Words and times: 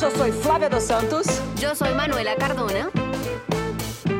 Yo 0.00 0.10
soy 0.12 0.32
Flavia 0.32 0.68
dos 0.68 0.84
Santos. 0.84 1.26
Yo 1.60 1.74
soy 1.74 1.92
Manuela 1.94 2.34
Cardona. 2.36 2.90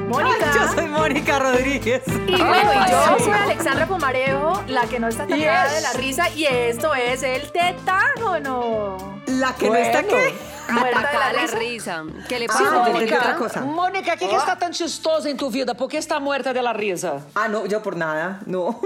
Mónica. 0.08 0.52
Yo 0.54 0.72
soy 0.72 0.86
Mónica 0.88 1.38
Rodríguez. 1.38 2.02
Y 2.06 2.42
bueno, 2.42 2.70
y 2.86 2.90
yo 2.90 3.18
soy 3.24 3.32
Alexandra 3.32 3.86
Pomarejo, 3.86 4.62
la 4.68 4.82
que 4.86 4.98
no 4.98 5.08
está 5.08 5.24
atacada 5.24 5.64
Yes. 5.68 5.74
de 5.76 5.80
la 5.82 5.92
risa, 5.92 6.30
y 6.30 6.44
esto 6.46 6.94
es 6.94 7.22
el 7.22 7.52
tetágono. 7.52 8.96
La 9.26 9.54
que 9.54 9.68
no 9.68 9.76
está 9.76 10.02
Bueno. 10.02 10.16
aquí. 10.18 10.34
Muerta 10.70 10.88
de 11.00 11.06
Atacada 11.06 11.32
la 11.32 11.46
la 11.46 11.58
risa. 11.58 12.04
¿Qué 12.28 12.38
le 12.38 12.44
Ah, 12.44 12.48
pasa? 12.48 12.64
no, 12.64 12.76
entendí 12.86 12.92
Mônica, 12.98 13.18
otra 13.18 13.36
cosa. 13.36 13.60
Mônica, 13.62 14.12
o 14.14 14.18
que, 14.18 14.28
que 14.28 14.36
está 14.36 14.58
tan 14.58 14.72
chistoso 14.72 15.26
em 15.28 15.36
tu 15.36 15.50
vida? 15.50 15.72
Por 15.74 15.88
que 15.88 15.96
está 15.96 16.18
muerta 16.20 16.52
de 16.52 16.60
la 16.62 16.74
risa? 16.74 17.20
Ah, 17.34 17.48
no, 17.48 17.64
yo 17.64 17.80
por 17.82 17.96
nada. 17.96 18.40
No, 18.44 18.78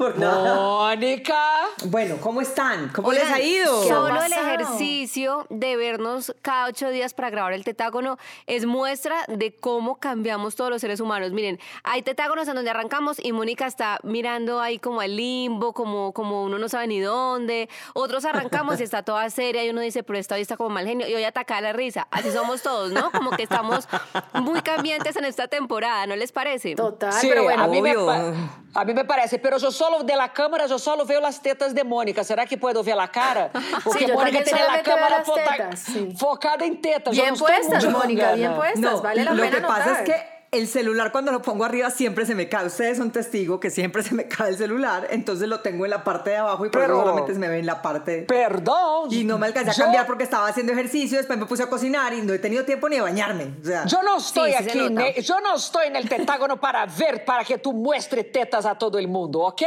por 0.00 0.18
nada. 0.18 0.54
Mônica! 0.54 1.36
Bueno, 1.84 2.16
¿cómo 2.22 2.40
están? 2.40 2.88
¿Cómo 2.88 3.08
Oigan, 3.08 3.26
les 3.26 3.34
ha 3.34 3.40
ido? 3.42 3.82
¿qué 3.82 3.90
ha 3.92 3.94
Solo 3.94 4.22
el 4.22 4.32
ejercicio 4.32 5.46
de 5.50 5.76
vernos 5.76 6.34
cada 6.40 6.68
ocho 6.68 6.88
días 6.88 7.12
para 7.12 7.28
grabar 7.28 7.52
el 7.52 7.64
tetágono 7.64 8.16
es 8.46 8.64
muestra 8.64 9.26
de 9.28 9.54
cómo 9.54 9.96
cambiamos 9.96 10.56
todos 10.56 10.70
los 10.70 10.80
seres 10.80 11.00
humanos. 11.00 11.32
Miren, 11.32 11.60
hay 11.84 12.00
tetágonos 12.00 12.48
en 12.48 12.54
donde 12.54 12.70
arrancamos 12.70 13.22
y 13.22 13.32
Mónica 13.32 13.66
está 13.66 13.98
mirando 14.02 14.62
ahí 14.62 14.78
como 14.78 15.02
al 15.02 15.14
limbo, 15.14 15.74
como, 15.74 16.12
como 16.14 16.44
uno 16.44 16.58
no 16.58 16.70
sabe 16.70 16.86
ni 16.86 17.00
dónde. 17.00 17.68
Otros 17.92 18.24
arrancamos 18.24 18.80
y 18.80 18.84
está 18.84 19.02
toda 19.02 19.28
seria 19.28 19.66
y 19.66 19.68
uno 19.68 19.82
dice, 19.82 20.02
pero 20.02 20.18
esta 20.18 20.36
hoy 20.36 20.40
está 20.40 20.56
como 20.56 20.70
mal 20.70 20.86
genio 20.86 21.08
y 21.08 21.14
hoy 21.14 21.24
ataca 21.24 21.60
la 21.60 21.74
risa. 21.74 22.08
Así 22.10 22.30
somos 22.30 22.62
todos, 22.62 22.90
¿no? 22.90 23.10
Como 23.10 23.32
que 23.32 23.42
estamos 23.42 23.86
muy 24.32 24.62
cambiantes 24.62 25.14
en 25.16 25.26
esta 25.26 25.46
temporada, 25.46 26.06
¿no 26.06 26.16
les 26.16 26.32
parece? 26.32 26.74
Total, 26.74 27.12
Sí, 27.12 27.26
pero 27.28 27.42
bueno, 27.42 27.64
a 27.64 27.68
mí, 27.68 27.82
me, 27.82 27.90
a 27.92 28.84
mí 28.86 28.94
me 28.94 29.04
parece, 29.04 29.38
pero 29.38 29.58
yo 29.58 29.70
solo 29.70 29.89
de 29.98 30.16
la 30.16 30.32
cámara, 30.32 30.66
yo 30.66 30.78
solo 30.78 31.04
veo 31.04 31.20
las 31.20 31.40
tetas 31.42 31.74
de 31.74 31.84
Mônica. 31.84 32.24
¿Será 32.24 32.46
que 32.46 32.56
puedo 32.56 32.82
ver 32.82 32.96
la 32.96 33.08
cara? 33.08 33.50
Porque 33.84 34.06
Mônica 34.08 34.38
también 34.38 34.44
tiene 34.44 34.62
la 34.64 34.82
cámara 34.82 35.22
tetas, 35.22 35.80
sí. 35.80 36.14
focada 36.16 36.64
en 36.64 36.80
tetas. 36.80 37.12
Bien 37.14 37.34
puestas, 37.36 37.84
Mónica, 37.86 38.32
bien 38.32 38.54
puestas, 38.54 38.80
No, 38.80 39.02
vale 39.02 39.24
la 39.24 39.32
lo 39.34 39.42
pena 39.42 39.56
que 39.56 39.62
pasa 39.66 39.86
notar. 39.90 40.02
es 40.02 40.10
que 40.10 40.39
el 40.52 40.66
celular 40.66 41.12
cuando 41.12 41.30
lo 41.30 41.42
pongo 41.42 41.64
arriba 41.64 41.90
siempre 41.90 42.26
se 42.26 42.34
me 42.34 42.48
cae. 42.48 42.66
Ustedes 42.66 42.98
son 42.98 43.12
testigos 43.12 43.60
que 43.60 43.70
siempre 43.70 44.02
se 44.02 44.14
me 44.16 44.26
cae 44.26 44.48
el 44.50 44.56
celular, 44.56 45.06
entonces 45.10 45.46
lo 45.48 45.60
tengo 45.60 45.84
en 45.84 45.90
la 45.90 46.02
parte 46.02 46.30
de 46.30 46.38
abajo 46.38 46.66
y 46.66 46.70
por 46.70 46.80
Pero- 46.80 46.94
eso 46.94 47.02
solamente 47.04 47.34
se 47.34 47.38
me 47.38 47.48
ve 47.48 47.58
en 47.60 47.66
la 47.66 47.80
parte... 47.82 48.22
Perdón. 48.22 49.12
Y 49.12 49.22
no 49.22 49.38
me 49.38 49.46
alcancé 49.46 49.70
a 49.70 49.74
Yo- 49.74 49.82
cambiar 49.84 50.06
porque 50.08 50.24
estaba 50.24 50.48
haciendo 50.48 50.72
ejercicio, 50.72 51.18
después 51.18 51.38
me 51.38 51.46
puse 51.46 51.62
a 51.62 51.68
cocinar 51.68 52.12
y 52.14 52.22
no 52.22 52.32
he 52.32 52.40
tenido 52.40 52.64
tiempo 52.64 52.88
ni 52.88 52.96
de 52.96 53.02
bañarme. 53.02 53.54
O 53.62 53.64
sea, 53.64 53.84
Yo 53.86 54.02
no 54.02 54.18
estoy 54.18 54.50
Sí, 54.50 54.56
aquí, 54.56 54.90
ne- 54.90 55.22
yo 55.22 55.40
no 55.40 55.54
estoy 55.54 55.86
en 55.86 55.94
el 55.96 56.08
tentágono 56.08 56.58
para 56.58 56.84
ver, 56.86 57.24
para 57.24 57.44
que 57.44 57.58
tú 57.58 57.72
muestres 57.72 58.32
tetas 58.32 58.66
a 58.66 58.74
todo 58.76 58.98
el 58.98 59.06
mundo, 59.06 59.40
¿ok? 59.40 59.62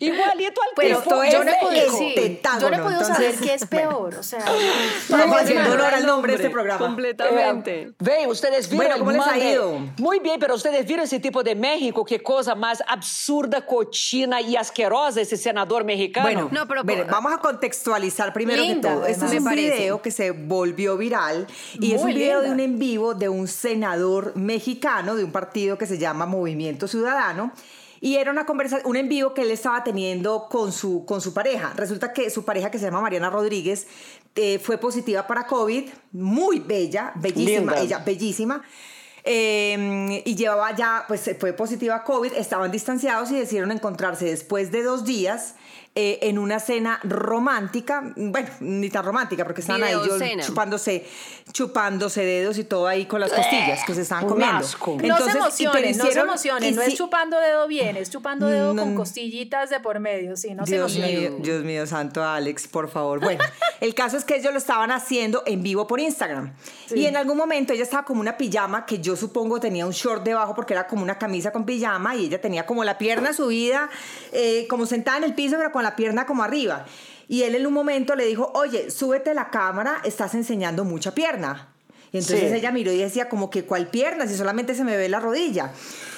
Igualito 0.00 0.62
al 0.62 0.68
Pero 0.76 0.98
esto 0.98 1.10
yo 1.10 1.22
es 1.24 1.44
no 1.44 1.50
he 1.50 1.56
podido, 1.60 1.84
el 1.84 1.90
sí, 1.90 2.12
tetágono, 2.14 2.60
yo 2.62 2.70
no 2.70 2.76
he 2.76 2.80
podido 2.80 3.04
saber 3.04 3.34
qué 3.34 3.54
es 3.54 3.66
peor, 3.66 4.14
o 4.14 4.22
sea, 4.22 4.44
estamos 4.98 5.36
haciendo 5.42 5.72
honor 5.72 5.92
al 5.94 6.06
nombre 6.06 6.32
de 6.32 6.36
este 6.36 6.50
programa. 6.50 6.78
Completamente. 6.78 7.82
Eh, 7.82 7.92
Ve, 7.98 8.26
ustedes 8.26 8.70
vieron 8.70 8.86
Bueno, 9.00 9.04
¿cómo 9.04 9.10
les 9.12 9.26
ha 9.26 9.38
ido? 9.52 9.78
Muy 9.98 10.20
bien, 10.22 10.38
pero 10.40 10.54
ustedes 10.54 10.86
vieron 10.86 11.04
ese 11.04 11.20
tipo 11.20 11.42
de 11.42 11.54
México, 11.54 12.04
qué 12.04 12.20
cosa 12.22 12.54
más 12.54 12.82
absurda, 12.86 13.66
cochina 13.66 14.40
y 14.40 14.56
asquerosa 14.56 15.20
ese 15.20 15.36
senador 15.36 15.84
mexicano. 15.84 16.26
Bueno, 16.26 16.48
No, 16.52 16.66
pero- 16.66 16.84
mire, 16.84 17.04
vamos 17.04 17.32
a 17.32 17.38
contextualizar 17.38 18.32
primero 18.32 18.62
Linda, 18.62 18.88
que 18.90 18.94
todo. 18.96 19.06
Este 19.06 19.26
es 19.26 19.32
un 19.32 19.44
parece. 19.44 19.70
video 19.76 20.02
que 20.02 20.10
se 20.10 20.30
volvió 20.30 20.96
viral 20.96 21.46
y 21.80 21.92
es 21.92 21.98
un 22.00 22.06
Muy 22.06 22.14
video 22.14 22.40
linda. 22.40 22.48
de 22.48 22.50
un 22.54 22.60
en 22.72 22.78
vivo 22.78 23.14
de 23.14 23.28
un 23.28 23.48
senador 23.48 24.32
mexicano 24.36 25.14
de 25.16 25.24
un 25.24 25.32
partido 25.32 25.76
que 25.78 25.86
se 25.86 25.98
llama 25.98 26.26
Movimiento 26.26 26.88
Ciudadano. 26.88 27.52
Y 28.00 28.16
era 28.16 28.32
una 28.32 28.46
conversación, 28.46 28.84
un 28.90 28.96
en 28.96 29.08
vivo 29.08 29.32
que 29.32 29.42
él 29.42 29.52
estaba 29.52 29.84
teniendo 29.84 30.48
con 30.50 30.72
su, 30.72 31.04
con 31.04 31.20
su 31.20 31.32
pareja. 31.32 31.72
Resulta 31.76 32.12
que 32.12 32.30
su 32.30 32.44
pareja, 32.44 32.68
que 32.68 32.80
se 32.80 32.86
llama 32.86 33.00
Mariana 33.00 33.30
Rodríguez, 33.30 33.86
eh, 34.34 34.58
fue 34.58 34.76
positiva 34.76 35.24
para 35.28 35.46
COVID, 35.46 35.88
muy 36.10 36.58
bella, 36.58 37.12
bellísima, 37.14 37.60
Linda. 37.74 37.80
ella, 37.80 37.98
bellísima. 38.04 38.62
Eh, 39.24 40.22
y 40.24 40.34
llevaba 40.34 40.74
ya, 40.74 41.04
pues 41.06 41.30
fue 41.38 41.52
positiva 41.52 42.02
COVID, 42.02 42.32
estaban 42.32 42.72
distanciados 42.72 43.30
y 43.30 43.38
decidieron 43.38 43.70
encontrarse 43.70 44.24
después 44.24 44.72
de 44.72 44.82
dos 44.82 45.04
días 45.04 45.54
eh, 45.94 46.20
en 46.22 46.38
una 46.38 46.58
cena 46.58 47.00
romántica, 47.02 48.12
bueno, 48.16 48.48
ni 48.60 48.88
tan 48.88 49.04
romántica 49.04 49.44
porque 49.44 49.60
estaban 49.60 49.82
ahí 49.82 49.90
ellos 49.90 50.04
Videocena. 50.04 50.42
chupándose, 50.42 51.06
chupándose 51.52 52.24
dedos 52.24 52.56
y 52.58 52.64
todo 52.64 52.86
ahí 52.86 53.04
con 53.06 53.20
las 53.20 53.30
costillas 53.32 53.80
que 53.84 53.94
se 53.94 54.00
estaban 54.02 54.26
comiendo. 54.26 54.56
asco. 54.58 54.96
no 55.02 55.18
se 55.18 55.30
emocionen, 55.36 55.96
no 55.96 56.04
se 56.04 56.08
hicieron- 56.10 56.28
emocionen, 56.28 56.74
no 56.76 56.82
sí- 56.82 56.92
es 56.92 56.96
chupando 56.98 57.38
dedo 57.38 57.66
bien, 57.68 57.96
es 57.96 58.10
chupando 58.10 58.46
dedo 58.46 58.74
con 58.74 58.94
No. 58.94 59.00
costillitas 59.00 59.68
de 59.68 59.80
por 59.80 60.00
medio, 60.00 60.36
sí, 60.36 60.54
no 60.54 60.64
se 60.64 60.76
Dios 60.76 60.94
emocionen. 60.96 61.32
mío, 61.34 61.42
Dios 61.42 61.64
mío, 61.64 61.86
santo 61.86 62.24
Alex, 62.24 62.68
por 62.68 62.88
favor. 62.88 63.20
Bueno, 63.20 63.40
el 63.80 63.94
caso 63.94 64.16
es 64.16 64.24
que 64.24 64.36
ellos 64.36 64.52
lo 64.52 64.58
estaban 64.58 64.90
haciendo 64.90 65.42
en 65.46 65.62
vivo 65.62 65.86
por 65.86 66.00
Instagram. 66.00 66.54
Y 66.94 67.04
en 67.06 67.16
algún 67.16 67.36
momento 67.36 67.72
ella 67.74 67.82
estaba 67.82 68.04
como 68.04 68.20
una 68.20 68.36
pijama 68.38 68.86
que 68.86 68.98
yo 68.98 69.14
supongo 69.16 69.60
tenía 69.60 69.84
un 69.84 69.92
short 69.92 70.22
debajo 70.24 70.54
porque 70.54 70.72
era 70.74 70.86
como 70.86 71.02
una 71.02 71.18
camisa 71.18 71.52
con 71.52 71.66
pijama 71.66 72.16
y 72.16 72.26
ella 72.26 72.40
tenía 72.40 72.64
como 72.66 72.82
la 72.84 72.96
pierna 72.98 73.32
subida, 73.34 73.90
eh, 74.32 74.66
como 74.68 74.86
sentada 74.86 75.18
en 75.18 75.24
el 75.24 75.34
piso, 75.34 75.56
pero 75.58 75.70
con 75.72 75.81
la 75.82 75.96
pierna 75.96 76.26
como 76.26 76.42
arriba. 76.42 76.86
Y 77.28 77.42
él 77.44 77.54
en 77.54 77.66
un 77.66 77.72
momento 77.72 78.14
le 78.14 78.26
dijo, 78.26 78.50
oye, 78.54 78.90
súbete 78.90 79.34
la 79.34 79.50
cámara, 79.50 80.00
estás 80.04 80.34
enseñando 80.34 80.84
mucha 80.84 81.14
pierna. 81.14 81.68
Y 82.12 82.18
entonces 82.18 82.50
Sí. 82.50 82.56
ella 82.56 82.70
miró 82.72 82.92
y 82.92 82.98
decía 82.98 83.28
como 83.28 83.48
que 83.48 83.64
cuál 83.64 83.86
pierna, 83.88 84.26
si 84.26 84.36
solamente 84.36 84.74
se 84.74 84.84
me 84.84 84.96
ve 84.98 85.08
la 85.08 85.18
rodilla. 85.20 85.72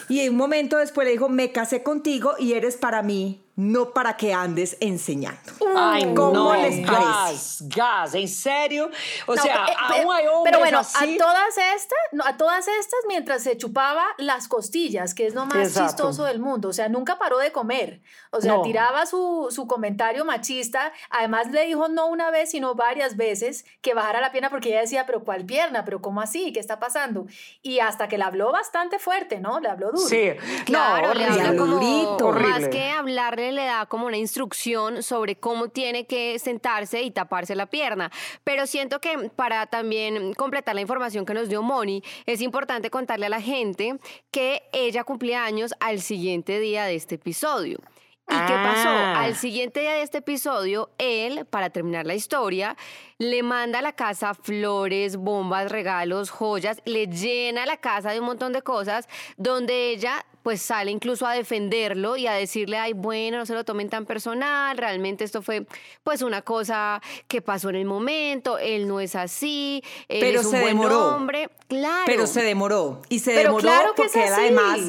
Y 0.09 0.29
un 0.29 0.37
momento 0.37 0.77
después 0.79 1.05
le 1.07 1.13
dijo, 1.13 1.29
me 1.29 1.53
casé 1.53 1.83
contigo 1.85 2.33
y 2.39 2.55
eres 2.55 2.77
para 2.77 3.03
mí, 3.03 3.44
no 3.57 3.91
para 3.91 4.17
que 4.17 4.33
andes 4.35 4.77
enseñando. 4.81 5.53
Ay, 5.77 6.13
¿Cómo 6.15 6.33
no, 6.33 6.55
les 6.57 6.85
gas, 6.85 7.63
gas, 7.69 8.15
¿en 8.15 8.27
serio? 8.29 8.91
O 9.27 9.35
No, 9.35 9.43
sea, 9.43 9.65
pe- 9.67 9.73
eh, 9.73 9.77
pe- 9.89 10.03
aún 10.03 10.13
hay 10.15 10.27
hombres 10.27 10.43
pero 10.45 10.59
bueno, 10.59 10.79
así. 10.81 11.15
a 11.15 11.19
todas 11.19 11.57
estas, 11.57 11.99
no, 12.13 12.25
a 12.25 12.37
todas 12.37 12.67
estas 12.67 12.99
mientras 13.07 13.43
se 13.45 13.57
chupaba 13.57 14.05
las 14.19 14.49
costillas, 14.49 15.15
que 15.15 15.27
es 15.27 15.35
lo 15.35 15.47
más 15.47 15.69
Exacto. 15.69 15.87
chistoso 15.89 16.25
del 16.25 16.41
mundo, 16.41 16.69
o 16.71 16.73
sea, 16.73 16.89
nunca 16.89 17.19
paró 17.19 17.39
de 17.39 17.53
comer, 17.53 18.01
o 18.31 18.41
sea, 18.41 18.55
No. 18.55 18.63
tiraba 18.63 19.07
su, 19.07 19.49
su 19.51 19.67
comentario 19.69 20.25
machista, 20.25 20.93
además 21.11 21.51
le 21.53 21.65
dijo 21.67 21.89
no 21.89 22.07
una 22.07 22.31
vez, 22.31 22.51
sino 22.51 22.75
varias 22.75 23.17
veces 23.17 23.65
que 23.83 23.95
bajara 23.95 24.21
la 24.21 24.33
pierna 24.33 24.51
porque 24.51 24.71
ella 24.71 24.81
decía, 24.81 25.07
pero 25.07 25.23
¿cuál 25.23 25.45
pierna? 25.45 25.85
¿Pero 25.85 26.01
cómo 26.03 26.21
así? 26.21 26.53
¿Qué 26.53 26.59
está 26.61 26.81
pasando? 26.81 27.27
Y 27.63 27.79
hasta 27.79 28.09
que 28.09 28.19
le 28.19 28.25
habló 28.25 28.51
bastante 28.51 28.99
fuerte, 28.99 29.39
¿no? 29.41 29.61
Le 29.61 29.69
habló 29.69 29.93
duro. 29.93 29.99
Sí, 30.09 30.31
Claro, 30.65 31.09
no, 31.09 31.15
le 31.15 31.25
habla 31.27 31.57
como, 31.57 31.77
Horrible. 32.19 32.49
más 32.49 32.69
que 32.69 32.91
hablarle, 32.91 33.44
le 33.53 33.65
da 33.65 33.87
como 33.87 34.07
una 34.07 34.17
instrucción 34.17 35.03
sobre 35.03 35.37
cómo 35.37 35.69
tiene 35.69 36.07
que 36.07 36.39
sentarse 36.39 37.03
y 37.03 37.11
taparse 37.11 37.55
la 37.55 37.67
pierna. 37.67 38.11
Pero 38.45 38.67
siento 38.67 39.01
que 39.01 39.31
para 39.35 39.67
también 39.67 40.35
completar 40.35 40.75
la 40.75 40.81
información 40.81 41.27
que 41.27 41.35
nos 41.35 41.49
dio 41.49 41.63
Moni, 41.63 42.03
es 42.27 42.41
importante 42.41 42.91
contarle 42.91 43.27
a 43.27 43.31
la 43.31 43.41
gente 43.41 43.99
que 44.31 44.63
ella 44.73 45.05
cumplía 45.05 45.45
años 45.45 45.75
al 45.81 46.01
siguiente 46.01 46.59
día 46.61 46.85
de 46.85 46.95
este 46.95 47.17
episodio. 47.17 47.79
¿Y 48.27 48.47
qué 48.47 48.55
pasó? 48.55 48.89
Ah. 48.89 49.23
Al 49.23 49.37
siguiente 49.37 49.81
día 49.81 49.93
de 49.93 50.03
este 50.03 50.19
episodio, 50.19 50.91
él, 50.97 51.45
para 51.45 51.69
terminar 51.69 52.07
la 52.07 52.15
historia, 52.15 52.75
le 53.19 53.43
manda 53.43 53.81
a 53.81 53.83
la 53.83 53.93
casa 53.93 54.33
flores, 54.33 55.17
bombas, 55.17 55.71
regalos, 55.71 56.31
joyas, 56.31 56.81
le 56.87 57.07
llena 57.07 57.67
la 57.67 57.77
casa 57.77 58.13
de 58.13 58.21
un 58.21 58.27
montón 58.27 58.55
de 58.55 58.63
cosas, 58.63 59.09
donde 59.37 59.91
ella 59.91 60.25
pues 60.45 60.61
sale 60.61 60.91
incluso 60.91 61.27
a 61.27 61.33
defenderlo 61.33 62.19
y 62.19 62.27
a 62.27 62.35
decirle, 62.35 62.77
ay, 62.77 62.93
bueno, 62.93 63.39
no 63.39 63.47
se 63.47 63.55
lo 63.55 63.65
tomen 63.65 63.89
tan 63.89 64.05
personal, 64.05 64.77
realmente 64.77 65.25
esto 65.25 65.41
fue 65.41 65.67
pues 66.05 66.21
una 66.21 66.43
cosa 66.43 67.01
que 67.29 67.41
pasó 67.41 67.71
en 67.71 67.77
el 67.77 67.87
momento, 67.87 68.59
él 68.59 68.87
no 68.87 69.01
es 69.01 69.17
así, 69.17 69.83
él 70.07 70.21
Pero 70.21 70.41
es 70.41 70.47
un 70.47 70.53
se 70.53 70.61
buen 70.61 70.77
demoró. 70.77 71.17
hombre, 71.17 71.49
claro. 71.67 72.05
Pero 72.05 72.27
se 72.27 72.43
demoró. 72.43 73.01
Y 73.09 73.21
se 73.21 73.31
Pero 73.31 73.57
demoró 73.57 73.63
claro 73.63 73.95
que 73.95 74.03
es 74.03 74.13
porque 74.13 74.27
él 74.29 74.35
además, 74.35 74.81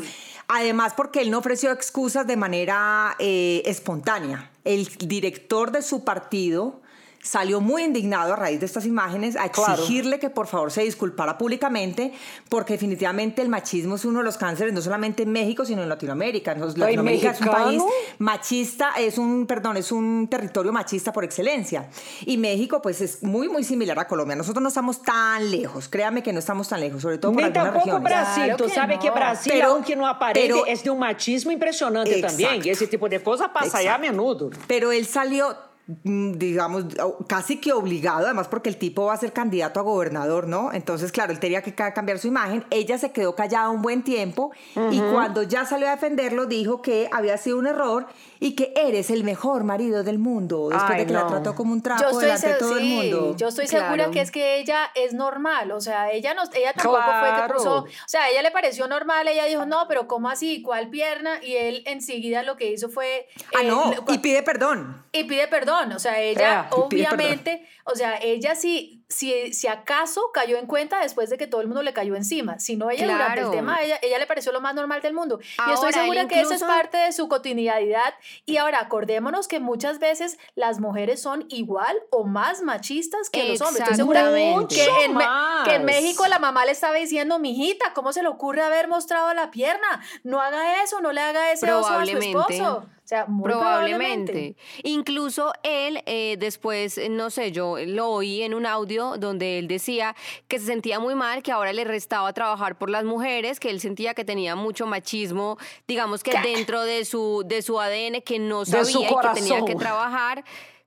además 0.50 0.94
porque 0.94 1.22
él 1.22 1.32
no 1.32 1.38
ofreció 1.38 1.72
excusas 1.72 2.28
de 2.28 2.36
manera 2.36 3.16
eh, 3.20 3.64
espontánea. 3.66 4.52
El 4.66 4.86
director 4.98 5.72
de 5.72 5.84
su 5.84 6.04
partido 6.04 6.82
salió 7.26 7.60
muy 7.60 7.84
indignado 7.84 8.34
a 8.34 8.36
raíz 8.36 8.60
de 8.60 8.68
estas 8.68 8.86
imágenes 8.86 9.36
a 9.36 9.50
Claro. 9.50 9.74
exigirle 9.74 10.20
que 10.20 10.30
por 10.30 10.46
favor 10.46 10.72
se 10.72 10.84
disculpara 10.84 11.38
públicamente 11.40 12.14
porque 12.50 12.74
definitivamente 12.74 13.42
el 13.42 13.50
machismo 13.50 13.96
es 13.96 14.06
uno 14.06 14.20
de 14.20 14.26
los 14.26 14.38
cánceres 14.38 14.74
no 14.76 14.82
solamente 14.82 15.24
en 15.24 15.32
México 15.32 15.66
sino 15.66 15.82
en 15.82 15.90
Latinoamérica. 15.90 16.54
Nos- 16.54 16.78
Latinoamérica 16.78 17.32
es 17.32 17.42
un 17.42 17.48
país 17.48 17.82
machista, 18.20 18.92
es 18.98 19.18
un, 19.18 19.48
perdón, 19.48 19.78
es 19.78 19.92
un 19.92 20.28
territorio 20.30 20.72
machista 20.72 21.12
por 21.12 21.24
excelencia. 21.24 21.90
Y 22.26 22.38
México 22.38 22.82
pues 22.82 23.02
es 23.02 23.24
muy 23.24 23.50
muy 23.50 23.64
similar 23.64 23.98
a 24.00 24.08
Colombia. 24.08 24.36
Nosotros 24.36 24.62
no 24.62 24.70
estamos 24.70 25.02
tan 25.02 25.50
lejos, 25.50 25.88
créame 25.90 26.22
que 26.22 26.32
no 26.32 26.40
estamos 26.40 26.68
tan 26.70 26.80
lejos, 26.80 27.02
sobre 27.02 27.18
todo 27.18 27.32
por 27.32 27.42
Ni 27.42 27.48
algunas 27.48 27.66
tampoco 27.74 27.86
regiones. 27.98 28.04
Brasil. 28.04 28.44
Claro 28.46 28.58
Tú 28.58 28.64
que 28.66 28.70
sabes 28.76 29.00
que 29.00 29.08
no. 29.08 29.14
Brasil, 29.16 29.52
Pero- 29.56 29.68
aunque 29.72 29.96
no 29.96 30.08
aparece, 30.08 30.48
pero- 30.48 30.66
es 30.66 30.84
de 30.84 30.90
un 30.92 31.00
machismo 31.00 31.52
impresionante 31.52 32.12
Exacto. 32.20 32.28
también. 32.44 32.66
Y 32.66 32.70
ese 32.70 32.88
tipo 32.88 33.10
de 33.10 33.22
cosas 33.24 33.50
pasa 33.54 33.80
allá 33.80 33.94
a 33.94 33.96
Exacto. 33.98 34.12
menudo. 34.12 34.50
Pero 34.68 34.92
él 34.92 35.06
salió 35.06 35.56
digamos, 35.88 36.86
casi 37.28 37.58
que 37.62 37.72
obligado, 37.72 38.26
además 38.26 38.48
porque 38.48 38.70
el 38.70 38.78
tipo 38.78 39.06
va 39.06 39.14
a 39.14 39.18
ser 39.18 39.34
candidato 39.34 39.80
a 39.80 39.84
gobernador, 39.84 40.48
¿no? 40.48 40.74
Entonces, 40.74 41.12
claro, 41.12 41.32
él 41.32 41.40
tenía 41.40 41.62
que 41.62 41.76
cambiar 41.76 42.18
su 42.18 42.28
imagen. 42.28 42.66
Ella 42.72 42.98
se 42.98 43.12
quedó 43.12 43.36
callada 43.36 43.70
un 43.70 43.84
buen 43.84 44.04
tiempo 44.04 44.52
y 44.92 45.00
cuando 45.00 45.44
ya 45.44 45.66
salió 45.66 45.88
a 45.88 45.92
defenderlo 45.92 46.48
dijo 46.48 46.82
que 46.82 47.08
había 47.12 47.38
sido 47.38 47.60
un 47.60 47.68
error 47.68 48.08
y 48.40 48.56
que 48.56 48.74
eres 48.76 49.12
el 49.12 49.24
mejor 49.24 49.64
marido 49.64 50.04
del 50.04 50.18
mundo 50.18 50.70
después 50.70 50.98
de 50.98 51.06
que 51.06 51.14
la 51.14 51.28
trató 51.28 51.54
como 51.56 51.72
un 51.72 51.82
trapo 51.82 52.18
delante 52.18 52.48
de 52.48 52.54
todo 52.56 52.78
el 52.78 52.86
mundo. 52.86 53.36
Yo 53.38 53.50
estoy 53.50 53.68
segura 53.68 54.10
que 54.10 54.22
es 54.22 54.32
que 54.32 54.60
ella 54.60 54.90
es 54.96 55.14
normal, 55.14 55.72
o 55.72 55.82
sea, 55.82 56.12
ella 56.12 56.34
no, 56.34 56.44
ella 56.54 56.74
tampoco 56.74 57.02
fue 57.20 57.30
que 57.30 57.54
puso, 57.54 57.76
o 57.84 57.88
sea, 58.08 58.24
a 58.24 58.30
ella 58.30 58.42
le 58.42 58.52
pareció 58.52 58.88
normal, 58.88 59.28
ella 59.28 59.46
dijo, 59.46 59.66
no, 59.66 59.88
pero 59.88 60.08
¿cómo 60.08 60.30
así? 60.30 60.62
¿Cuál 60.64 60.90
pierna? 60.90 61.44
Y 61.44 61.56
él 61.56 61.84
enseguida 61.86 62.42
lo 62.44 62.56
que 62.56 62.72
hizo 62.72 62.90
fue... 62.90 63.28
Ah, 63.58 63.64
no, 63.64 63.94
y 64.08 64.18
pide 64.18 64.42
perdón. 64.42 65.04
Y 65.12 65.26
pide 65.26 65.48
perdón, 65.48 65.75
o 65.96 66.00
sea, 66.00 66.20
ella 66.20 66.68
obviamente, 66.72 67.68
o 67.86 67.96
sea, 67.96 68.18
ella 68.22 68.56
sí 68.56 69.06
si, 69.08 69.54
si 69.54 69.68
acaso 69.68 70.32
cayó 70.34 70.58
en 70.58 70.66
cuenta 70.66 71.00
después 71.00 71.30
de 71.30 71.38
que 71.38 71.48
todo 71.48 71.62
el 71.62 71.68
mundo 71.68 71.84
le 71.84 71.94
cayó 71.94 72.16
encima. 72.16 72.60
Si 72.60 72.76
no, 72.76 72.90
ella 72.90 73.06
durante 73.06 73.42
el 73.42 73.52
tema, 73.52 73.82
ella, 73.82 74.00
ella 74.02 74.18
le 74.18 74.26
pareció 74.26 74.52
lo 74.52 74.62
más 74.62 74.74
normal 74.74 75.02
del 75.02 75.14
mundo. 75.14 75.40
y 75.68 75.72
estoy 75.72 75.94
segura 75.94 76.28
que 76.28 76.42
eso 76.42 76.54
es 76.54 76.64
parte 76.64 76.98
de 76.98 77.12
su 77.12 77.28
cotidianidad. 77.28 78.14
Y 78.46 78.58
ahora, 78.58 78.80
acordémonos 78.80 79.48
que 79.48 79.60
muchas 79.60 80.00
veces 80.00 80.38
las 80.56 80.80
mujeres 80.80 81.22
son 81.22 81.46
igual 81.50 81.98
o 82.10 82.26
más 82.26 82.62
machistas 82.62 83.30
que 83.30 83.48
los 83.50 83.62
hombres. 83.62 83.84
Estoy 83.84 83.96
segura 83.96 84.32
que 84.34 84.86
en, 85.06 85.18
que 85.66 85.76
en, 85.76 85.86
México 85.86 86.28
la 86.28 86.40
mamá 86.40 86.66
le 86.66 86.72
estaba 86.72 86.96
diciendo, 86.96 87.40
mijita, 87.40 87.94
¿cómo 87.94 88.12
se 88.12 88.24
le 88.24 88.28
ocurre 88.28 88.64
haber 88.64 88.88
mostrado 88.88 89.34
la 89.34 89.52
pierna? 89.52 90.04
No 90.24 90.42
haga 90.42 90.84
eso, 90.84 91.00
no 91.02 91.12
le 91.12 91.22
haga 91.22 91.52
ese 91.52 91.72
oso 91.72 91.90
a 91.90 92.06
su 92.06 92.18
esposo. 92.18 92.86
O 93.06 93.08
sea, 93.08 93.28
probablemente. 93.28 94.56
Incluso 94.82 95.54
él, 95.62 96.02
eh, 96.08 96.38
después, 96.40 97.00
no 97.08 97.30
sé, 97.30 97.52
yo 97.52 97.78
lo 97.86 98.10
oí 98.10 98.42
en 98.42 98.56
un 98.56 98.66
audio 98.66 99.18
donde 99.18 99.60
él 99.60 99.68
decía 99.68 100.16
que 100.48 100.58
se 100.58 100.66
sentía 100.66 101.00
muy 101.00 101.14
mal, 101.14 101.44
que 101.44 101.52
ahora 101.52 101.72
le 101.72 101.84
restaba 101.84 102.34
trabajar 102.34 102.80
por 102.80 102.90
las 102.90 103.04
mujeres, 103.04 103.60
que 103.60 103.70
él 103.70 103.80
sentía 103.80 104.16
que 104.16 104.26
tenía 104.26 104.56
mucho 104.56 104.88
machismo, 104.88 105.60
digamos 105.88 106.24
que 106.24 106.32
dentro 106.42 106.82
de 106.82 107.06
su, 107.06 107.44
de 107.46 107.62
su 107.62 107.80
ADN, 107.80 108.24
que 108.26 108.40
no 108.40 108.66
sabía 108.66 109.08
y 109.08 109.16
que 109.16 109.30
tenía 109.36 109.64
que 109.66 109.76
trabajar. 109.76 110.44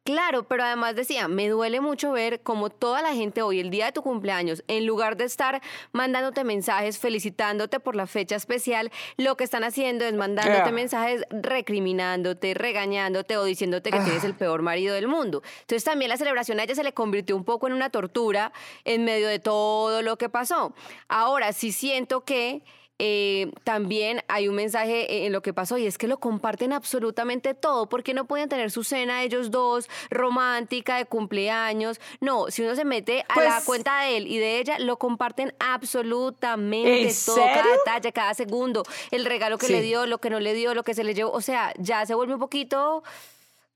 Claro, 0.08 0.44
pero 0.44 0.64
además 0.64 0.96
decía, 0.96 1.28
me 1.28 1.50
duele 1.50 1.82
mucho 1.82 2.12
ver 2.12 2.40
cómo 2.40 2.70
toda 2.70 3.02
la 3.02 3.12
gente 3.12 3.42
hoy, 3.42 3.60
el 3.60 3.68
día 3.68 3.84
de 3.84 3.92
tu 3.92 4.00
cumpleaños, 4.00 4.64
en 4.66 4.86
lugar 4.86 5.18
de 5.18 5.24
estar 5.24 5.60
mandándote 5.92 6.44
mensajes, 6.44 6.98
felicitándote 6.98 7.78
por 7.78 7.94
la 7.94 8.06
fecha 8.06 8.34
especial, 8.34 8.90
lo 9.18 9.36
que 9.36 9.44
están 9.44 9.64
haciendo 9.64 10.06
es 10.06 10.14
mandándote 10.14 10.72
mensajes 10.72 11.26
recriminándote, 11.28 12.54
regañándote 12.54 13.36
o 13.36 13.44
diciéndote 13.44 13.90
que 13.90 14.00
tienes 14.00 14.24
el 14.24 14.32
ah. 14.32 14.38
peor 14.38 14.62
marido 14.62 14.94
del 14.94 15.08
mundo. 15.08 15.42
Entonces 15.60 15.84
también 15.84 16.08
la 16.08 16.16
celebración 16.16 16.58
a 16.58 16.62
ella 16.62 16.74
se 16.74 16.84
le 16.84 16.94
convirtió 16.94 17.36
un 17.36 17.44
poco 17.44 17.66
en 17.66 17.74
una 17.74 17.90
tortura 17.90 18.50
en 18.86 19.04
medio 19.04 19.28
de 19.28 19.40
todo 19.40 20.00
lo 20.00 20.16
que 20.16 20.30
pasó. 20.30 20.72
Ahora 21.08 21.52
sí 21.52 21.70
siento 21.70 22.24
que 22.24 22.62
eh, 22.98 23.52
también 23.64 24.22
hay 24.28 24.48
un 24.48 24.56
mensaje 24.56 25.26
en 25.26 25.32
lo 25.32 25.40
que 25.40 25.52
pasó 25.52 25.78
y 25.78 25.86
es 25.86 25.98
que 25.98 26.08
lo 26.08 26.18
comparten 26.18 26.72
absolutamente 26.72 27.54
todo, 27.54 27.88
porque 27.88 28.12
no 28.12 28.24
pueden 28.24 28.48
tener 28.48 28.70
su 28.70 28.82
cena 28.82 29.22
ellos 29.22 29.50
dos 29.50 29.88
romántica 30.10 30.96
de 30.96 31.04
cumpleaños. 31.04 32.00
No, 32.20 32.50
si 32.50 32.62
uno 32.62 32.74
se 32.74 32.84
mete 32.84 33.24
a 33.28 33.40
la 33.40 33.50
pues 33.54 33.64
cuenta 33.64 34.02
de 34.02 34.16
él 34.16 34.26
y 34.26 34.38
de 34.38 34.58
ella, 34.58 34.78
lo 34.78 34.98
comparten 34.98 35.54
absolutamente 35.60 37.14
todo, 37.24 37.36
cada 37.36 37.72
detalle, 37.72 38.12
cada 38.12 38.34
segundo, 38.34 38.82
el 39.10 39.24
regalo 39.24 39.58
que 39.58 39.68
le 39.68 39.80
dio, 39.80 40.06
lo 40.06 40.18
que 40.18 40.30
no 40.30 40.40
le 40.40 40.54
dio, 40.54 40.74
lo 40.74 40.82
que 40.82 40.94
se 40.94 41.04
le 41.04 41.14
llevó, 41.14 41.30
o 41.32 41.40
sea, 41.40 41.72
ya 41.78 42.04
se 42.04 42.14
vuelve 42.14 42.34
un 42.34 42.40
poquito 42.40 43.04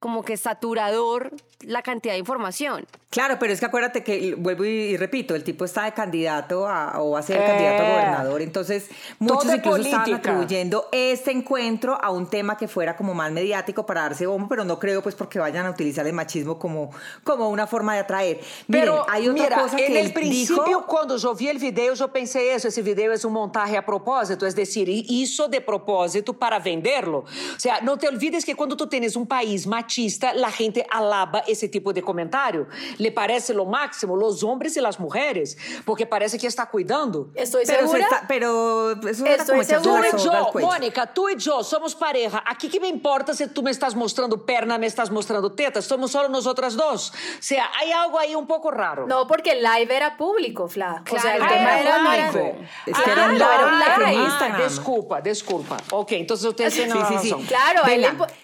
como 0.02 0.25
que 0.25 0.37
saturador 0.37 1.31
la 1.60 1.81
cantidad 1.82 2.14
de 2.14 2.19
información. 2.19 2.84
Claro, 3.08 3.37
pero 3.38 3.52
es 3.52 3.60
que 3.60 3.66
acuérdate 3.66 4.02
que, 4.02 4.34
vuelvo 4.34 4.64
y, 4.64 4.96
repito, 4.96 5.37
el 5.37 5.44
tipo 5.44 5.64
está 5.64 5.84
de 5.84 5.93
candidato 5.93 6.66
a, 6.66 7.00
o 7.00 7.10
va 7.10 7.20
a 7.20 7.22
ser 7.22 7.37
candidato 7.44 7.82
a 7.82 7.87
eh. 7.87 7.90
gobernador, 7.90 8.43
entonces 8.43 8.88
muchos 9.19 9.54
incluso 9.54 9.82
estaban 9.82 10.14
atribuyendo 10.14 10.88
este 10.90 11.31
encuentro 11.31 11.96
a 12.02 12.10
un 12.10 12.28
tema 12.28 12.56
que 12.56 12.66
fuera 12.66 12.96
como 12.96 13.14
más 13.14 13.31
mediático 13.31 13.87
para 13.87 14.00
darse 14.00 14.26
bombo, 14.26 14.49
pero 14.49 14.64
no 14.64 14.78
creo 14.78 15.02
pues 15.02 15.14
porque 15.14 15.38
vayan 15.38 15.66
a 15.66 15.70
utilizar 15.70 16.04
el 16.06 16.14
machismo 16.14 16.58
como, 16.58 16.90
como 17.22 17.50
una 17.50 17.66
forma 17.66 17.94
de 17.94 18.00
atraer. 18.00 18.40
pero 18.69 19.04
hay 19.08 19.28
otra 19.28 19.60
cosa 19.60 19.76
que 19.76 19.87
en 19.87 19.99
el 19.99 20.12
principio 20.12 20.84
cuando 20.87 21.16
yo 21.16 21.34
vi 21.34 21.49
el 21.49 21.58
video 21.58 21.94
yo 21.94 22.08
pensé 22.08 22.54
eso, 22.54 22.69
ese 22.69 22.82
video 22.82 23.12
es 23.12 23.25
un 23.25 23.34
montaje 23.34 23.76
a 23.76 23.84
propósito, 23.84 24.46
es 24.46 24.56
decir, 24.56 24.88
hizo 24.88 25.46
de 25.49 25.60
propósito 25.60 26.32
para 26.32 26.58
venderlo. 26.58 27.19
O 27.19 27.60
sea, 27.60 27.82
no 27.82 27.99
te 27.99 28.08
olvides 28.08 28.44
que 28.44 28.56
cuando 28.56 28.76
tú 28.76 28.88
tienes 28.88 29.14
un 29.14 29.26
país 29.26 29.66
machista 29.66 29.91
machista, 29.92 30.32
la 30.32 30.50
gente 30.50 30.86
alaba 30.90 31.40
ese 31.46 31.68
tipo 31.68 31.92
de 31.92 32.02
comentario. 32.02 32.66
Le 32.98 33.12
parece 33.12 33.52
lo 33.52 33.66
máximo, 33.66 34.16
los 34.16 34.42
hombres 34.42 34.76
y 34.76 34.80
las 34.80 34.98
mujeres, 34.98 35.58
porque 35.84 36.06
parece 36.06 36.38
que 36.38 36.46
está 36.46 36.66
cuidando. 36.66 37.30
Estoy 37.34 37.64
pero 37.66 37.80
segura. 37.80 38.00
Está, 38.00 38.24
pero 38.26 38.92
eso 39.06 39.26
Estoy 39.26 39.64
segura. 39.64 40.10
Tú 40.10 40.16
y 40.16 40.22
yo, 40.22 40.50
Mónica, 40.60 41.06
tú 41.12 41.28
y 41.28 41.36
yo 41.36 41.62
somos 41.62 41.94
pareja. 41.94 42.42
Aquí 42.46 42.68
que 42.68 42.80
me 42.80 42.88
importa 42.88 43.34
si 43.34 43.46
tú 43.48 43.62
me 43.62 43.70
estás 43.70 43.94
mostrando 43.94 44.46
perna, 44.46 44.78
me 44.78 44.86
estás 44.86 45.10
mostrando 45.10 45.52
tetas. 45.52 45.84
Somos 45.84 46.10
solo 46.10 46.28
nosotras 46.28 46.74
dos. 46.74 47.10
O 47.10 47.14
sea, 47.40 47.70
hay 47.78 47.92
algo 47.92 48.18
ahí 48.18 48.34
un 48.34 48.46
poco 48.46 48.70
raro. 48.70 49.06
No, 49.06 49.26
porque 49.26 49.52
el 49.52 49.62
live 49.62 49.94
era 49.94 50.16
público, 50.16 50.68
Fla. 50.68 51.02
o 51.10 51.18
sea, 51.18 51.36
el 51.36 51.46
tema 51.46 51.80
era, 51.80 51.98
live. 51.98 52.68
Es 52.86 52.98
que 52.98 53.10
era 53.10 53.26
un 53.26 53.34
live. 53.34 54.16
Ah, 54.16 54.58
disculpa, 54.62 55.20
disculpa. 55.20 55.76
Ok, 55.90 56.12
entonces 56.12 56.46
usted 56.46 56.72
tiene 56.72 56.92
sí, 56.92 56.98
sí, 57.08 57.28
sí. 57.28 57.46
Claro, 57.46 57.82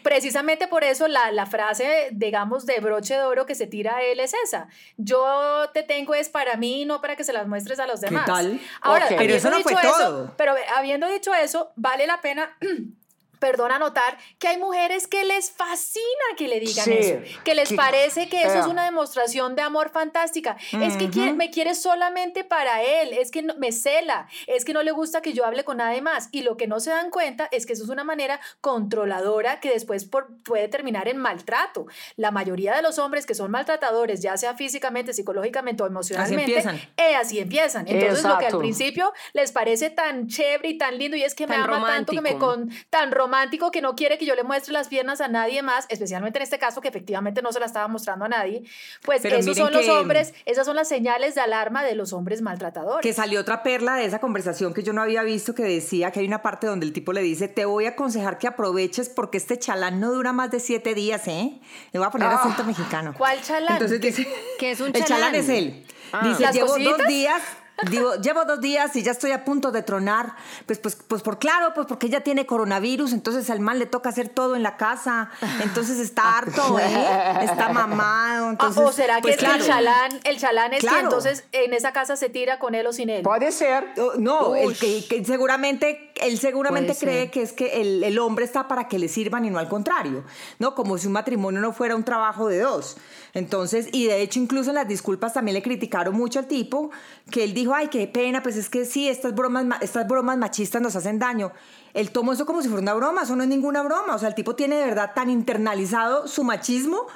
precisamente 0.03 0.67
por 0.67 0.85
eso 0.85 1.09
la, 1.09 1.38
la 1.39 1.47
frase, 1.47 2.09
digamos, 2.11 2.67
de 2.67 2.81
broche 2.81 3.15
de 3.15 3.23
oro 3.23 3.47
que 3.47 3.55
se 3.55 3.69
tira 3.69 3.99
a 3.99 4.03
él 4.03 4.19
es 4.19 4.35
esa. 4.45 4.67
Yo 4.97 5.71
te 5.73 5.85
tengo 5.85 6.13
es 6.15 6.29
para 6.29 6.57
mí, 6.57 6.85
no 6.85 7.01
para 7.01 7.15
que 7.15 7.23
se 7.23 7.33
las 7.33 7.47
muestres 7.47 7.79
a 7.79 7.87
los 7.87 8.01
demás. 8.01 8.25
¿Qué 8.25 8.33
tal? 8.33 8.61
Ahora, 8.81 9.07
pero 9.17 9.35
eso 9.35 9.49
no 9.49 9.61
fue 9.61 9.77
todo. 9.81 10.35
Pero 10.37 10.55
habiendo 10.77 11.09
dicho 11.09 11.33
eso, 11.33 11.71
vale 11.77 12.09
la 12.09 12.21
pena 12.21 12.59
perdona 13.39 13.79
notar 13.79 14.19
que 14.39 14.49
hay 14.49 14.59
mujeres 14.59 15.07
que 15.07 15.25
les 15.25 15.51
fascina 15.51 16.05
que 16.37 16.49
le 16.49 16.61
digan 16.61 16.91
eso, 16.91 17.19
que 17.45 17.55
les 17.55 17.73
parece 17.73 18.29
que 18.29 18.43
eso 18.43 18.59
es 18.59 18.67
una 18.67 18.85
demostración 18.85 19.57
de 19.57 19.63
amor 19.63 19.91
fantástica. 19.91 20.57
Es 20.73 20.97
que 20.97 21.33
me 21.33 21.51
quiere 21.51 21.75
solamente 21.75 22.45
para 22.45 22.83
él, 22.83 23.13
es 23.13 23.31
que 23.31 23.43
me 23.43 23.73
cela, 23.73 24.29
es 24.47 24.65
que 24.65 24.73
no 24.73 24.83
le 24.83 24.93
gusta 24.93 25.23
que 25.23 25.33
yo 25.33 25.45
hable 25.45 25.65
con 25.65 25.79
nadie 25.79 26.03
más. 26.03 26.29
Y 26.33 26.43
lo 26.43 26.57
que 26.57 26.67
no 26.67 26.81
se 26.81 26.91
dan 26.91 27.11
cuenta 27.11 27.49
es 27.51 27.67
que 27.67 27.73
eso 27.73 27.85
es 27.85 27.91
una 27.91 28.05
manera 28.05 28.41
controladora 28.61 29.61
que 29.61 29.71
después 29.71 30.09
puede 30.45 30.69
terminar 30.69 31.09
en 31.09 31.19
maltrato. 31.19 31.87
La 32.17 32.31
mayoría 32.31 32.75
de 32.75 32.83
los 32.83 32.99
hombres 32.99 33.27
que 33.27 33.35
son 33.35 33.51
maltratadores, 33.51 34.21
ya 34.21 34.37
sea 34.37 34.55
físicamente, 34.55 35.13
psicológicamente 35.13 35.83
o 35.83 35.87
emocionalmente, 35.87 36.59
así 36.59 36.69
empiezan. 36.69 36.77
Eh, 36.97 37.17
así 37.17 37.39
empiezan. 37.39 37.89
Entonces 37.89 38.25
lo 38.25 38.39
que 38.39 38.47
al 38.47 38.59
principio 38.59 39.13
les 39.33 39.53
parece 39.53 39.91
tan 39.91 40.27
chévere 40.29 40.69
y 40.69 40.79
tan 40.79 40.99
lindo 40.99 41.17
y 41.17 41.23
es 41.23 41.35
que 41.35 41.47
me 41.47 41.57
ama 41.57 41.87
tanto 41.87 42.13
que 42.13 42.21
me 42.21 42.37
con 42.39 42.71
tan 42.91 43.11
romántico 43.11 43.28
romántico 43.29 43.71
que 43.71 43.83
no 43.83 43.95
quiere 43.95 44.17
que 44.17 44.25
yo 44.25 44.35
le 44.35 44.43
muestre 44.43 44.73
las 44.73 44.89
piernas 44.89 45.21
a 45.21 45.29
nadie 45.29 45.63
más, 45.63 45.85
especialmente 45.91 46.39
en 46.39 46.43
este 46.43 46.59
caso 46.59 46.81
que 46.81 46.89
efectivamente 46.89 47.43
no 47.43 47.53
se 47.53 47.61
la 47.61 47.67
estaba 47.67 47.87
mostrando 47.87 48.25
a 48.25 48.29
nadie, 48.29 48.63
pues 49.03 49.23
esos 49.25 49.57
son 49.57 49.73
los 49.73 49.87
hombres, 49.89 50.33
esas 50.47 50.65
son 50.65 50.77
las 50.77 50.89
señales 50.89 51.35
de 51.35 51.43
alarma 51.43 51.85
de 51.85 51.95
los 51.95 52.15
hombres 52.15 52.41
maltratadores. 52.41 53.03
Que 53.03 53.13
salió 53.13 53.41
otra 53.41 53.63
perla 53.63 53.97
de 53.97 54.07
esa 54.07 54.19
conversación 54.19 54.73
que 54.73 54.83
yo 54.83 54.95
no 54.95 55.03
había 55.03 55.23
visto 55.23 55.55
que 55.55 55.63
decía 55.63 56.11
que 56.11 56.21
hay 56.21 56.27
una 56.27 56.41
parte 56.41 56.67
donde 56.67 56.87
el 56.87 56.95
tipo 56.95 57.13
le 57.13 57.21
dice, 57.21 57.49
te 57.49 57.67
voy 57.67 57.85
a 57.85 57.91
aconsejar 57.91 58.39
que 58.39 58.47
aproveches 58.47 59.11
porque 59.11 59.37
este 59.37 59.59
chalán 59.59 60.01
no 60.01 60.11
dura 60.11 60.33
más 60.33 60.51
de 60.51 60.61
siete 60.61 60.95
días, 60.95 61.29
¿eh? 61.29 61.61
Le 61.93 61.99
voy 61.99 62.09
a 62.09 62.11
poner 62.11 62.29
acento 62.29 62.63
ah. 62.63 62.67
mexicano. 62.67 63.15
¿Cuál 63.17 63.43
chalán? 63.43 63.75
Entonces 63.75 64.01
dice, 64.01 64.27
¿Qué 64.59 64.71
es 64.71 64.81
un 64.81 64.93
chalán? 64.93 65.03
El 65.03 65.09
chalán 65.09 65.35
es 65.35 65.49
él. 65.51 65.87
Ah. 66.13 66.27
Dice, 66.27 66.51
llevo 66.53 66.79
dos 66.79 67.07
días 67.07 67.43
Digo, 67.91 68.17
llevo 68.17 68.45
dos 68.45 68.61
días 68.61 68.95
y 68.97 69.03
ya 69.03 69.13
estoy 69.13 69.31
a 69.33 69.45
punto 69.45 69.71
de 69.71 69.83
tronar. 69.83 70.35
Pues, 70.67 70.79
pues, 70.79 70.97
pues 70.97 71.23
por 71.23 71.39
claro, 71.39 71.73
pues 71.75 71.87
porque 71.87 72.07
ella 72.07 72.23
tiene 72.23 72.45
coronavirus, 72.45 73.13
entonces 73.13 73.49
al 73.51 73.61
mal 73.61 73.79
le 73.79 73.87
toca 73.87 74.09
hacer 74.09 74.29
todo 74.29 74.57
en 74.57 74.63
la 74.63 74.77
casa. 74.77 75.31
Entonces 75.63 75.99
está 75.99 76.39
harto, 76.39 76.79
¿eh? 76.79 77.39
Está 77.43 77.69
mamado. 77.69 78.57
Ah, 78.59 78.71
o 78.77 78.93
será 78.93 79.17
que 79.17 79.33
pues 79.35 79.43
el 79.43 79.65
chalán, 79.65 80.21
el 80.25 80.39
chalán 80.39 80.75
es 80.75 80.85
que 80.85 80.99
entonces 80.99 81.45
en 81.53 81.73
esa 81.73 81.93
casa 81.93 82.17
se 82.17 82.29
tira 82.29 82.59
con 82.59 82.75
él 82.75 82.87
o 82.87 82.93
sin 82.93 83.11
él. 83.11 83.23
Puede 83.23 83.53
ser. 83.53 83.93
Oh, 83.97 84.13
no, 84.19 84.55
el 84.57 84.77
que, 84.77 85.25
seguramente, 85.25 86.08
él 86.23 86.39
seguramente 86.39 86.95
cree 86.95 87.31
que 87.31 87.43
es 87.43 87.53
que 87.53 87.81
el, 87.81 88.03
el 88.05 88.19
hombre 88.19 88.45
está 88.45 88.69
para 88.69 88.89
que 88.89 88.99
le 88.99 89.09
sirvan 89.09 89.45
y 89.45 89.51
no 89.51 89.59
al 89.59 89.69
contrario. 89.69 90.25
¿No? 90.59 90.75
Como 90.75 90.99
si 90.99 91.07
un 91.07 91.13
matrimonio 91.13 91.61
no 91.61 91.73
fuera 91.73 91.97
un 91.97 92.05
trabajo 92.05 92.49
de 92.49 92.61
dos. 92.61 92.97
Entonces, 93.35 93.89
y 93.93 94.07
de 94.07 94.23
hecho, 94.23 94.39
incluso 94.39 94.71
en 94.71 94.77
las 94.77 94.89
disculpas 94.89 95.35
también 95.35 95.55
le 95.55 95.63
criticaron 95.63 96.15
mucho 96.15 96.39
al 96.39 96.47
tipo, 96.47 96.91
que 97.31 97.45
él 97.45 97.55
dijo, 97.55 97.75
ay, 97.75 97.89
qué 97.89 98.07
pena, 98.07 98.43
pues 98.43 98.57
es 98.57 98.69
que 98.69 98.85
sí, 98.85 99.09
estas 99.09 99.35
bromas, 99.35 99.81
estas 99.81 100.07
bromas 100.09 100.39
machistas 100.39 100.83
nos 100.83 100.97
hacen 100.97 101.19
daño. 101.19 101.53
Él 101.95 102.11
tomó 102.11 102.33
eso 102.33 102.47
como 102.47 102.63
si 102.63 102.69
fuera 102.69 102.83
una 102.83 102.95
broma, 102.95 103.23
eso 103.23 103.37
no 103.37 103.43
es 103.43 103.49
ninguna 103.49 103.83
broma. 103.83 104.15
O 104.15 104.19
sea, 104.19 104.29
el 104.29 104.35
tipo 104.35 104.55
tiene 104.55 104.77
de 104.77 104.85
verdad 104.85 105.13
tan 105.15 105.31
internalizado 105.31 106.29
su 106.29 106.45
machismo 106.45 107.07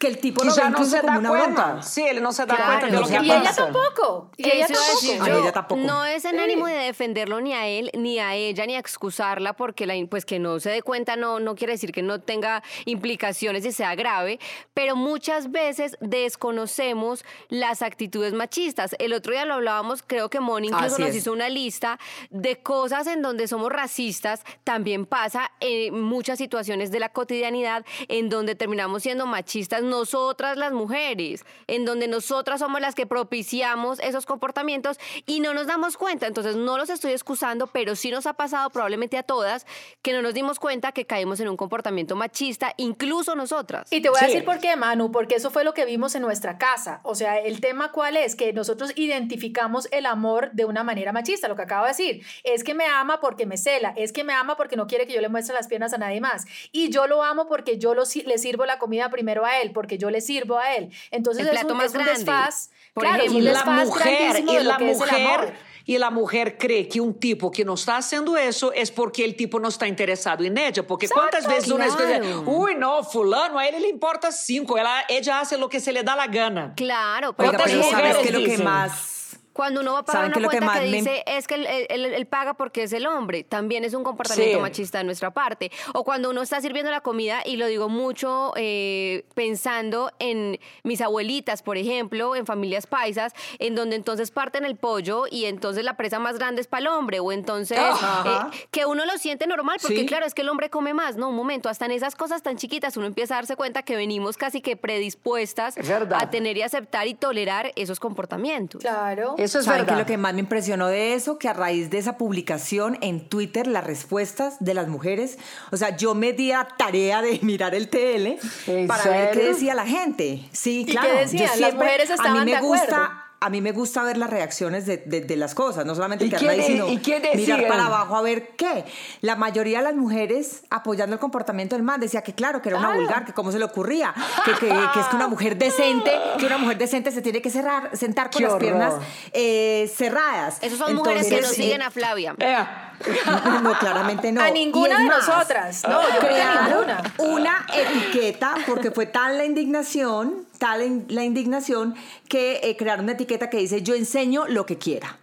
que 0.00 0.08
el 0.08 0.18
tipo 0.18 0.42
no 0.42 0.50
se 0.50 0.62
da 0.62 0.72
cuenta. 0.72 1.82
Sí, 1.82 2.02
él 2.02 2.22
no 2.22 2.32
se 2.32 2.46
da 2.46 2.56
cuenta 2.56 2.86
de 2.86 2.92
lo 2.92 3.06
que 3.06 3.18
Y 3.22 3.30
ella 3.30 3.52
tampoco. 3.54 4.30
Y 4.38 4.48
ella 4.48 5.52
tampoco. 5.52 5.82
No 5.82 6.06
es 6.06 6.24
en 6.24 6.40
ánimo 6.40 6.66
de 6.66 6.74
defenderlo 6.74 7.42
ni 7.42 7.52
a 7.52 7.68
él, 7.68 7.90
ni 7.92 8.18
a 8.18 8.34
ella, 8.34 8.64
ni 8.64 8.76
a 8.76 8.78
excusarla, 8.78 9.52
porque 9.52 9.86
la, 9.86 9.94
pues 10.08 10.24
que 10.24 10.38
no 10.38 10.58
se 10.58 10.70
dé 10.70 10.80
cuenta 10.80 11.16
no, 11.16 11.38
no 11.38 11.54
quiere 11.54 11.74
decir 11.74 11.92
que 11.92 12.00
no 12.00 12.18
tenga 12.18 12.62
implicaciones 12.86 13.66
y 13.66 13.72
sea 13.72 13.94
grave, 13.94 14.40
pero 14.72 14.96
muchas 14.96 15.50
veces 15.50 15.98
desconocemos 16.00 17.22
las 17.50 17.82
actitudes 17.82 18.32
machistas. 18.32 18.96
El 18.98 19.12
otro 19.12 19.34
día 19.34 19.44
lo 19.44 19.52
hablábamos, 19.52 20.02
creo 20.02 20.30
que 20.30 20.40
Moni 20.40 20.68
incluso 20.68 20.98
nos 20.98 21.14
hizo 21.14 21.30
una 21.30 21.50
lista 21.50 21.98
de 22.30 22.62
cosas 22.62 23.06
en 23.06 23.20
donde 23.20 23.46
somos 23.48 23.70
racistas. 23.70 24.44
También 24.64 25.04
pasa 25.04 25.52
en 25.60 26.00
muchas 26.00 26.38
situaciones 26.38 26.90
de 26.90 27.00
la 27.00 27.10
cotidianidad 27.10 27.84
en 28.08 28.30
donde 28.30 28.54
terminamos 28.54 29.02
siendo 29.02 29.26
machistas 29.26 29.82
nosotras 29.90 30.56
las 30.56 30.72
mujeres, 30.72 31.44
en 31.66 31.84
donde 31.84 32.08
nosotras 32.08 32.60
somos 32.60 32.80
las 32.80 32.94
que 32.94 33.06
propiciamos 33.06 33.98
esos 34.00 34.24
comportamientos 34.24 34.98
y 35.26 35.40
no 35.40 35.52
nos 35.52 35.66
damos 35.66 35.96
cuenta. 35.96 36.26
Entonces 36.26 36.56
no 36.56 36.78
los 36.78 36.88
estoy 36.88 37.12
excusando, 37.12 37.66
pero 37.66 37.96
sí 37.96 38.10
nos 38.10 38.26
ha 38.26 38.34
pasado 38.34 38.70
probablemente 38.70 39.18
a 39.18 39.22
todas 39.22 39.66
que 40.02 40.12
no 40.12 40.22
nos 40.22 40.34
dimos 40.34 40.58
cuenta 40.58 40.92
que 40.92 41.04
caímos 41.04 41.40
en 41.40 41.48
un 41.48 41.56
comportamiento 41.56 42.16
machista, 42.16 42.72
incluso 42.76 43.34
nosotras. 43.34 43.92
Y 43.92 44.00
te 44.00 44.08
voy 44.08 44.20
a 44.22 44.26
decir 44.26 44.44
por 44.44 44.58
qué, 44.60 44.76
Manu, 44.76 45.12
porque 45.12 45.34
eso 45.34 45.50
fue 45.50 45.64
lo 45.64 45.74
que 45.74 45.84
vimos 45.84 46.14
en 46.14 46.22
nuestra 46.22 46.58
casa. 46.58 47.00
O 47.02 47.14
sea, 47.14 47.38
el 47.38 47.60
tema 47.60 47.92
cuál 47.92 48.16
es, 48.16 48.36
que 48.36 48.52
nosotros 48.52 48.92
identificamos 48.96 49.88
el 49.90 50.06
amor 50.06 50.50
de 50.52 50.64
una 50.64 50.84
manera 50.84 51.12
machista, 51.12 51.48
lo 51.48 51.56
que 51.56 51.62
acabo 51.62 51.84
de 51.84 51.90
decir. 51.90 52.24
Es 52.44 52.64
que 52.64 52.74
me 52.74 52.86
ama 52.86 53.20
porque 53.20 53.46
me 53.46 53.56
cela, 53.56 53.92
es 53.96 54.12
que 54.12 54.24
me 54.24 54.32
ama 54.32 54.56
porque 54.56 54.76
no 54.76 54.86
quiere 54.86 55.06
que 55.06 55.12
yo 55.12 55.20
le 55.20 55.28
muestre 55.28 55.54
las 55.54 55.68
piernas 55.68 55.92
a 55.92 55.98
nadie 55.98 56.20
más. 56.20 56.44
Y 56.72 56.90
yo 56.90 57.06
lo 57.06 57.22
amo 57.22 57.48
porque 57.48 57.78
yo 57.78 57.94
lo, 57.94 58.04
le 58.24 58.38
sirvo 58.38 58.66
la 58.66 58.78
comida 58.78 59.10
primero 59.10 59.44
a 59.44 59.60
él, 59.60 59.72
porque 59.80 59.96
yo 59.96 60.10
le 60.10 60.20
sirvo 60.20 60.58
a 60.58 60.74
él. 60.74 60.90
Entonces 61.10 61.46
el 61.46 61.52
plato 61.52 61.68
es 61.68 61.72
un, 61.72 61.78
más 61.78 61.92
grande. 61.94 62.12
desfaz. 62.12 62.70
Por 62.92 63.06
ejemplo, 63.06 63.38
y 63.38 63.40
la 63.40 63.64
mujer, 63.64 64.44
y 64.46 64.58
la 64.62 64.78
mujer, 64.78 65.54
y 65.86 65.96
la 65.96 66.10
mujer 66.10 66.58
cree 66.58 66.86
que 66.86 67.00
un 67.00 67.18
tipo 67.18 67.50
que 67.50 67.64
no 67.64 67.74
está 67.74 67.96
haciendo 67.96 68.36
eso 68.36 68.72
es 68.72 68.90
porque 68.90 69.24
el 69.24 69.34
tipo 69.36 69.58
no 69.58 69.68
está 69.68 69.88
interesado 69.88 70.44
en 70.44 70.58
ella. 70.58 70.86
Porque 70.86 71.08
cuántas 71.08 71.46
veces 71.46 71.70
una 71.70 71.86
dice, 71.86 72.20
uy, 72.44 72.74
no, 72.76 73.02
fulano, 73.02 73.58
a 73.58 73.66
él 73.66 73.80
le 73.80 73.88
importa 73.88 74.30
cinco, 74.30 74.76
ella, 74.76 75.04
ella 75.08 75.40
hace 75.40 75.56
lo 75.56 75.68
que 75.68 75.80
se 75.80 75.92
le 75.92 76.02
da 76.02 76.14
la 76.14 76.26
gana. 76.26 76.74
Claro, 76.76 77.32
pero, 77.32 77.52
pero 77.52 77.82
sabes 77.84 78.18
que 78.18 78.32
lo 78.32 78.44
que 78.44 78.58
más 78.58 79.19
cuando 79.60 79.82
uno 79.82 79.92
va 79.92 79.98
a 79.98 80.04
pagar 80.06 80.34
una 80.34 80.48
cuenta 80.48 80.80
que, 80.80 80.86
dice 80.86 81.22
es 81.26 81.46
que 81.46 81.86
él, 81.90 82.26
paga 82.28 82.54
porque 82.54 82.84
es 82.84 82.94
el 82.94 83.06
hombre, 83.06 83.44
también 83.44 83.84
es 83.84 83.92
un 83.92 84.02
comportamiento 84.02 84.58
machista 84.58 84.96
de 84.96 85.04
nuestra 85.04 85.32
parte. 85.32 85.70
O 85.92 86.02
cuando 86.02 86.30
uno 86.30 86.40
está 86.40 86.62
sirviendo 86.62 86.90
la 86.90 87.02
comida, 87.02 87.42
y 87.44 87.56
lo 87.58 87.66
digo 87.66 87.90
mucho 87.90 88.54
eh, 88.56 89.26
pensando 89.34 90.12
en 90.18 90.58
mis 90.82 91.02
abuelitas, 91.02 91.62
por 91.62 91.76
ejemplo, 91.76 92.36
en 92.36 92.46
familias 92.46 92.86
paisas, 92.86 93.34
en 93.58 93.74
donde 93.74 93.96
entonces 93.96 94.30
parten 94.30 94.64
el 94.64 94.76
pollo 94.76 95.24
y 95.30 95.44
entonces 95.44 95.84
la 95.84 95.94
presa 95.94 96.18
más 96.18 96.38
grande 96.38 96.62
es 96.62 96.66
para 96.66 96.80
el 96.80 96.86
hombre, 96.86 97.20
o 97.20 97.30
entonces 97.30 97.78
eh, 97.78 98.64
que 98.70 98.86
uno 98.86 99.04
lo 99.04 99.18
siente 99.18 99.46
normal, 99.46 99.76
porque 99.82 100.06
claro, 100.06 100.24
es 100.24 100.32
que 100.32 100.40
el 100.40 100.48
hombre 100.48 100.70
come 100.70 100.94
más, 100.94 101.16
no, 101.16 101.28
un 101.28 101.36
momento, 101.36 101.68
hasta 101.68 101.84
en 101.84 101.90
esas 101.90 102.16
cosas 102.16 102.42
tan 102.42 102.56
chiquitas 102.56 102.96
uno 102.96 103.04
empieza 103.04 103.34
a 103.34 103.36
darse 103.36 103.56
cuenta 103.56 103.82
que 103.82 103.94
venimos 103.94 104.38
casi 104.38 104.62
que 104.62 104.78
predispuestas 104.78 105.74
a 106.14 106.30
tener 106.30 106.56
y 106.56 106.62
aceptar 106.62 107.08
y 107.08 107.12
tolerar 107.12 107.72
esos 107.76 108.00
comportamientos. 108.00 108.80
Claro. 108.80 109.34
Eso 109.50 109.58
es 109.58 109.66
verdad. 109.66 109.94
Que 109.94 110.00
lo 110.00 110.06
que 110.06 110.16
más 110.16 110.32
me 110.32 110.40
impresionó 110.40 110.86
de 110.86 111.14
eso? 111.14 111.38
Que 111.38 111.48
a 111.48 111.52
raíz 111.52 111.90
de 111.90 111.98
esa 111.98 112.16
publicación 112.16 112.98
en 113.00 113.20
Twitter, 113.20 113.66
las 113.66 113.84
respuestas 113.84 114.56
de 114.60 114.74
las 114.74 114.86
mujeres, 114.86 115.38
o 115.72 115.76
sea, 115.76 115.96
yo 115.96 116.14
me 116.14 116.32
di 116.32 116.52
a 116.52 116.68
tarea 116.78 117.20
de 117.20 117.38
mirar 117.42 117.74
el 117.74 117.88
TL 117.88 118.86
para 118.86 119.04
ver 119.04 119.30
qué 119.32 119.44
decía 119.44 119.74
la 119.74 119.86
gente. 119.86 120.48
Sí, 120.52 120.86
claro. 120.88 121.08
¿Qué 121.08 121.20
decían? 121.20 121.60
las 121.60 121.74
mujeres 121.74 122.10
estaban 122.10 122.38
a 122.38 122.44
mí 122.44 122.52
me 122.52 122.60
gusta 122.60 123.19
a 123.42 123.48
mí 123.48 123.62
me 123.62 123.72
gusta 123.72 124.02
ver 124.02 124.18
las 124.18 124.28
reacciones 124.28 124.84
de, 124.84 124.98
de, 124.98 125.36
las 125.36 125.54
cosas, 125.54 125.86
no 125.86 125.94
solamente 125.94 126.28
que 126.28 126.36
ahí, 126.46 126.62
sino 126.62 126.86
mirar 127.34 127.66
para 127.68 127.86
abajo 127.86 128.14
a 128.14 128.20
ver 128.20 128.50
qué. 128.56 128.84
La 129.22 129.34
mayoría 129.34 129.78
de 129.78 129.84
las 129.84 129.94
mujeres 129.94 130.64
apoyando 130.68 131.14
el 131.14 131.20
comportamiento 131.20 131.74
del 131.74 131.82
man 131.82 132.00
decía 132.00 132.20
que 132.20 132.34
claro, 132.34 132.60
que 132.60 132.68
era 132.68 132.78
una 132.78 132.94
vulgar, 132.94 133.24
que 133.24 133.32
cómo 133.32 133.50
se 133.50 133.58
le 133.58 133.64
ocurría, 133.64 134.12
que, 134.44 134.52
que, 134.52 134.68
que, 134.68 135.00
es 135.00 135.06
que 135.06 135.16
una 135.16 135.26
mujer 135.26 135.56
decente, 135.56 136.12
que 136.38 136.44
una 136.44 136.58
mujer 136.58 136.76
decente 136.76 137.10
se 137.12 137.22
tiene 137.22 137.40
que 137.40 137.48
cerrar, 137.48 137.96
sentar 137.96 138.30
con 138.30 138.42
las 138.42 138.54
piernas 138.56 138.94
eh, 139.32 139.90
cerradas. 139.96 140.58
Esas 140.60 140.78
son 140.78 140.94
mujeres 140.94 141.26
que 141.26 141.40
no 141.40 141.48
siguen 141.48 141.80
a 141.80 141.90
Flavia. 141.90 142.34
No, 143.62 143.78
claramente 143.78 144.30
no. 144.30 144.42
A 144.42 144.50
ninguna 144.50 144.98
de 144.98 145.06
nosotras. 145.06 145.84
No, 145.88 146.02
yo 146.02 146.18
creo 146.18 146.34
que 146.34 146.42
a 146.42 146.68
ninguna. 146.68 147.02
Una 147.16 147.66
etiqueta, 147.72 148.56
porque 148.66 148.90
fue 148.90 149.06
tal 149.06 149.38
la 149.38 149.46
indignación, 149.46 150.46
tal 150.60 151.06
la 151.08 151.24
indignación, 151.24 151.96
que 152.28 152.60
eh, 152.62 152.76
crearon 152.76 153.06
una 153.06 153.14
etiqueta 153.14 153.50
que 153.50 153.56
dice 153.56 153.82
yo 153.82 153.96
enseño 153.96 154.46
lo 154.46 154.66
que 154.66 154.78
quiera. 154.78 155.18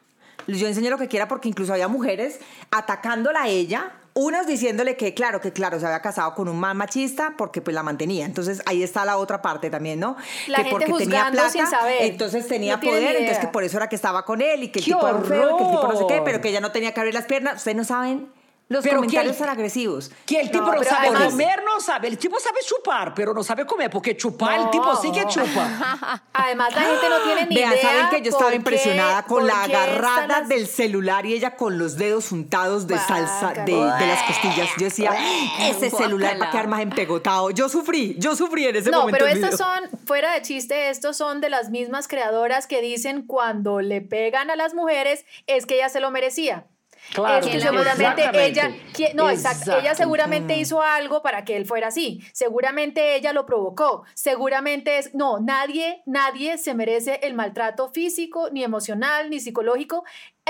Yo 0.48 0.68
enseño 0.68 0.90
lo 0.90 0.98
que 0.98 1.08
quiera 1.08 1.28
porque 1.28 1.48
incluso 1.48 1.74
había 1.74 1.88
mujeres 1.88 2.40
atacándola 2.72 3.44
a 3.44 3.48
ella 3.48 3.94
unas 4.14 4.48
diciéndole 4.48 4.98
que 4.98 5.14
claro, 5.14 5.40
que 5.40 5.54
claro, 5.54 5.80
se 5.80 5.86
había 5.86 6.02
casado 6.02 6.34
con 6.34 6.50
un 6.50 6.60
man 6.60 6.76
machista 6.76 7.36
porque 7.38 7.62
pues 7.62 7.76
la 7.76 7.84
mantenía. 7.84 8.26
Entonces 8.26 8.64
ahí 8.66 8.82
está 8.82 9.06
la 9.06 9.18
otra 9.18 9.44
parte 9.44 9.70
también, 9.70 10.00
¿no? 10.00 10.18
La 10.48 10.64
que 10.64 10.72
porque 10.72 10.92
tenía 10.92 11.30
plata, 11.32 11.50
sin 11.52 11.68
saber. 11.68 12.02
entonces 12.02 12.48
tenía 12.48 12.80
poder, 12.80 13.16
entonces 13.16 13.38
que 13.38 13.48
por 13.48 13.64
eso 13.64 13.78
era 13.78 13.88
que 13.88 13.96
estaba 13.96 14.26
con 14.26 14.42
él 14.42 14.64
y 14.64 14.70
que 14.70 14.80
el 14.80 14.86
tipo 14.86 15.08
era 15.08 15.22
feo, 15.22 15.58
que 15.58 15.64
el 15.64 15.70
tipo 15.70 15.88
no 15.88 15.96
sé 15.96 16.06
qué, 16.08 16.22
pero 16.26 16.42
que 16.42 16.50
ella 16.50 16.62
no 16.62 16.72
tenía 16.72 16.94
que 16.96 17.00
abrir 17.00 17.14
las 17.14 17.26
piernas. 17.26 17.58
Ustedes 17.58 17.78
no 17.78 17.84
saben 17.84 18.28
los 18.70 18.86
comentarios 18.86 19.38
son 19.38 19.50
agresivos. 19.50 20.12
Que 20.26 20.42
el 20.42 20.52
tipo 20.52 20.66
no, 20.66 20.84
sabe 20.84 21.08
comer, 21.08 21.64
no 21.64 21.80
sabe. 21.80 22.10
El 22.10 22.18
tipo 22.18 22.38
sabe 22.40 22.60
chupar, 22.66 23.14
pero 23.14 23.34
no 23.34 23.42
sabe 23.44 23.66
comer, 23.66 23.90
porque 23.90 24.18
chupar, 24.18 24.60
el 24.60 24.70
tipo 24.70 24.96
sí 24.98 25.12
que 25.12 25.26
chupa. 25.26 26.24
Además, 26.34 26.76
la 26.76 26.82
gente 26.82 27.10
no 27.10 27.20
tiene 27.24 27.46
ni 27.48 27.56
Vean, 27.56 27.74
idea. 27.74 27.82
saben 27.82 28.10
que 28.10 28.22
yo 28.22 28.32
estaba 28.32 28.54
impresionada 28.54 29.24
con 29.24 29.48
la 29.48 29.64
agarrada 29.64 30.42
del 30.42 30.68
celular 30.68 31.26
y 31.26 31.34
ella 31.34 31.56
con 31.56 31.78
los 31.78 31.98
dedos 31.98 32.32
untados 32.32 32.88
de 32.88 32.98
salsa 32.98 33.54
de, 33.54 33.72
las 33.74 34.24
costillas. 34.24 34.70
Yo 34.78 34.86
decía, 34.86 35.12
ese 35.62 35.90
celular 35.90 36.42
va 36.42 36.48
a 36.48 36.52
quedar 36.52 36.68
más 36.68 36.82
empegotado. 36.82 37.52
Yo 37.52 37.70
sufrí, 37.70 38.16
yo 38.20 38.36
sufrí 38.36 38.66
en 38.68 38.76
ese 38.76 38.92
momento. 38.92 39.12
No, 39.12 39.26
pero 39.26 39.28
estos 39.28 39.58
son, 39.58 39.90
fuera 40.06 40.34
de 40.34 40.42
chiste, 40.42 40.90
estos 40.90 41.16
son 41.16 41.40
de 41.40 41.50
las 41.50 41.70
mismas 41.70 42.08
creadoras 42.08 42.68
que 42.68 42.82
dicen 42.82 43.26
cuando 43.26 43.80
le 43.80 44.02
pegan 44.02 44.50
a 44.50 44.56
las 44.56 44.74
mujeres 44.74 45.26
es 45.48 45.66
que 45.66 45.76
ella 45.76 45.90
se 45.90 46.02
lo 46.02 46.12
merecía. 46.12 46.68
Claro, 47.14 47.48
que 47.48 47.60
seguramente 47.60 48.46
ella, 48.46 48.72
no, 49.14 49.30
exacto, 49.30 49.78
ella 49.78 49.96
seguramente 49.96 50.58
hizo 50.58 50.82
algo 50.82 51.22
para 51.22 51.46
que 51.46 51.56
él 51.56 51.66
fuera 51.66 51.88
así, 51.88 52.22
seguramente 52.34 53.16
ella 53.16 53.34
lo 53.34 53.46
provocó, 53.46 54.04
seguramente 54.14 54.98
es, 54.98 55.14
no, 55.14 55.40
nadie, 55.40 56.02
nadie 56.06 56.58
se 56.58 56.74
merece 56.74 57.20
el 57.24 57.34
maltrato 57.34 57.90
físico, 57.90 58.50
ni 58.52 58.64
emocional, 58.64 59.30
ni 59.30 59.40
psicológico, 59.40 60.04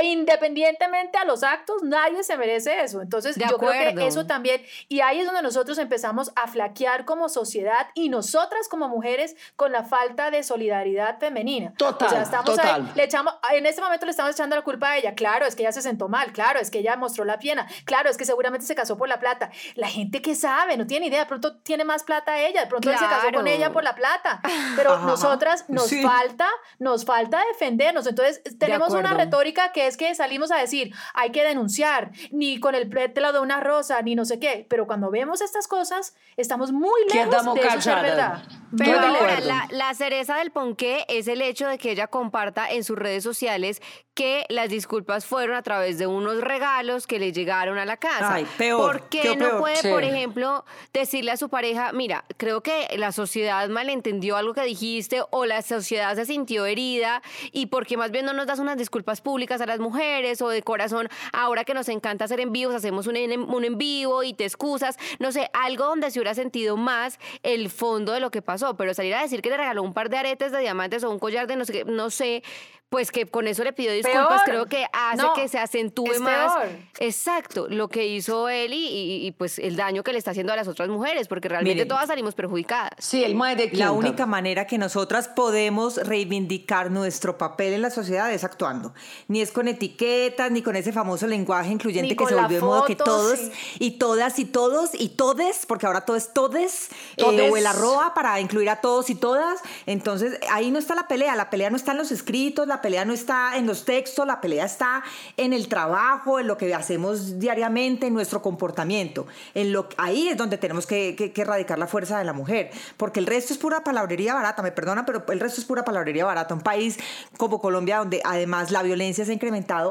independientemente 0.03 1.17
a 1.17 1.25
los 1.25 1.43
actos, 1.43 1.83
nadie 1.83 2.23
se 2.23 2.37
merece 2.37 2.81
eso. 2.81 3.01
Entonces, 3.01 3.35
yo 3.35 3.57
creo 3.57 3.95
que 3.95 4.07
eso 4.07 4.25
también, 4.25 4.61
y 4.87 5.01
ahí 5.01 5.19
es 5.19 5.25
donde 5.25 5.41
nosotros 5.41 5.77
empezamos 5.77 6.31
a 6.35 6.47
flaquear 6.47 7.05
como 7.05 7.29
sociedad 7.29 7.87
y 7.93 8.09
nosotras 8.09 8.67
como 8.67 8.87
mujeres 8.87 9.35
con 9.55 9.71
la 9.71 9.83
falta 9.83 10.31
de 10.31 10.43
solidaridad 10.43 11.19
femenina. 11.19 11.73
Total. 11.77 12.07
O 12.07 12.11
sea, 12.11 12.21
estamos 12.21 12.57
Ahí, 12.59 12.91
le 12.95 13.03
echamos, 13.03 13.33
en 13.51 13.65
este 13.65 13.81
momento 13.81 14.05
le 14.05 14.11
estamos 14.11 14.31
echando 14.33 14.55
la 14.55 14.61
culpa 14.63 14.89
a 14.89 14.97
ella. 14.97 15.13
Claro, 15.15 15.45
es 15.45 15.55
que 15.55 15.63
ella 15.63 15.71
se 15.71 15.81
sentó 15.81 16.09
mal, 16.09 16.31
claro, 16.31 16.59
es 16.59 16.71
que 16.71 16.79
ella 16.79 16.95
mostró 16.95 17.23
la 17.25 17.39
piena, 17.39 17.67
claro, 17.85 18.09
es 18.09 18.17
que 18.17 18.25
seguramente 18.25 18.65
se 18.65 18.75
casó 18.75 18.97
por 18.97 19.07
la 19.07 19.19
plata. 19.19 19.51
La 19.75 19.87
gente 19.87 20.21
que 20.21 20.35
sabe, 20.35 20.77
no 20.77 20.87
tiene 20.87 21.07
idea, 21.07 21.19
de 21.21 21.25
pronto 21.25 21.57
tiene 21.57 21.83
más 21.83 22.03
plata 22.03 22.39
ella, 22.39 22.61
de 22.61 22.67
pronto 22.67 22.89
él 22.89 22.97
se 22.97 23.05
casó 23.05 23.31
con 23.31 23.47
ella 23.47 23.71
por 23.71 23.83
la 23.83 23.95
plata. 23.95 24.41
Pero 24.75 24.99
nosotras 24.99 25.65
nos 25.67 25.89
falta, 26.01 26.47
nos 26.79 27.05
falta 27.05 27.41
defendernos. 27.51 28.07
Entonces, 28.07 28.41
tenemos 28.57 28.93
una 28.93 29.13
retórica 29.13 29.71
que 29.71 29.86
es 29.87 29.97
que 29.97 30.13
salimos 30.15 30.51
a 30.51 30.57
decir, 30.57 30.93
hay 31.13 31.31
que 31.31 31.43
denunciar, 31.43 32.11
ni 32.31 32.59
con 32.59 32.75
el 32.75 32.89
pétalo 32.89 33.33
de 33.33 33.39
una 33.39 33.59
rosa, 33.59 34.01
ni 34.01 34.15
no 34.15 34.25
sé 34.25 34.39
qué, 34.39 34.65
pero 34.69 34.87
cuando 34.87 35.09
vemos 35.11 35.41
estas 35.41 35.67
cosas, 35.67 36.15
estamos 36.35 36.71
muy 36.71 37.01
lejos 37.13 37.55
de 37.55 37.61
eso 37.61 37.81
ser 37.81 38.01
verdad. 38.01 38.43
Pero 38.77 38.99
ahora, 38.99 39.39
la, 39.39 39.67
la, 39.71 39.93
cereza 39.93 40.35
del 40.37 40.51
ponqué 40.51 41.05
es 41.07 41.27
el 41.27 41.41
hecho 41.41 41.67
de 41.67 41.77
que 41.77 41.91
ella 41.91 42.07
comparta 42.07 42.69
en 42.69 42.83
sus 42.83 42.97
redes 42.97 43.23
sociales 43.23 43.81
que 44.17 44.47
las 44.49 44.69
disculpas 44.69 45.27
fueron 45.27 45.55
a 45.55 45.61
través 45.61 45.99
de 45.99 46.07
unos 46.07 46.41
regalos 46.41 47.05
que 47.05 47.19
le 47.19 47.31
llegaron 47.31 47.77
a 47.77 47.85
la 47.85 47.97
casa. 47.97 48.33
Ay, 48.33 48.47
peor. 48.57 48.81
¿Por 48.81 49.09
qué 49.09 49.35
no 49.35 49.59
puede, 49.59 49.91
por 49.91 50.03
ejemplo, 50.03 50.65
decirle 50.91 51.31
a 51.31 51.37
su 51.37 51.49
pareja, 51.49 51.93
mira, 51.93 52.25
creo 52.35 52.61
que 52.61 52.87
la 52.97 53.11
sociedad 53.11 53.69
malentendió 53.69 54.35
algo 54.35 54.55
que 54.55 54.63
dijiste 54.63 55.21
o 55.29 55.45
la 55.45 55.61
sociedad 55.61 56.15
se 56.15 56.25
sintió 56.25 56.65
herida 56.65 57.21
y 57.51 57.67
porque 57.67 57.95
más 57.95 58.09
bien 58.09 58.25
no 58.25 58.33
nos 58.33 58.47
das 58.47 58.57
unas 58.57 58.75
disculpas 58.75 59.21
públicas 59.21 59.61
a 59.61 59.67
las 59.67 59.76
mujeres 59.79 60.41
o 60.41 60.49
de 60.49 60.61
corazón, 60.61 61.09
ahora 61.33 61.63
que 61.63 61.73
nos 61.73 61.89
encanta 61.89 62.25
hacer 62.25 62.39
envíos, 62.39 62.73
hacemos 62.75 63.07
un, 63.07 63.17
un 63.17 63.63
en 63.65 63.77
vivo 63.77 64.23
y 64.23 64.33
te 64.33 64.45
excusas, 64.45 64.97
no 65.19 65.31
sé, 65.31 65.49
algo 65.53 65.85
donde 65.85 66.11
se 66.11 66.19
hubiera 66.19 66.33
sentido 66.35 66.77
más 66.77 67.19
el 67.43 67.69
fondo 67.69 68.13
de 68.13 68.19
lo 68.19 68.31
que 68.31 68.41
pasó 68.41 68.67
pero 68.75 68.93
salir 68.93 69.13
a 69.15 69.21
decir 69.21 69.41
que 69.41 69.49
le 69.49 69.57
regaló 69.57 69.83
un 69.83 69.93
par 69.93 70.09
de 70.09 70.17
aretes 70.17 70.51
de 70.51 70.59
diamantes 70.59 71.03
o 71.03 71.11
un 71.11 71.19
collar 71.19 71.47
de 71.47 71.55
no 71.55 71.65
sé 71.65 71.73
qué, 71.73 71.85
no 71.85 72.09
sé, 72.09 72.43
pues 72.89 73.11
que 73.11 73.25
con 73.25 73.47
eso 73.47 73.65
le 73.65 73.73
pidió 73.73 73.91
disculpas, 73.91 74.43
creo 74.45 74.65
que 74.65 74.85
hace 74.93 75.25
que 75.35 75.47
se 75.49 75.59
acentúe 75.59 76.19
más. 76.21 76.53
Exacto, 76.99 77.67
lo 77.69 77.89
que 77.89 78.07
hizo 78.07 78.47
él 78.47 78.71
y, 78.73 79.33
pues 79.37 79.59
el 79.59 79.75
daño 79.75 80.03
que 80.03 80.13
le 80.13 80.19
está 80.19 80.31
haciendo 80.31 80.53
a 80.53 80.55
las 80.55 80.69
otras 80.69 80.87
mujeres, 80.87 81.27
porque 81.27 81.49
realmente 81.49 81.85
todas 81.85 82.07
salimos 82.07 82.33
perjudicadas. 82.33 82.91
Sí, 82.97 83.23
el 83.23 83.37
de 83.37 83.71
La 83.73 83.91
única 83.91 84.25
manera 84.25 84.67
que 84.67 84.77
nosotras 84.77 85.27
podemos 85.27 85.97
reivindicar 85.97 86.89
nuestro 86.89 87.37
papel 87.37 87.73
en 87.73 87.81
la 87.81 87.89
sociedad 87.89 88.31
es 88.31 88.45
actuando. 88.45 88.93
Ni 89.27 89.41
es 89.41 89.51
con 89.51 89.66
etiquetas, 89.67 90.51
ni 90.51 90.61
con 90.61 90.75
ese 90.75 90.91
famoso 90.91 91.27
lenguaje 91.27 91.71
incluyente 91.71 92.15
que 92.15 92.25
se 92.25 92.35
volvió 92.35 92.59
de 92.59 92.65
modo 92.65 92.85
que 92.85 92.95
todos 92.95 93.39
y 93.79 93.91
todas 93.91 94.39
y 94.39 94.45
todos 94.45 94.91
y 94.93 95.09
todes, 95.09 95.65
porque 95.65 95.85
ahora 95.85 96.01
todo 96.01 96.17
es 96.17 96.33
todes, 96.33 96.89
eh, 97.17 97.49
o 97.51 97.57
el 97.57 97.67
arroba 97.67 98.13
para 98.13 98.39
incluir 98.39 98.69
a 98.69 98.81
todos 98.81 99.09
y 99.09 99.15
todas. 99.15 99.59
Entonces 99.85 100.39
ahí 100.51 100.71
no 100.71 100.79
está 100.79 100.95
la 100.95 101.07
pelea, 101.07 101.35
la 101.35 101.49
pelea 101.49 101.69
no 101.69 101.77
está 101.77 101.91
en 101.91 101.97
los 101.97 102.11
escritos, 102.11 102.67
la 102.67 102.81
pelea 102.81 103.05
no 103.05 103.13
está 103.13 103.57
en 103.57 103.65
los 103.67 103.85
textos, 103.85 104.25
la 104.25 104.41
pelea 104.41 104.65
está 104.65 105.03
en 105.37 105.53
el 105.53 105.67
trabajo, 105.67 106.39
en 106.39 106.47
lo 106.47 106.57
que 106.57 106.73
hacemos 106.73 107.39
diariamente, 107.39 108.07
en 108.07 108.13
nuestro 108.13 108.41
comportamiento. 108.41 109.27
En 109.53 109.71
lo, 109.71 109.87
ahí 109.97 110.29
es 110.29 110.37
donde 110.37 110.57
tenemos 110.57 110.85
que, 110.85 111.15
que, 111.15 111.41
erradicar 111.41 111.79
la 111.79 111.87
fuerza 111.87 112.17
de 112.17 112.25
la 112.25 112.33
mujer, 112.33 112.71
porque 112.97 113.19
el 113.19 113.25
resto 113.25 113.53
es 113.53 113.59
pura 113.59 113.83
palabrería 113.83 114.33
barata, 114.33 114.61
me 114.61 114.71
perdona, 114.71 115.05
pero 115.05 115.23
el 115.29 115.39
resto 115.39 115.61
es 115.61 115.65
pura 115.65 115.83
palabrería 115.83 116.25
barata. 116.25 116.53
Un 116.53 116.61
país 116.61 116.97
como 117.37 117.61
Colombia, 117.61 117.99
donde 117.99 118.21
además 118.23 118.71
la 118.71 118.83
violencia 118.83 119.25
se 119.25 119.31
ha 119.31 119.33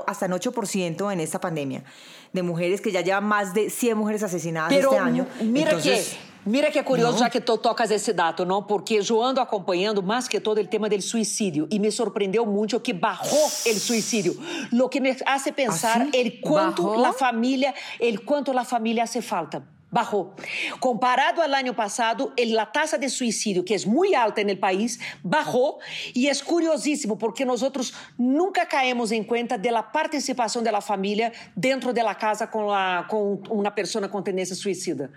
hasta 0.07 0.27
en 0.27 0.33
8% 0.33 1.13
en 1.13 1.21
esta 1.21 1.41
pandemia, 1.41 1.85
de 2.33 2.43
mujeres 2.43 2.81
que 2.81 2.93
ya 2.93 3.01
llevan 3.01 3.25
más 3.25 3.55
de 3.55 3.71
100 3.71 3.97
mujeres 3.97 4.23
asesinadas 4.23 4.73
este 4.73 4.99
año. 4.99 5.27
Mira 5.41 5.71
Entonces, 5.71 6.11
que 6.11 6.37
Mira 6.47 6.71
que 6.71 6.79
é 6.79 6.83
curioso, 6.85 7.15
não. 7.15 7.19
já 7.19 7.29
que 7.29 7.41
tu 7.41 7.59
tocas 7.59 7.91
esse 7.91 8.13
dado, 8.13 8.47
não? 8.47 8.63
Porque 8.63 9.01
eu 9.05 9.21
ando 9.21 9.41
acompanhando 9.41 10.01
mais 10.01 10.29
que 10.29 10.39
todo 10.39 10.61
o 10.61 10.65
tema 10.65 10.89
do 10.89 11.03
suicídio 11.03 11.67
e 11.73 11.79
me 11.81 11.91
surpreendeu 11.91 12.47
muito 12.47 12.79
que 12.79 12.93
barrou 12.93 13.47
o 13.47 13.75
suicídio. 13.75 14.41
O 14.73 14.89
que 14.89 15.01
me 15.01 15.17
hace 15.27 15.51
pensar 15.51 16.03
assim? 16.03 16.11
el 16.15 16.41
quanto 16.41 17.05
a 17.05 17.13
família, 17.13 17.75
el 17.99 18.25
quanto 18.25 18.57
a 18.57 18.65
família 18.65 19.03
hace 19.03 19.21
falta. 19.21 19.76
Bajó. 19.91 20.35
Comparado 20.81 21.43
al 21.43 21.55
año 21.55 21.75
pasado, 21.75 22.33
la 22.37 22.73
tasa 22.73 22.99
de 22.99 23.09
suicidio, 23.09 23.65
que 23.65 23.75
es 23.75 23.87
muy 23.87 24.15
alta 24.15 24.41
en 24.41 24.51
el 24.51 24.59
país, 24.59 24.99
bajó. 25.23 25.79
Y 26.13 26.27
es 26.27 26.43
curiosísimo 26.43 27.17
porque 27.17 27.45
nosotros 27.45 27.95
nunca 28.19 28.67
caemos 28.67 29.13
en 29.13 29.25
cuenta 29.25 29.57
de 29.57 29.71
la 29.71 29.93
participación 29.93 30.65
de 30.65 30.73
la 30.73 30.81
familia 30.81 31.33
dentro 31.55 31.93
de 31.93 32.03
la 32.03 32.17
casa 32.17 32.51
con, 32.51 32.67
la, 32.67 33.07
con 33.09 33.41
una 33.49 33.75
persona 33.75 34.11
con 34.11 34.25
tendencia 34.25 34.57
suicida. 34.57 35.09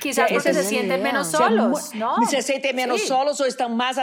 Quizás 0.00 0.30
porque 0.30 0.52
se 0.52 0.64
sienten 0.64 1.02
menos 1.02 1.28
solos, 1.28 1.94
¿no? 1.94 2.16
Se 2.28 2.42
sienten 2.42 2.76
menos 2.76 3.02
solos 3.02 3.40
o 3.40 3.44
están 3.44 3.76
más, 3.76 3.96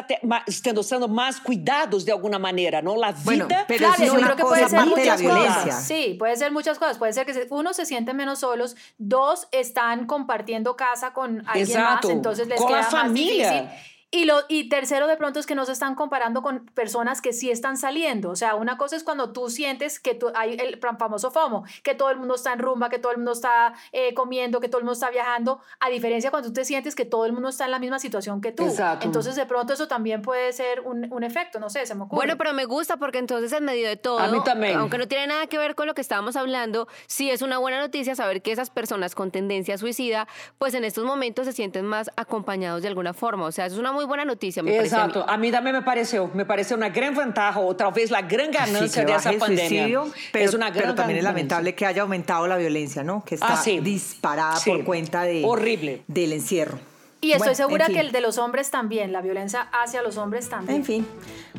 estando 0.48 0.84
siendo 0.84 1.08
más 1.08 1.40
cuidados 1.40 2.06
de 2.06 2.12
alguna 2.12 2.40
manera, 2.40 2.82
¿no? 2.82 2.96
La 2.96 3.12
vida... 3.12 3.66
pero 3.68 3.88
claro, 3.88 4.04
yo 4.04 4.14
creo 4.16 4.36
que 4.36 4.44
puede 4.44 4.70
ser 4.70 4.86
muchas 4.86 5.22
cosas. 5.22 5.84
Sí, 5.86 6.16
puede 6.18 6.36
ser 6.36 6.52
muchas 6.52 6.80
cosas. 6.80 6.98
Puede 6.98 7.14
ser 7.14 7.26
que 7.26 7.48
uno 7.50 7.74
se 7.74 7.86
siente 7.86 8.14
menos 8.14 8.40
solos, 8.40 8.76
dos 8.98 9.48
están 9.52 10.03
compartiendo 10.06 10.76
casa 10.76 11.14
con 11.14 11.44
alguien 11.48 11.82
más, 11.82 12.06
entonces 12.06 12.48
les 12.48 12.62
queda 12.62 12.90
más 12.92 13.14
difícil 13.14 13.70
y, 14.14 14.26
lo, 14.26 14.42
y 14.48 14.70
tercero, 14.70 15.08
de 15.08 15.18
pronto 15.18 15.40
es 15.40 15.48
que 15.48 15.56
no 15.56 15.66
se 15.66 15.72
están 15.72 15.96
comparando 15.96 16.44
con 16.44 16.68
personas 16.68 17.20
que 17.20 17.34
sí 17.34 17.50
están 17.50 17.78
saliendo. 17.78 18.30
O 18.30 18.36
sea, 18.36 18.54
una 18.54 18.78
cosa 18.78 18.96
es 18.96 19.04
cuando 19.04 19.34
tú 19.34 19.50
sientes 19.50 20.00
que 20.00 20.14
tú, 20.14 20.32
hay 20.36 20.54
el 20.54 20.80
famoso 21.00 21.32
FOMO, 21.32 21.64
que 21.82 21.96
todo 21.96 22.12
el 22.12 22.18
mundo 22.18 22.36
está 22.36 22.54
en 22.54 22.60
rumba, 22.60 22.90
que 22.90 23.00
todo 23.00 23.12
el 23.12 23.18
mundo 23.18 23.32
está 23.32 23.74
eh, 23.92 24.14
comiendo, 24.14 24.60
que 24.60 24.70
todo 24.70 24.78
el 24.78 24.84
mundo 24.84 24.94
está 24.94 25.10
viajando, 25.10 25.62
a 25.80 25.90
diferencia 25.90 26.30
cuando 26.30 26.50
tú 26.50 26.54
te 26.54 26.64
sientes 26.64 26.94
que 26.94 27.06
todo 27.06 27.26
el 27.26 27.34
mundo 27.34 27.50
está 27.50 27.66
en 27.66 27.72
la 27.72 27.80
misma 27.80 27.98
situación 27.98 28.40
que 28.40 28.52
tú. 28.52 28.68
Exacto. 28.68 29.04
Entonces, 29.04 29.36
de 29.36 29.48
pronto 29.48 29.74
eso 29.74 29.88
también 29.88 30.22
puede 30.22 30.54
ser 30.54 30.82
un, 30.82 31.12
un, 31.12 31.24
efecto, 31.24 31.60
no 31.60 31.72
sé, 31.72 31.84
se 31.88 31.96
me 31.96 32.04
ocurre. 32.04 32.18
Bueno, 32.18 32.38
pero 32.38 32.54
me 32.54 32.66
gusta 32.66 32.98
porque 32.98 33.18
entonces 33.18 33.52
en 33.52 33.66
medio 33.66 33.88
de 33.88 33.98
todo, 33.98 34.20
a 34.20 34.28
mí 34.28 34.38
también. 34.46 34.78
aunque 34.78 35.00
no 35.00 35.08
tiene 35.08 35.26
nada 35.26 35.48
que 35.48 35.58
ver 35.58 35.74
con 35.74 35.88
lo 35.88 35.96
que 35.96 36.02
estábamos 36.02 36.36
hablando, 36.36 36.88
sí 37.08 37.32
es 37.32 37.42
una 37.42 37.58
buena 37.58 37.80
noticia 37.80 38.14
saber 38.14 38.44
que 38.44 38.52
esas 38.52 38.70
personas 38.70 39.16
con 39.16 39.32
tendencia 39.32 39.76
suicida, 39.80 40.28
pues 40.60 40.76
en 40.76 40.84
estos 40.84 41.04
momentos 41.04 41.48
se 41.48 41.54
sienten 41.54 41.88
más 41.88 42.12
acompañados 42.16 42.84
de 42.84 42.90
alguna 42.90 43.16
forma. 43.16 43.48
O 43.48 43.52
sea, 43.52 43.66
es 43.66 43.78
una 43.78 43.92
muy 43.92 44.03
buena 44.06 44.26
noticia, 44.26 44.64
me 44.64 44.78
Exato. 44.78 45.26
A 45.28 45.38
mí. 45.38 45.52
también 45.52 45.76
me 45.76 45.82
pareció, 45.82 46.30
me 46.34 46.46
pareció 46.46 46.76
una 46.76 46.90
gran 46.90 47.16
ventaja 47.16 47.60
o 47.60 47.76
tal 47.76 47.94
vez 47.94 48.12
la 48.12 48.22
gran 48.22 48.52
ganancia 48.52 49.06
de 49.06 49.14
esa 49.14 49.32
pandemia. 49.34 50.02
pero, 50.32 50.46
es 50.46 50.54
una 50.54 50.70
gran 50.70 50.84
pero 50.84 50.96
también 50.96 51.18
es 51.20 51.24
lamentable 51.24 51.76
que 51.76 51.86
haya 51.86 52.02
aumentado 52.02 52.48
la 52.48 52.58
violencia, 52.58 53.04
¿no? 53.04 53.24
Que 53.24 53.36
está 53.36 53.60
ah, 53.60 53.64
disparada 53.82 54.60
por 54.66 54.84
cuenta 54.84 55.24
de, 55.24 55.44
Horrible. 55.46 56.04
del 56.08 56.34
encierro. 56.34 56.80
Y 57.24 57.32
estoy 57.32 57.56
segura 57.56 57.88
que 57.88 58.02
el 58.02 58.12
de 58.12 58.20
los 58.20 58.38
hombres 58.38 58.70
también, 58.70 59.14
la 59.14 59.22
violencia 59.22 59.70
hacia 59.72 60.02
los 60.02 60.18
hombres 60.18 60.50
también. 60.50 60.80
En 60.80 60.86
fin, 60.86 61.08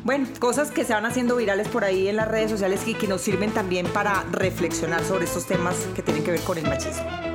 bueno, 0.03 0.27
cosas 0.39 0.69
que 0.69 0.83
se 0.85 0.93
van 0.93 1.05
haciendo 1.07 1.35
virales 1.35 1.67
por 1.67 1.83
ahí 1.83 2.07
en 2.07 2.17
las 2.17 2.27
redes 2.27 2.51
sociales 2.51 2.87
y 2.87 2.93
que 2.93 3.07
nos 3.07 3.21
sirven 3.21 3.51
también 3.51 3.87
para 3.87 4.23
reflexionar 4.31 5.03
sobre 5.03 5.25
estos 5.25 5.47
temas 5.47 5.75
que 5.95 6.03
tienen 6.03 6.23
que 6.23 6.31
ver 6.31 6.41
con 6.41 6.59
el 6.59 6.65
machismo. 6.65 7.34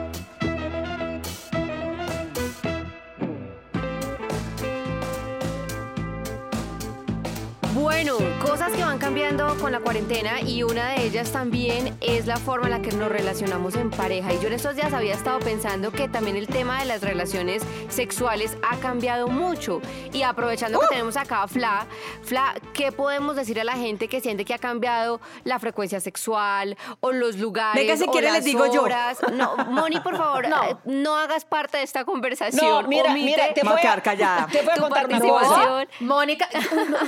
Cosas 8.70 8.76
que 8.76 8.84
van 8.84 8.98
cambiando 8.98 9.56
con 9.58 9.72
la 9.72 9.80
cuarentena 9.80 10.40
y 10.40 10.62
una 10.62 10.90
de 10.90 11.06
ellas 11.06 11.32
también 11.32 11.96
es 12.00 12.26
la 12.26 12.36
forma 12.36 12.66
en 12.66 12.72
la 12.72 12.82
que 12.82 12.92
nos 12.92 13.08
relacionamos 13.08 13.74
en 13.76 13.90
pareja. 13.90 14.32
Y 14.32 14.40
yo 14.40 14.48
en 14.48 14.54
estos 14.54 14.76
días 14.76 14.92
había 14.92 15.14
estado 15.14 15.38
pensando 15.40 15.90
que 15.92 16.08
también 16.08 16.36
el 16.36 16.46
tema 16.46 16.80
de 16.80 16.86
las 16.86 17.00
relaciones 17.00 17.62
sexuales 17.88 18.56
ha 18.68 18.76
cambiado 18.76 19.28
mucho. 19.28 19.80
Y 20.12 20.22
aprovechando 20.22 20.78
que 20.78 20.86
¡Uh! 20.86 20.90
tenemos 20.90 21.16
acá 21.16 21.42
a 21.42 21.48
Fla, 21.48 21.86
Fla, 22.22 22.54
¿qué 22.74 22.92
podemos 22.92 23.36
decir 23.36 23.58
a 23.60 23.64
la 23.64 23.74
gente 23.74 24.08
que 24.08 24.20
siente 24.20 24.44
que 24.44 24.54
ha 24.54 24.58
cambiado 24.58 25.20
la 25.44 25.58
frecuencia 25.58 26.00
sexual 26.00 26.76
o 27.00 27.12
los 27.12 27.36
lugares? 27.36 27.80
Venga, 27.80 27.96
si 27.96 28.06
quiere 28.10 28.30
les 28.32 28.44
digo 28.44 28.64
horas? 28.64 29.18
yo. 29.20 29.30
No, 29.30 29.56
Moni, 29.56 30.00
por 30.00 30.16
favor, 30.16 30.44
eh, 30.46 30.76
no. 30.84 31.16
hagas 31.16 31.44
parte 31.44 31.78
de 31.78 31.84
esta 31.84 32.04
conversación. 32.04 32.64
No, 32.64 32.88
mira, 32.88 33.12
mira, 33.14 33.54
te 33.54 33.62
voy 33.62 33.74
a 33.74 33.80
quedar 33.80 34.02
callada. 34.02 34.46
Te 34.50 34.62
voy 34.62 34.74
a 34.76 34.80
contar 34.80 35.06
una 35.06 35.20
cosa. 35.20 35.86
Mónica, 36.00 36.48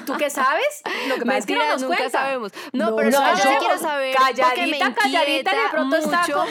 ¿tú 0.07 0.15
qué 0.17 0.31
sabes? 0.31 0.83
Lo 1.09 1.17
que 1.17 1.21
pasa 1.27 1.39
es 1.39 1.47
que 1.47 1.52
no 1.55 1.73
nos 1.73 1.83
nunca 1.83 2.11
sabemos. 2.11 2.53
No, 2.73 2.97
pero 2.97 3.11
no, 3.11 3.37
yo 3.37 3.59
quiero 3.59 3.79
saber. 3.79 4.17
Calladita, 4.17 4.95
calladita, 4.95 5.51
de 5.51 5.71
pronto 5.71 5.97
mucho. 5.97 6.11
está 6.11 6.47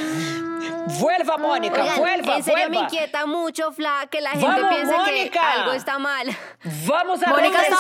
Vuelva, 1.00 1.38
Mónica, 1.38 1.82
Oigan, 1.82 1.98
vuelva, 1.98 2.36
En 2.38 2.44
serio 2.44 2.70
me 2.70 2.78
inquieta 2.78 3.26
mucho, 3.26 3.72
Fla, 3.72 4.08
que 4.10 4.22
la 4.22 4.32
gente 4.32 4.46
Vamos, 4.46 4.70
piense 4.70 4.98
Mónica. 4.98 5.32
que 5.32 5.40
algo 5.40 5.72
está 5.74 6.00
mal. 6.00 6.28
Vamos 6.88 7.24
a 7.24 7.30
Mónica 7.30 7.62
está 7.62 7.78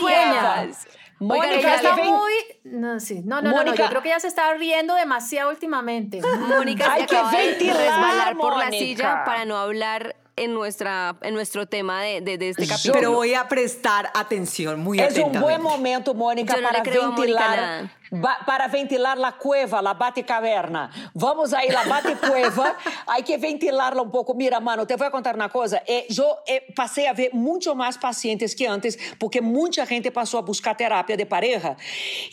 muy. 0.00 0.74
Mónica 1.20 1.60
ya 1.60 1.74
está 1.74 1.96
muy. 1.96 2.32
No, 2.64 2.98
sí. 2.98 3.20
no, 3.24 3.42
no, 3.42 3.50
no, 3.50 3.74
Yo 3.74 3.86
creo 3.88 4.02
que 4.02 4.08
ella 4.08 4.20
se 4.20 4.28
está 4.28 4.54
riendo 4.54 4.94
demasiado 4.94 5.50
últimamente. 5.50 6.20
Mónica 6.22 6.92
Hay 6.92 7.02
acaba 7.02 7.30
que 7.30 7.36
ventilar, 7.36 7.76
de 7.76 7.84
resbalar 7.84 8.36
por 8.36 8.56
la 8.56 8.70
silla 8.70 9.22
para 9.24 9.44
no 9.44 9.58
hablar 9.58 10.16
en, 10.40 10.54
nuestra, 10.54 11.16
en 11.22 11.34
nuestro 11.34 11.66
tema 11.66 12.02
de, 12.02 12.20
de, 12.20 12.48
este 12.48 12.66
capítulo. 12.66 12.94
Pero 12.94 13.12
voy 13.12 13.34
a 13.34 13.48
prestar 13.48 14.10
atención 14.14 14.80
muy 14.80 14.98
atentamente. 14.98 15.38
Es 15.38 15.42
un 15.42 15.42
buen 15.42 15.62
momento, 15.62 16.14
Mónica, 16.14 16.56
no 16.56 16.62
para 16.62 16.82
ventilar 16.82 17.99
para 18.46 18.66
ventilar 18.66 19.16
la 19.18 19.32
cueva, 19.32 19.80
la 19.80 19.94
bate-caverna. 19.94 20.90
Vamos 21.14 21.52
aí, 21.52 21.68
la 21.68 21.84
bate-cueva, 21.84 22.76
hay 23.06 23.22
que 23.22 23.38
ventilarla 23.38 24.02
um 24.02 24.10
pouco. 24.10 24.34
Mira, 24.34 24.60
mano, 24.60 24.84
te 24.84 24.96
vou 24.96 25.10
contar 25.10 25.36
uma 25.36 25.48
coisa. 25.48 25.80
Eh, 25.86 26.06
eu 26.16 26.38
eh, 26.46 26.64
passei 26.74 27.06
a 27.06 27.12
ver 27.12 27.30
muito 27.32 27.74
mais 27.74 27.96
pacientes 27.96 28.52
que 28.52 28.66
antes, 28.66 28.96
porque 29.18 29.40
muita 29.40 29.86
gente 29.86 30.10
passou 30.10 30.38
a 30.38 30.42
buscar 30.42 30.74
terapia 30.74 31.16
de 31.16 31.24
pareja. 31.24 31.76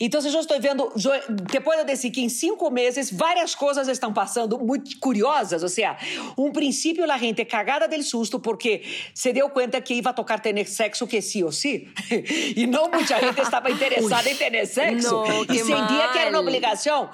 Então, 0.00 0.20
eu 0.20 0.40
estou 0.40 0.60
vendo, 0.60 0.92
eu, 0.96 1.46
te 1.46 1.60
posso 1.60 1.84
dizer 1.84 2.10
que 2.10 2.22
em 2.22 2.28
cinco 2.28 2.70
meses, 2.70 3.12
várias 3.12 3.54
coisas 3.54 3.86
estão 3.86 4.12
passando 4.12 4.58
muito 4.58 4.98
curiosas. 4.98 5.62
Ou 5.62 5.68
seja, 5.68 5.96
um 6.36 6.50
princípio, 6.50 7.08
a 7.10 7.18
gente 7.18 7.44
cagada 7.44 7.86
del 7.86 8.02
susto, 8.02 8.40
porque 8.40 8.82
se 9.14 9.32
deu 9.32 9.48
conta 9.50 9.80
que 9.80 9.94
ia 9.94 10.12
tocar 10.12 10.40
ter 10.40 10.66
sexo 10.66 11.06
que 11.06 11.22
sim 11.22 11.44
ou 11.44 11.52
sim. 11.52 11.88
e 12.56 12.66
não 12.68 12.90
muita 12.90 13.20
gente 13.20 13.40
estava 13.40 13.70
interessada 13.72 14.28
em 14.28 14.34
ter 14.34 14.66
sexo. 14.66 15.12
Não, 15.12 15.46
que 15.46 15.67
sentia 15.68 16.08
que 16.08 16.18
era 16.18 16.30
uma 16.30 16.40
obrigação. 16.40 17.10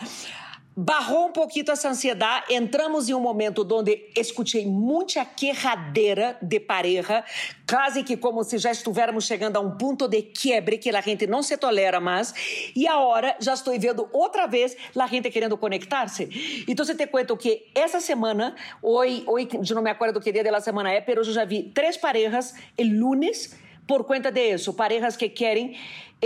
Barrou 0.76 1.28
um 1.28 1.32
pouquinho 1.32 1.70
essa 1.70 1.88
ansiedade. 1.88 2.52
Entramos 2.52 3.08
em 3.08 3.14
um 3.14 3.20
momento 3.20 3.64
onde 3.70 4.10
escutei 4.16 4.66
muita 4.66 5.24
quejadeira 5.24 6.36
de 6.42 6.58
pareja, 6.58 7.22
quase 7.68 8.02
que 8.02 8.16
como 8.16 8.42
se 8.42 8.58
já 8.58 8.72
estivéssemos 8.72 9.24
chegando 9.24 9.56
a 9.56 9.60
um 9.60 9.78
ponto 9.78 10.08
de 10.08 10.22
quebre 10.22 10.78
que 10.78 10.90
a 10.90 11.00
gente 11.00 11.28
não 11.28 11.44
se 11.44 11.56
tolera 11.56 12.00
mais. 12.00 12.34
E 12.74 12.88
agora 12.88 13.36
já 13.38 13.54
estou 13.54 13.78
vendo 13.78 14.08
outra 14.12 14.48
vez 14.48 14.76
a 14.98 15.06
gente 15.06 15.30
querendo 15.30 15.56
conectar-se. 15.56 16.64
Então, 16.66 16.84
você 16.84 16.96
te 16.96 17.06
conto 17.06 17.36
que 17.36 17.66
essa 17.72 18.00
semana, 18.00 18.56
hoje, 18.82 19.22
hoje, 19.28 19.48
eu 19.70 19.76
não 19.76 19.82
me 19.82 19.90
acordo 19.90 20.20
que 20.20 20.32
dia 20.32 20.42
da 20.42 20.60
semana 20.60 20.90
é, 20.90 21.04
mas 21.06 21.16
eu 21.28 21.32
já 21.32 21.44
vi 21.44 21.70
três 21.72 21.96
parejas 21.96 22.52
el 22.76 22.98
lunes 22.98 23.56
por 23.86 24.04
conta 24.04 24.32
de 24.32 24.54
isso. 24.54 24.74
Parejas 24.74 25.16
que 25.16 25.28
querem 25.28 25.76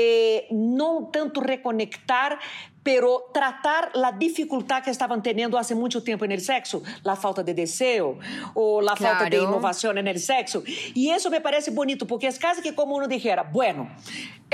eh, 0.00 0.46
não 0.52 1.06
tanto 1.06 1.40
reconectar, 1.40 2.38
pero 2.84 3.30
tratar 3.34 3.90
la 3.94 4.12
dificultad 4.12 4.80
que 4.84 4.90
estaban 4.90 5.20
teniendo 5.24 5.58
hace 5.58 5.74
mucho 5.74 6.04
tiempo 6.04 6.24
en 6.24 6.30
el 6.30 6.40
sexo, 6.40 6.84
la 7.02 7.16
falta 7.16 7.42
de 7.42 7.52
deseo 7.52 8.16
o 8.54 8.80
la 8.80 8.94
falta 8.94 9.28
de 9.28 9.38
innovación 9.38 9.98
en 9.98 10.06
el 10.06 10.20
sexo. 10.20 10.62
Y 10.94 11.10
eso 11.10 11.30
me 11.30 11.40
parece 11.40 11.72
bonito, 11.72 12.06
porque 12.06 12.28
es 12.28 12.38
casi 12.38 12.62
que 12.62 12.76
como 12.76 12.94
uno 12.94 13.08
dijera, 13.08 13.42
bueno, 13.42 13.90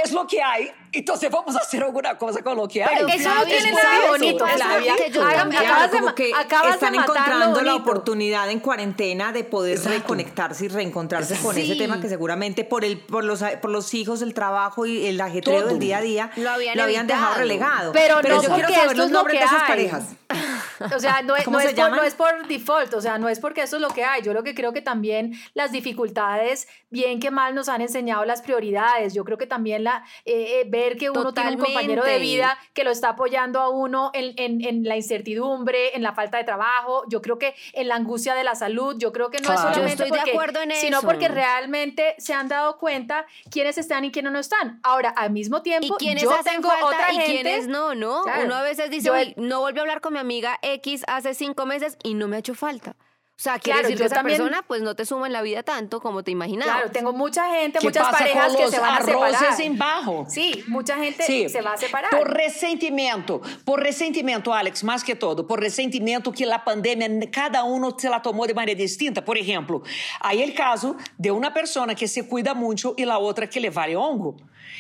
es 0.02 0.12
lo 0.12 0.26
que 0.26 0.42
hay, 0.42 0.70
entonces 0.98 1.30
vamos 1.30 1.56
a 1.56 1.58
hacer 1.58 1.82
alguna 1.82 2.16
cosa 2.16 2.42
con 2.42 2.56
lo 2.56 2.68
que 2.68 2.84
hay. 2.84 2.96
Pero 2.96 3.08
eso 3.08 3.34
no 3.34 3.44
tiene 3.44 3.72
nada 3.72 4.08
bonito, 4.10 4.46
Flavia. 4.46 4.94
Que 4.96 5.10
yo 5.10 5.22
acabas 5.22 5.90
de, 5.90 6.14
que 6.14 6.32
están 6.72 6.94
encontrando 6.94 7.62
la 7.62 7.74
oportunidad 7.74 8.50
en 8.50 8.60
cuarentena 8.60 9.32
de 9.32 9.44
poder 9.44 9.80
reconectarse 9.82 10.66
y 10.66 10.68
reencontrarse 10.68 11.36
con 11.36 11.56
ese 11.56 11.76
tema 11.76 12.00
que 12.00 12.08
seguramente 12.08 12.64
por 12.64 12.84
el 12.84 12.98
por 12.98 13.24
los 13.24 13.42
por 13.60 13.70
los 13.70 13.94
hijos, 13.94 14.22
el 14.22 14.34
trabajo 14.34 14.86
y 14.86 15.06
el 15.06 15.20
ajetreo 15.20 15.66
del 15.66 15.78
día 15.78 15.98
a 15.98 16.02
día 16.02 16.30
lo 16.36 16.50
habían, 16.50 17.06
dejado 17.06 17.34
relegado. 17.36 17.92
Pero, 17.92 18.22
no 18.22 18.42
yo 18.42 18.54
quiero 18.54 18.68
saber 18.68 18.96
los 18.96 19.10
nombres 19.10 19.40
de 19.40 19.46
esas 19.46 19.62
parejas. 19.64 20.04
O 20.80 20.98
sea, 20.98 21.22
no 21.22 21.36
es, 21.36 21.46
no, 21.46 21.60
es 21.60 21.74
por, 21.74 21.90
no 21.90 22.02
es, 22.02 22.14
por, 22.14 22.46
default, 22.46 22.94
o 22.94 23.00
sea, 23.00 23.18
no 23.18 23.28
es 23.28 23.40
porque 23.40 23.62
eso 23.62 23.76
es 23.76 23.82
lo 23.82 23.88
que 23.88 24.04
hay. 24.04 24.22
Yo 24.22 24.32
lo 24.32 24.42
que 24.42 24.54
creo 24.54 24.72
que 24.72 24.82
también 24.82 25.34
las 25.54 25.72
dificultades, 25.72 26.68
bien 26.90 27.20
que 27.20 27.30
mal, 27.30 27.54
nos 27.54 27.68
han 27.68 27.80
enseñado 27.80 28.24
las 28.24 28.42
prioridades. 28.42 29.14
Yo 29.14 29.24
creo 29.24 29.38
que 29.38 29.46
también 29.46 29.84
la 29.84 30.04
eh, 30.24 30.60
eh, 30.60 30.64
ver 30.68 30.96
que 30.96 31.10
uno 31.10 31.32
tiene 31.32 31.52
un 31.52 31.58
compañero 31.58 32.04
de 32.04 32.18
vida 32.18 32.58
que 32.72 32.84
lo 32.84 32.90
está 32.90 33.10
apoyando 33.10 33.60
a 33.60 33.68
uno 33.68 34.10
en, 34.14 34.34
en, 34.36 34.64
en, 34.64 34.84
la 34.84 34.96
incertidumbre, 34.96 35.96
en 35.96 36.02
la 36.02 36.12
falta 36.12 36.38
de 36.38 36.44
trabajo, 36.44 37.04
yo 37.08 37.22
creo 37.22 37.38
que 37.38 37.54
en 37.72 37.88
la 37.88 37.96
angustia 37.96 38.34
de 38.34 38.44
la 38.44 38.54
salud, 38.54 38.96
yo 38.98 39.12
creo 39.12 39.30
que 39.30 39.40
no 39.40 39.52
es 39.52 39.60
solamente 39.60 40.06
porque, 40.06 40.24
de 40.24 40.30
acuerdo 40.30 40.60
en 40.62 40.72
sino 40.72 41.00
porque 41.02 41.28
realmente 41.28 42.14
se 42.18 42.34
han 42.34 42.48
dado 42.48 42.78
cuenta 42.78 43.26
quiénes 43.50 43.78
están 43.78 44.04
y 44.04 44.10
quiénes 44.10 44.32
no 44.32 44.38
están. 44.38 44.80
Ahora, 44.82 45.10
al 45.10 45.30
mismo 45.30 45.62
tiempo, 45.62 45.96
¿Y 46.00 46.14
yo 46.18 46.30
tengo 46.44 46.68
otra 46.82 47.12
y 47.12 47.16
gente, 47.16 47.66
no, 47.66 47.94
¿no? 47.94 48.24
Uno 48.44 48.54
a 48.54 48.62
veces 48.62 48.90
dice, 48.90 49.34
no 49.36 49.60
vuelve 49.60 49.80
a 49.80 49.82
hablar 49.82 50.00
con 50.00 50.12
mi 50.12 50.18
amiga 50.18 50.58
X 50.72 51.04
hace 51.06 51.34
cinco 51.34 51.66
meses 51.66 51.96
y 52.02 52.14
no 52.14 52.28
me 52.28 52.36
ha 52.36 52.38
hecho 52.40 52.54
falta. 52.54 52.96
O 53.36 53.42
sea, 53.42 53.58
quiere 53.58 53.82
decir 53.82 53.98
que 53.98 54.04
esa 54.04 54.22
persona 54.22 54.62
pues 54.64 54.80
no 54.82 54.94
te 54.94 55.04
suma 55.04 55.26
en 55.26 55.32
la 55.32 55.42
vida 55.42 55.64
tanto 55.64 56.00
como 56.00 56.22
te 56.22 56.30
imaginabas. 56.30 56.76
Claro, 56.76 56.90
tengo 56.92 57.12
mucha 57.12 57.50
gente, 57.50 57.80
muchas 57.82 58.08
parejas 58.08 58.54
que 58.54 58.68
se 58.68 58.78
van 58.78 59.02
a 59.02 59.04
separar. 59.04 59.60
en 59.60 59.76
bajo? 59.76 60.26
Sí, 60.28 60.62
mucha 60.68 60.96
gente 60.98 61.48
se 61.48 61.60
va 61.60 61.72
a 61.72 61.76
separar. 61.76 62.10
Por 62.10 62.32
resentimiento, 62.32 63.42
por 63.64 63.80
resentimiento, 63.82 64.54
Alex, 64.54 64.84
más 64.84 65.02
que 65.02 65.16
todo, 65.16 65.48
por 65.48 65.58
resentimiento 65.60 66.30
que 66.30 66.46
la 66.46 66.62
pandemia 66.62 67.08
cada 67.32 67.64
uno 67.64 67.96
se 67.98 68.08
la 68.08 68.22
tomó 68.22 68.46
de 68.46 68.54
manera 68.54 68.78
distinta. 68.78 69.24
Por 69.24 69.36
ejemplo, 69.36 69.82
hay 70.20 70.40
el 70.40 70.54
caso 70.54 70.96
de 71.18 71.32
una 71.32 71.52
persona 71.52 71.96
que 71.96 72.06
se 72.06 72.28
cuida 72.28 72.54
mucho 72.54 72.94
y 72.96 73.04
la 73.04 73.18
otra 73.18 73.50
que 73.50 73.58
le 73.58 73.70
vale 73.70 73.96
hongo. 73.96 74.36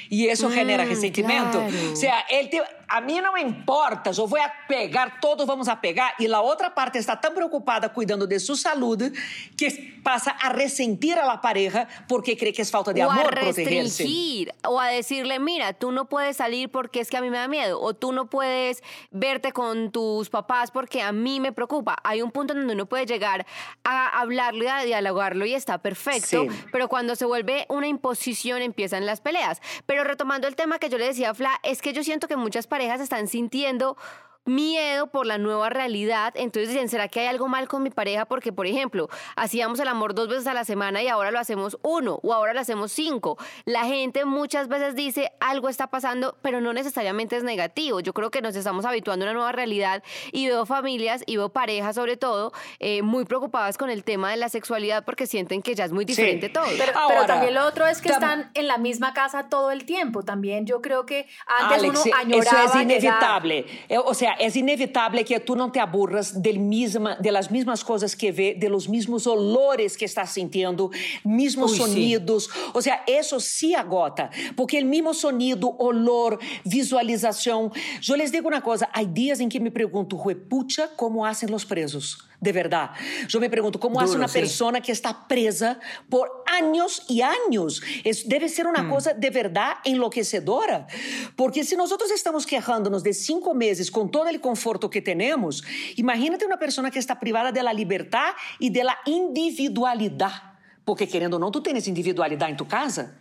Y 0.08 0.28
eso 0.28 0.50
genera 0.50 0.84
mm, 0.84 0.88
resentimiento. 0.88 1.62
O 1.92 1.96
sea, 1.96 2.20
él 2.30 2.50
te, 2.50 2.62
a 2.88 3.00
no 3.00 3.32
me 3.32 3.40
importa, 3.40 4.10
voy 4.26 4.40
a 4.40 4.52
pegar, 4.68 5.20
todos 5.20 5.46
vamos 5.46 5.68
a 5.68 5.80
pegar. 5.80 6.12
Y 6.18 6.26
la 6.26 6.40
otra 6.40 6.74
parte 6.74 6.98
está 6.98 7.20
tan 7.20 7.34
preocupada 7.34 7.92
cuidando 7.92 8.26
de 8.26 8.40
su 8.40 8.56
salud 8.56 9.02
que 9.56 10.00
pasa 10.02 10.32
a 10.32 10.50
resentir 10.50 11.18
a 11.18 11.26
la 11.26 11.40
pareja 11.40 11.88
porque 12.08 12.36
cree 12.36 12.52
que 12.52 12.62
es 12.62 12.70
falta 12.70 12.92
de 12.92 13.04
o 13.04 13.10
amor 13.10 13.38
a 13.38 13.42
restringir, 13.42 14.52
O 14.64 14.80
a 14.80 14.88
decirle, 14.88 15.38
mira, 15.38 15.72
tú 15.72 15.92
no 15.92 16.08
puedes 16.08 16.36
salir 16.36 16.70
porque 16.70 17.00
es 17.00 17.10
que 17.10 17.16
a 17.16 17.20
mí 17.20 17.30
me 17.30 17.38
da 17.38 17.48
miedo. 17.48 17.80
O 17.80 17.94
tú 17.94 18.12
no 18.12 18.26
puedes 18.26 18.82
verte 19.10 19.52
con 19.52 19.90
tus 19.90 20.30
papás 20.30 20.70
porque 20.70 21.02
a 21.02 21.12
mí 21.12 21.40
me 21.40 21.52
preocupa. 21.52 21.96
Hay 22.04 22.22
un 22.22 22.30
punto 22.30 22.54
donde 22.54 22.74
uno 22.74 22.86
puede 22.86 23.06
llegar 23.06 23.46
a 23.84 24.20
hablarlo 24.20 24.64
y 24.64 24.68
a 24.68 24.82
dialogarlo 24.82 25.46
y 25.46 25.54
está 25.54 25.78
perfecto. 25.78 26.46
Pero 26.70 26.88
cuando 26.88 27.16
se 27.16 27.24
vuelve 27.24 27.66
una 27.68 27.86
imposición 27.86 28.62
empiezan 28.62 29.06
las 29.06 29.20
peleas. 29.20 29.60
Pero 29.86 30.04
retomando 30.04 30.46
el 30.46 30.56
tema 30.56 30.78
que 30.78 30.88
yo 30.88 30.98
le 30.98 31.06
decía 31.06 31.30
a 31.30 31.34
Fla, 31.34 31.60
es 31.62 31.80
que 31.80 31.92
yo 31.92 32.02
siento 32.04 32.28
que 32.28 32.36
muchas 32.36 32.66
parejas 32.74 33.00
están 33.00 33.28
sintiendo 33.28 33.96
miedo 34.44 35.06
por 35.06 35.26
la 35.26 35.38
nueva 35.38 35.70
realidad. 35.70 36.32
Entonces 36.36 36.70
dicen, 36.70 36.88
¿será 36.88 37.08
que 37.08 37.20
hay 37.20 37.26
algo 37.26 37.48
mal 37.48 37.68
con 37.68 37.82
mi 37.82 37.90
pareja? 37.90 38.26
Porque, 38.26 38.52
por 38.52 38.66
ejemplo, 38.66 39.08
hacíamos 39.36 39.80
el 39.80 39.88
amor 39.88 40.14
dos 40.14 40.28
veces 40.28 40.46
a 40.46 40.54
la 40.54 40.64
semana 40.64 41.02
y 41.02 41.08
ahora 41.08 41.30
lo 41.30 41.38
hacemos 41.38 41.78
uno 41.82 42.20
o 42.22 42.32
ahora 42.32 42.54
lo 42.54 42.60
hacemos 42.60 42.92
cinco. 42.92 43.38
La 43.64 43.84
gente 43.84 44.24
muchas 44.24 44.68
veces 44.68 44.94
dice, 44.94 45.32
algo 45.40 45.68
está 45.68 45.88
pasando, 45.88 46.36
pero 46.42 46.60
no 46.60 46.72
necesariamente 46.72 47.36
es 47.36 47.44
negativo. 47.44 48.00
Yo 48.00 48.12
creo 48.12 48.30
que 48.30 48.42
nos 48.42 48.56
estamos 48.56 48.84
habituando 48.84 49.24
a 49.24 49.28
una 49.28 49.34
nueva 49.34 49.52
realidad 49.52 50.02
y 50.32 50.46
veo 50.46 50.66
familias 50.66 51.22
y 51.26 51.36
veo 51.36 51.48
parejas 51.48 51.94
sobre 51.94 52.16
todo 52.16 52.52
eh, 52.80 53.02
muy 53.02 53.24
preocupadas 53.24 53.78
con 53.78 53.90
el 53.90 54.04
tema 54.04 54.30
de 54.30 54.36
la 54.36 54.48
sexualidad 54.48 55.04
porque 55.04 55.26
sienten 55.26 55.62
que 55.62 55.74
ya 55.74 55.84
es 55.84 55.92
muy 55.92 56.04
diferente 56.04 56.48
todo. 56.48 56.66
Pero, 56.76 56.92
también 57.26 57.54
lo 57.54 57.66
otro 57.66 57.86
es 57.86 58.00
que 58.00 58.10
están 58.10 58.50
en 58.54 58.66
la 58.66 58.78
misma 58.78 59.14
casa 59.14 59.48
todo 59.48 59.70
el 59.70 59.84
tiempo. 59.84 60.22
También 60.22 60.66
yo 60.66 60.80
creo 60.80 61.06
que 61.06 61.26
antes 61.46 61.82
uno 61.82 62.00
añoraba 62.16 62.64
Eso 62.64 62.74
es 62.74 62.82
inevitable. 62.82 63.66
Eh, 63.88 63.98
o 63.98 64.14
sea, 64.14 64.33
es 64.38 64.56
inevitable 64.56 65.24
que 65.24 65.40
tú 65.40 65.56
no 65.56 65.70
te 65.72 65.80
aburras 65.80 66.42
del 66.42 66.58
misma, 66.58 67.16
de 67.16 67.32
las 67.32 67.50
mismas 67.50 67.84
cosas 67.84 68.14
que 68.16 68.32
ve, 68.32 68.56
de 68.58 68.68
los 68.68 68.88
mismos 68.88 69.26
olores 69.26 69.96
que 69.96 70.04
estás 70.04 70.32
sintiendo, 70.32 70.90
mismos 71.24 71.72
Uy, 71.72 71.78
sonidos. 71.78 72.44
Sí. 72.44 72.60
O 72.72 72.82
sea, 72.82 73.02
eso 73.06 73.40
sí 73.40 73.74
agota, 73.74 74.30
porque 74.56 74.78
el 74.78 74.84
mismo 74.84 75.14
sonido, 75.14 75.76
olor, 75.78 76.38
visualización. 76.64 77.72
Yo 78.00 78.16
les 78.16 78.32
digo 78.32 78.48
una 78.48 78.62
cosa, 78.62 78.88
hay 78.92 79.06
días 79.06 79.40
en 79.40 79.48
que 79.48 79.60
me 79.60 79.70
pregunto, 79.70 80.16
pucha, 80.48 80.90
¿cómo 80.96 81.26
hacen 81.26 81.50
los 81.50 81.64
presos? 81.64 82.18
De 82.44 82.52
verdad. 82.52 82.90
Yo 83.26 83.40
me 83.40 83.48
pregunto, 83.48 83.80
¿cómo 83.80 83.94
Duro, 83.94 84.04
hace 84.04 84.16
una 84.16 84.28
sí. 84.28 84.38
persona 84.38 84.80
que 84.80 84.92
está 84.92 85.26
presa 85.26 85.80
por 86.08 86.44
años 86.46 87.02
y 87.08 87.22
años? 87.22 87.82
Es, 88.04 88.28
debe 88.28 88.48
ser 88.48 88.66
una 88.66 88.82
mm. 88.82 88.90
cosa 88.90 89.14
de 89.14 89.30
verdad 89.30 89.78
enloquecedora. 89.84 90.86
Porque 91.34 91.64
si 91.64 91.74
nosotros 91.74 92.10
estamos 92.10 92.46
quejándonos 92.46 93.02
de 93.02 93.14
cinco 93.14 93.54
meses 93.54 93.90
con 93.90 94.10
todo 94.10 94.28
el 94.28 94.40
conforto 94.40 94.90
que 94.90 95.00
tenemos, 95.00 95.64
imagínate 95.96 96.44
una 96.44 96.58
persona 96.58 96.90
que 96.90 96.98
está 96.98 97.18
privada 97.18 97.50
de 97.50 97.62
la 97.62 97.72
libertad 97.72 98.32
y 98.58 98.70
de 98.70 98.84
la 98.84 98.98
individualidad. 99.06 100.54
Porque 100.84 101.06
querendo 101.06 101.34
ou 101.34 101.40
não, 101.40 101.50
tu 101.50 101.62
tens 101.62 101.86
individualidade 101.86 102.52
em 102.52 102.56
tu 102.56 102.66
casa. 102.66 103.16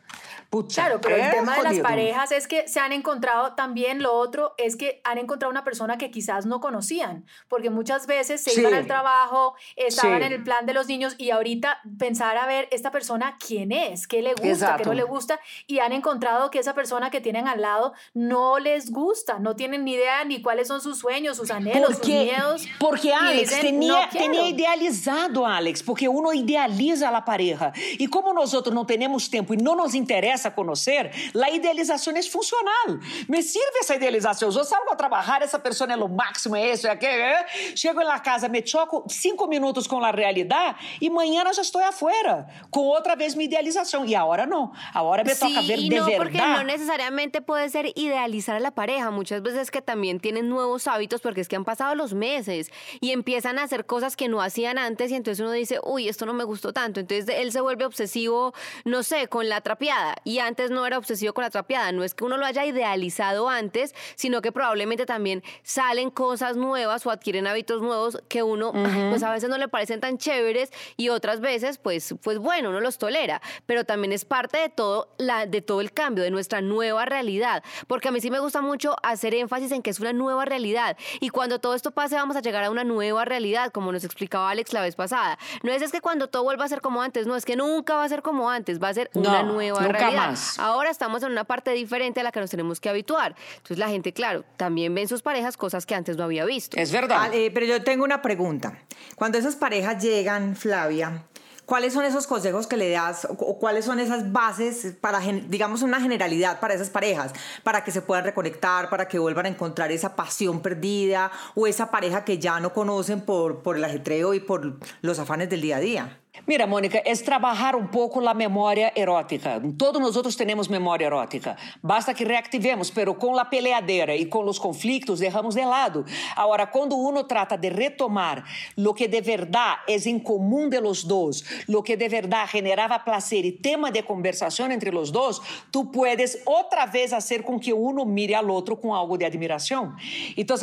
Claro, 0.62 1.02
pero 1.02 1.16
el 1.16 1.32
tema 1.32 1.58
de 1.58 1.64
las 1.64 1.80
parejas 1.80 2.32
es 2.32 2.48
que 2.48 2.68
se 2.68 2.80
han 2.80 2.92
encontrado 2.92 3.54
también 3.54 4.02
lo 4.02 4.14
otro, 4.14 4.54
es 4.58 4.76
que 4.76 5.02
han 5.04 5.18
encontrado 5.18 5.52
una 5.52 5.64
persona 5.64 5.98
que 5.98 6.12
quizás 6.12 6.46
no 6.46 6.60
conocían, 6.60 7.26
porque 7.48 7.70
muchas 7.70 8.08
veces 8.08 8.42
se 8.42 8.60
iban 8.60 8.74
al 8.74 8.88
trabajo, 8.88 9.56
estaban 9.76 10.24
en 10.24 10.34
el 10.34 10.44
plan 10.44 10.66
de 10.66 10.74
los 10.74 10.88
niños 10.88 11.16
y 11.18 11.32
ahorita 11.32 11.80
pensar 11.98 12.38
a 12.38 12.46
ver 12.46 12.68
esta 12.72 12.92
persona 12.92 13.38
quién 13.46 13.72
es, 13.72 14.08
qué 14.08 14.22
le 14.22 14.34
gusta, 14.34 14.78
qué 14.78 14.86
no 14.86 14.94
le 14.94 15.04
gusta, 15.04 15.40
y 15.68 15.80
han 15.80 15.92
encontrado 15.92 16.52
que 16.52 16.60
esa 16.60 16.74
persona 16.74 17.10
que 17.10 17.22
tienen 17.22 17.48
al 17.48 17.62
lado 17.62 17.94
no 18.14 18.60
les 18.60 18.92
gusta, 18.92 19.40
no 19.40 19.56
tienen 19.56 19.84
ni 19.86 19.94
idea 19.94 20.24
ni 20.26 20.42
cuáles 20.42 20.68
son 20.68 20.82
sus 20.82 21.00
sueños, 21.00 21.38
sus 21.38 21.52
anhelos, 21.52 21.98
sus 21.98 22.08
miedos. 22.08 22.66
Porque 22.80 23.14
Alex 23.14 23.50
dicen, 23.50 23.62
tenía, 23.62 24.10
tenía 24.10 24.48
idealizado, 24.48 25.46
Alex, 25.46 25.84
porque 25.84 26.08
uno 26.08 26.34
idealiza 26.34 27.10
a 27.10 27.12
la 27.12 27.26
pareja. 27.26 27.72
Y 27.98 28.08
como 28.08 28.34
nosotros 28.34 28.74
no 28.74 28.86
tenemos 28.86 29.30
tiempo 29.30 29.54
y 29.54 29.58
no 29.58 29.76
nos 29.76 29.96
interesa 29.96 30.43
a 30.46 30.56
conocer, 30.56 31.12
la 31.34 31.50
idealización 31.50 32.18
es 32.18 32.30
funcional. 32.30 33.00
Me 33.28 33.42
sirve 33.42 33.80
esa 33.82 33.96
idealización. 33.96 34.52
Yo 34.52 34.64
salgo 34.64 34.94
a 34.94 34.98
trabajar, 34.98 35.44
esa 35.44 35.62
persona 35.62 35.94
es 35.94 36.00
lo 36.00 36.08
máximo, 36.08 36.56
eso, 36.56 36.90
aquello. 36.90 37.24
¿eh? 37.24 37.74
Llego 37.76 38.02
en 38.02 38.08
la 38.08 38.22
casa, 38.22 38.48
me 38.50 38.64
choco 38.64 39.04
cinco 39.08 39.48
minutos 39.48 39.88
con 39.88 40.02
la 40.02 40.12
realidad 40.12 40.76
y 41.00 41.10
mañana 41.10 41.52
ya 41.52 41.62
estoy 41.62 41.84
afuera 41.84 42.48
con 42.70 42.84
otra 42.88 43.16
vez 43.16 43.36
mi 43.36 43.46
idealización. 43.46 44.08
Y 44.08 44.16
ahora 44.16 44.46
no, 44.46 44.74
ahora 44.94 45.24
me 45.24 45.36
sí, 45.36 45.40
toca 45.40 45.68
ver 45.68 45.80
y 45.80 45.90
de 45.90 45.98
no, 45.98 46.06
verdad. 46.06 46.18
Porque 46.18 46.38
no 46.38 46.64
necesariamente 46.64 47.42
puede 47.42 47.70
ser 47.70 47.92
idealizar 47.96 48.56
a 48.56 48.60
la 48.60 48.72
pareja. 48.72 49.12
Muchas 49.12 49.42
veces 49.42 49.72
que 49.72 49.82
también 49.82 50.20
tienen 50.20 50.50
nuevos 50.50 50.88
hábitos 50.88 51.22
porque 51.22 51.42
es 51.42 51.48
que 51.48 51.56
han 51.56 51.66
pasado 51.66 51.96
los 51.96 52.14
meses 52.14 52.72
y 53.00 53.12
empiezan 53.12 53.60
a 53.60 53.64
hacer 53.64 53.86
cosas 53.86 54.16
que 54.16 54.28
no 54.28 54.42
hacían 54.42 54.78
antes 54.78 55.12
y 55.12 55.16
entonces 55.16 55.42
uno 55.42 55.52
dice, 55.52 55.80
uy, 55.84 56.08
esto 56.08 56.26
no 56.26 56.34
me 56.34 56.44
gustó 56.44 56.74
tanto. 56.74 57.00
Entonces 57.00 57.34
él 57.38 57.52
se 57.52 57.62
vuelve 57.62 57.86
obsesivo, 57.86 58.54
no 58.86 59.04
sé, 59.04 59.28
con 59.28 59.50
la 59.50 59.62
trapeada 59.62 60.16
y 60.24 60.33
antes 60.40 60.72
no 60.72 60.86
era 60.86 60.98
obsesivo 60.98 61.34
con 61.34 61.44
la 61.44 61.50
trapeada. 61.50 61.92
No 61.92 62.04
es 62.04 62.14
que 62.14 62.24
uno 62.24 62.38
lo 62.38 62.46
haya 62.46 62.66
idealizado 62.66 63.50
antes, 63.50 63.94
sino 64.16 64.42
que 64.42 64.52
probablemente 64.52 65.06
también 65.06 65.44
salen 65.64 66.10
cosas 66.10 66.56
nuevas 66.56 67.06
o 67.06 67.12
adquieren 67.12 67.48
hábitos 67.48 67.82
nuevos 67.82 68.22
que 68.28 68.44
uno, 68.44 68.70
uh 68.70 68.74
-huh. 68.74 69.10
pues 69.10 69.24
a 69.24 69.32
veces 69.32 69.50
no 69.50 69.58
le 69.58 69.68
parecen 69.68 70.00
tan 70.00 70.18
chéveres 70.18 70.72
y 70.98 71.10
otras 71.10 71.40
veces, 71.40 71.78
pues, 71.78 72.16
pues 72.22 72.38
bueno, 72.40 72.70
uno 72.70 72.80
los 72.80 72.98
tolera. 72.98 73.42
Pero 73.66 73.86
también 73.86 74.12
es 74.12 74.26
parte 74.26 74.58
de 74.58 74.70
todo, 74.70 75.10
la, 75.18 75.46
de 75.46 75.62
todo 75.62 75.82
el 75.82 75.92
cambio, 75.92 76.24
de 76.24 76.32
nuestra 76.32 76.62
nueva 76.62 77.06
realidad. 77.06 77.64
Porque 77.88 78.10
a 78.10 78.12
mí 78.12 78.22
sí 78.22 78.32
me 78.32 78.40
gusta 78.40 78.62
mucho 78.62 78.96
hacer 79.04 79.34
énfasis 79.34 79.72
en 79.72 79.82
que 79.82 79.90
es 79.90 80.00
una 80.00 80.14
nueva 80.14 80.46
realidad. 80.46 80.98
Y 81.20 81.30
cuando 81.30 81.60
todo 81.60 81.76
esto 81.76 81.92
pase, 81.92 82.16
vamos 82.16 82.36
a 82.36 82.42
llegar 82.42 82.64
a 82.64 82.70
una 82.70 82.84
nueva 82.84 83.26
realidad, 83.26 83.72
como 83.72 83.92
nos 83.92 84.04
explicaba 84.04 84.50
Alex 84.50 84.74
la 84.74 84.82
vez 84.82 84.96
pasada. 84.96 85.38
No 85.62 85.72
es, 85.72 85.82
es 85.82 85.92
que 85.92 86.02
cuando 86.02 86.28
todo 86.28 86.44
vuelva 86.44 86.66
a 86.66 86.68
ser 86.68 86.82
como 86.82 87.02
antes, 87.02 87.28
no, 87.28 87.36
es 87.36 87.46
que 87.46 87.56
nunca 87.56 87.96
va 87.96 88.04
a 88.04 88.10
ser 88.10 88.22
como 88.22 88.50
antes, 88.50 88.82
va 88.82 88.90
a 88.90 88.94
ser 88.94 89.10
no, 89.14 89.22
una 89.22 89.44
nueva 89.44 89.80
realidad. 89.80 90.23
Más. 90.28 90.60
Ahora 90.60 90.90
estamos 90.90 91.24
en 91.24 91.32
una 91.32 91.44
parte 91.44 91.72
diferente 91.72 92.20
a 92.20 92.24
la 92.24 92.32
que 92.32 92.40
nos 92.40 92.50
tenemos 92.50 92.80
que 92.80 92.90
habituar. 92.90 93.36
Entonces 93.58 93.78
la 93.78 93.90
gente, 93.90 94.14
claro, 94.14 94.44
también 94.58 94.94
ve 94.94 95.02
en 95.02 95.08
sus 95.08 95.22
parejas 95.22 95.58
cosas 95.58 95.86
que 95.86 95.96
antes 95.96 96.18
no 96.18 96.24
había 96.24 96.46
visto. 96.46 96.78
Es 96.78 96.92
verdad. 96.92 97.18
Ah, 97.20 97.30
eh, 97.34 97.52
pero 97.54 97.66
yo 97.66 97.84
tengo 97.84 98.04
una 98.04 98.22
pregunta. 98.22 98.78
Cuando 99.16 99.38
esas 99.38 99.56
parejas 99.56 100.04
llegan, 100.04 100.56
Flavia, 100.56 101.24
¿cuáles 101.66 101.94
son 101.94 102.06
esos 102.06 102.28
consejos 102.28 102.68
que 102.68 102.78
le 102.78 102.90
das 102.90 103.26
o, 103.30 103.58
cuáles 103.58 103.86
son 103.86 104.00
esas 104.00 104.32
bases 104.32 104.94
para, 105.00 105.20
digamos, 105.20 105.82
una 105.82 106.00
generalidad 106.02 106.60
para 106.60 106.74
esas 106.74 106.90
parejas, 106.90 107.34
para 107.64 107.84
que 107.84 107.92
se 107.92 108.02
puedan 108.02 108.24
reconectar, 108.24 108.90
para 108.90 109.08
que 109.08 109.20
vuelvan 109.20 109.46
a 109.46 109.50
encontrar 109.50 109.92
esa 109.92 110.16
pasión 110.16 110.62
perdida 110.62 111.32
o 111.56 111.68
esa 111.68 111.92
pareja 111.92 112.26
que 112.26 112.38
ya 112.38 112.60
no 112.60 112.74
conocen 112.74 113.22
por, 113.22 113.64
por 113.64 113.78
el 113.78 113.84
ajetreo 113.84 114.34
y 114.34 114.40
por 114.40 114.78
los 115.02 115.20
afanes 115.20 115.50
del 115.50 115.62
día 115.62 115.78
a 115.78 115.80
día? 115.80 116.20
Mira, 116.48 116.66
Mônica, 116.66 117.02
é 117.06 117.16
trabalhar 117.16 117.76
um 117.76 117.86
pouco 117.86 118.20
a 118.28 118.34
memória 118.34 118.92
erótica. 118.96 119.62
Todos 119.78 120.02
nós 120.02 120.16
outros 120.16 120.36
temos 120.36 120.68
memória 120.68 121.06
erótica. 121.06 121.56
Basta 121.82 122.12
que 122.12 122.26
reactivemos, 122.26 122.90
pero 122.90 123.14
com 123.14 123.38
a 123.38 123.46
peleadeira 123.46 124.16
e 124.16 124.26
com 124.26 124.44
os 124.44 124.58
conflitos, 124.58 125.20
deixamos 125.20 125.54
de 125.54 125.64
lado. 125.64 126.04
Agora, 126.36 126.66
quando 126.66 126.98
uno 126.98 127.24
trata 127.24 127.56
de 127.56 127.70
retomar 127.70 128.44
lo 128.76 128.96
que 128.96 129.08
de 129.08 129.22
verdade 129.22 129.84
é 129.88 129.96
em 130.10 130.18
comum 130.18 130.68
de 130.68 130.82
los 130.82 131.04
dois, 131.04 131.44
lo 131.70 131.84
que 131.84 131.96
de 131.96 132.10
verdade 132.10 132.54
generava 132.54 132.98
prazer 132.98 133.46
e 133.46 133.52
tema 133.52 133.92
de 133.92 134.02
conversação 134.02 134.72
entre 134.72 134.90
los 134.90 135.12
dois, 135.12 135.40
tu 135.72 135.86
puedes 135.86 136.42
outra 136.46 136.88
vez 136.88 137.12
fazer 137.12 137.44
com 137.44 137.60
que 137.60 137.72
uno 137.72 138.06
mire 138.06 138.34
ao 138.34 138.48
outro 138.48 138.76
com 138.76 138.92
algo 138.94 139.18
de 139.18 139.24
admiração. 139.24 139.96
Então, 140.36 140.58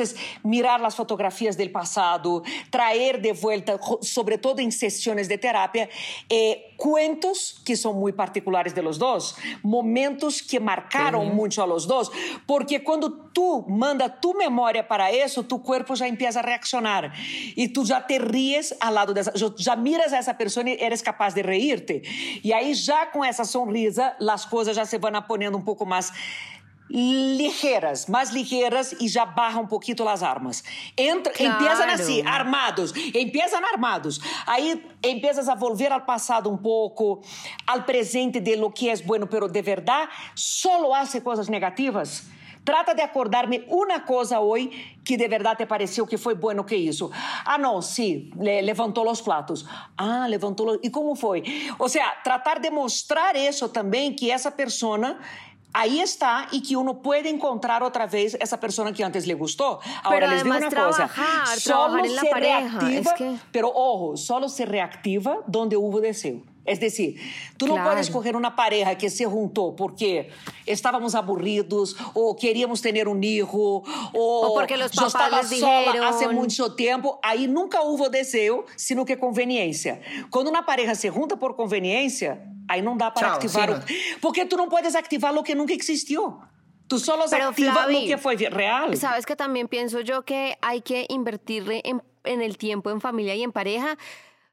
mirar 0.45 0.85
as 0.85 0.97
fotografias 0.97 1.55
do 1.55 1.69
passado, 1.71 2.43
trazer 2.71 3.19
de 3.19 3.33
volta, 3.33 3.79
sobretudo 4.03 4.61
em 4.61 4.71
sessões 4.71 5.29
de 5.29 5.39
terapia, 5.39 5.60
terapia, 5.61 5.89
eh, 6.31 6.71
cuentos 6.77 7.61
que 7.65 7.77
são 7.77 7.93
muito 7.93 8.17
particulares 8.17 8.73
de 8.73 8.81
los 8.81 8.99
dos, 8.99 9.37
momentos 9.63 10.41
que 10.41 10.59
marcaram 10.59 11.21
uhum. 11.21 11.35
muito 11.35 11.61
a 11.61 11.65
los 11.65 11.87
dos, 11.87 12.11
porque 12.47 12.81
quando 12.81 13.11
tu 13.33 13.65
manda 13.69 14.09
tu 14.09 14.35
memória 14.35 14.83
para 14.83 15.13
isso, 15.13 15.45
tu 15.45 15.59
corpo 15.59 15.95
já 15.95 16.09
empieza 16.09 16.41
a 16.41 16.43
reaccionar 16.43 17.13
e 17.57 17.69
tu 17.69 17.85
já 17.85 18.01
te 18.01 18.19
ries 18.19 18.75
ao 18.81 18.93
lado 18.93 19.13
dessa, 19.13 19.33
já 19.57 19.77
miras 19.77 20.13
a 20.13 20.19
essa 20.19 20.35
pessoa 20.35 20.69
e 20.69 20.83
eres 20.83 21.03
capaz 21.03 21.35
de 21.35 21.43
reírte. 21.43 22.41
E 22.43 22.53
aí 22.53 22.75
já 22.75 23.07
com 23.07 23.25
essa 23.25 23.45
sonrisa, 23.45 24.17
as 24.29 24.45
coisas 24.45 24.75
já 24.75 24.85
se 24.85 24.99
vão 24.99 25.15
aponendo 25.15 25.59
um 25.59 25.63
pouco 25.63 25.85
mais 25.85 26.13
ligeiras, 26.91 28.07
mais 28.07 28.31
ligeiras 28.31 28.93
e 29.01 29.07
já 29.07 29.25
barra 29.25 29.61
um 29.61 29.67
pouquinho 29.67 30.09
as 30.09 30.23
armas. 30.23 30.65
Entra, 30.97 31.33
claro. 31.33 31.55
Empiezan 31.55 31.87
assim, 31.87 32.27
armados, 32.27 32.93
empiezan 33.15 33.65
armados. 33.73 34.21
Aí 34.47 34.85
empiezas 35.05 35.49
a 35.49 35.55
volver 35.55 35.93
ao 35.93 36.01
passado 36.01 36.51
um 36.51 36.57
pouco, 36.57 37.23
ao 37.67 37.83
presente 37.83 38.41
de 38.41 38.57
lo 38.57 38.71
que 38.71 38.89
é 38.89 38.97
bueno, 38.97 39.27
pero 39.29 39.49
de 39.49 39.63
verdade, 39.63 40.11
solo 40.35 40.95
hace 40.95 41.21
coisas 41.21 41.49
negativas. 41.49 42.25
Trata 42.63 42.95
de 42.95 43.03
acordar-me 43.03 43.65
uma 43.69 44.01
coisa 44.01 44.39
hoje 44.39 44.71
que 45.03 45.17
de 45.17 45.27
verdade 45.29 45.59
te 45.59 45.67
pareceu 45.67 46.07
que 46.07 46.19
foi 46.19 46.35
bueno 46.35 46.65
que 46.65 46.77
isso. 46.77 47.11
Ah, 47.45 47.57
não, 47.57 47.81
sim, 47.81 48.31
le 48.39 48.61
levantou 48.61 49.11
os 49.11 49.23
platos. 49.23 49.65
Ah, 49.97 50.27
levantou. 50.29 50.79
E 50.83 50.91
como 50.91 51.17
foi? 51.17 51.43
Ou 51.79 51.89
seja, 51.89 52.11
tratar 52.23 52.61
de 52.61 52.71
mostrar 52.71 53.35
isso 53.35 53.71
também 53.71 54.15
que 54.15 54.31
essa 54.31 54.51
pessoa 54.51 55.17
Ahí 55.73 56.01
está 56.01 56.49
y 56.51 56.63
que 56.63 56.77
uno 56.77 57.01
puede 57.01 57.29
encontrar 57.29 57.83
otra 57.83 58.07
vez 58.07 58.37
esa 58.41 58.59
persona 58.59 58.93
que 58.93 59.05
antes 59.05 59.27
le 59.27 59.35
gustó. 59.35 59.81
Ahora 60.03 60.27
les 60.27 60.43
digo 60.43 60.57
una 60.57 60.71
cosa, 60.71 61.09
solo 61.59 62.05
se 62.05 62.35
reactiva, 62.35 63.15
pero 63.53 63.71
ojo, 63.75 64.17
solo 64.17 64.49
se 64.49 64.67
reactiva 64.67 65.39
donde 65.47 65.77
hubo 65.77 66.01
deseo. 66.01 66.43
Es 66.67 66.79
decir, 66.79 67.17
tú 67.57 67.67
claro. 67.67 67.83
no 67.83 67.91
puedes 67.91 68.11
coger 68.11 68.37
una 68.37 68.55
pareja 68.55 68.97
que 68.97 69.09
se 69.11 69.25
juntó 69.25 69.75
porque 69.75 70.31
estábamos 70.67 71.15
aburridos 71.15 71.97
o 72.15 72.37
queríamos 72.37 72.83
tener 72.83 73.09
un 73.09 73.25
hijo 73.25 73.83
o, 74.13 74.47
o 74.47 74.55
porque 74.55 74.77
los 74.77 74.93
papás 74.93 75.01
yo 75.01 75.07
estaba 75.07 75.43
les 75.43 75.61
sola 75.61 76.09
hace 76.09 76.29
mucho 76.29 76.75
tiempo. 76.75 77.19
Ahí 77.23 77.49
nunca 77.49 77.81
hubo 77.83 78.11
deseo, 78.11 78.67
sino 78.77 79.05
que 79.05 79.19
conveniencia. 79.19 80.01
Cuando 80.29 80.51
una 80.51 80.67
pareja 80.67 80.95
se 80.95 81.11
junta 81.11 81.37
por 81.37 81.57
conveniencia, 81.57 82.45
ahí 82.71 82.83
no 82.83 82.95
da 82.97 83.13
para 83.13 83.35
activar. 83.35 83.85
Porque 84.21 84.47
tú 84.47 84.57
no 84.57 84.69
puedes 84.69 84.95
activar 84.95 85.35
lo 85.35 85.43
que 85.43 85.55
nunca 85.55 85.75
existió. 85.75 86.41
Tú 86.87 86.99
solo 86.99 87.25
activas 87.25 87.91
lo 87.91 88.01
que 88.01 88.19
fue 88.19 88.37
real. 88.37 88.97
Sabes 88.97 89.27
que 89.27 89.37
también 89.37 89.69
pienso 89.69 90.01
yo 90.01 90.23
que 90.23 90.59
hay 90.61 90.81
que 90.81 91.07
invertirle 91.09 91.83
en, 91.85 92.03
en 92.25 92.43
el 92.43 92.59
tiempo 92.59 92.91
en 92.91 93.01
familia 93.01 93.35
y 93.35 93.43
en 93.43 93.53
pareja 93.53 93.97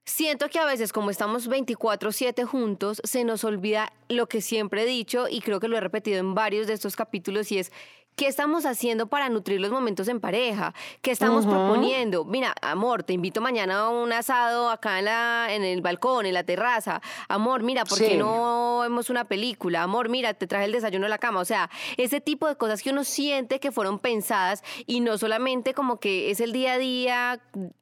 Siento 0.07 0.47
que 0.49 0.57
a 0.57 0.63
veces 0.63 0.93
como 0.93 1.11
estamos 1.11 1.49
24/7 1.49 2.45
juntos, 2.45 3.01
se 3.03 3.25
nos 3.25 3.43
olvida 3.43 3.91
lo 4.07 4.29
que 4.29 4.39
siempre 4.39 4.83
he 4.83 4.85
dicho 4.85 5.27
y 5.29 5.41
creo 5.41 5.59
que 5.59 5.67
lo 5.67 5.75
he 5.75 5.81
repetido 5.81 6.17
en 6.17 6.33
varios 6.33 6.65
de 6.65 6.73
estos 6.73 6.95
capítulos 6.95 7.51
y 7.51 7.59
es 7.59 7.73
¿Qué 8.17 8.25
estamos 8.25 8.65
haciendo 8.65 9.05
para 9.05 9.29
nutrir 9.29 9.61
los 9.61 9.69
momentos 9.69 10.07
en 10.07 10.19
pareja? 10.19 10.73
¿Qué 11.03 11.11
estamos 11.11 11.45
proponiendo? 11.45 12.25
Mira, 12.25 12.55
amor, 12.63 13.03
te 13.03 13.13
invito 13.13 13.41
mañana 13.41 13.81
a 13.81 13.89
un 13.89 14.11
asado 14.11 14.71
acá 14.71 14.97
en, 14.97 15.05
la, 15.05 15.49
en 15.51 15.63
el 15.63 15.83
balcón, 15.83 16.25
en 16.25 16.33
la 16.33 16.43
terraza. 16.43 16.99
Amor, 17.29 17.61
mira, 17.61 17.85
¿por 17.85 17.99
qué 17.99 18.17
no 18.17 18.79
vemos 18.81 19.11
una 19.11 19.25
película? 19.25 19.83
Amor, 19.83 20.09
mira, 20.09 20.33
te 20.33 20.47
traje 20.47 20.65
el 20.65 20.71
desayuno 20.71 21.05
a 21.05 21.09
la 21.09 21.19
cama. 21.19 21.41
O 21.41 21.45
sea, 21.45 21.69
ese 21.97 22.19
tipo 22.19 22.47
de 22.47 22.55
cosas 22.55 22.81
que 22.81 22.89
uno 22.89 23.03
siente 23.03 23.59
que 23.59 23.71
fueron 23.71 23.99
pensadas 23.99 24.63
y 24.87 24.99
no 25.01 25.19
solamente 25.19 25.75
como 25.75 25.99
que 25.99 26.31
es 26.31 26.39
el 26.39 26.53
día 26.53 26.73
a 26.73 26.77
día 26.79 27.39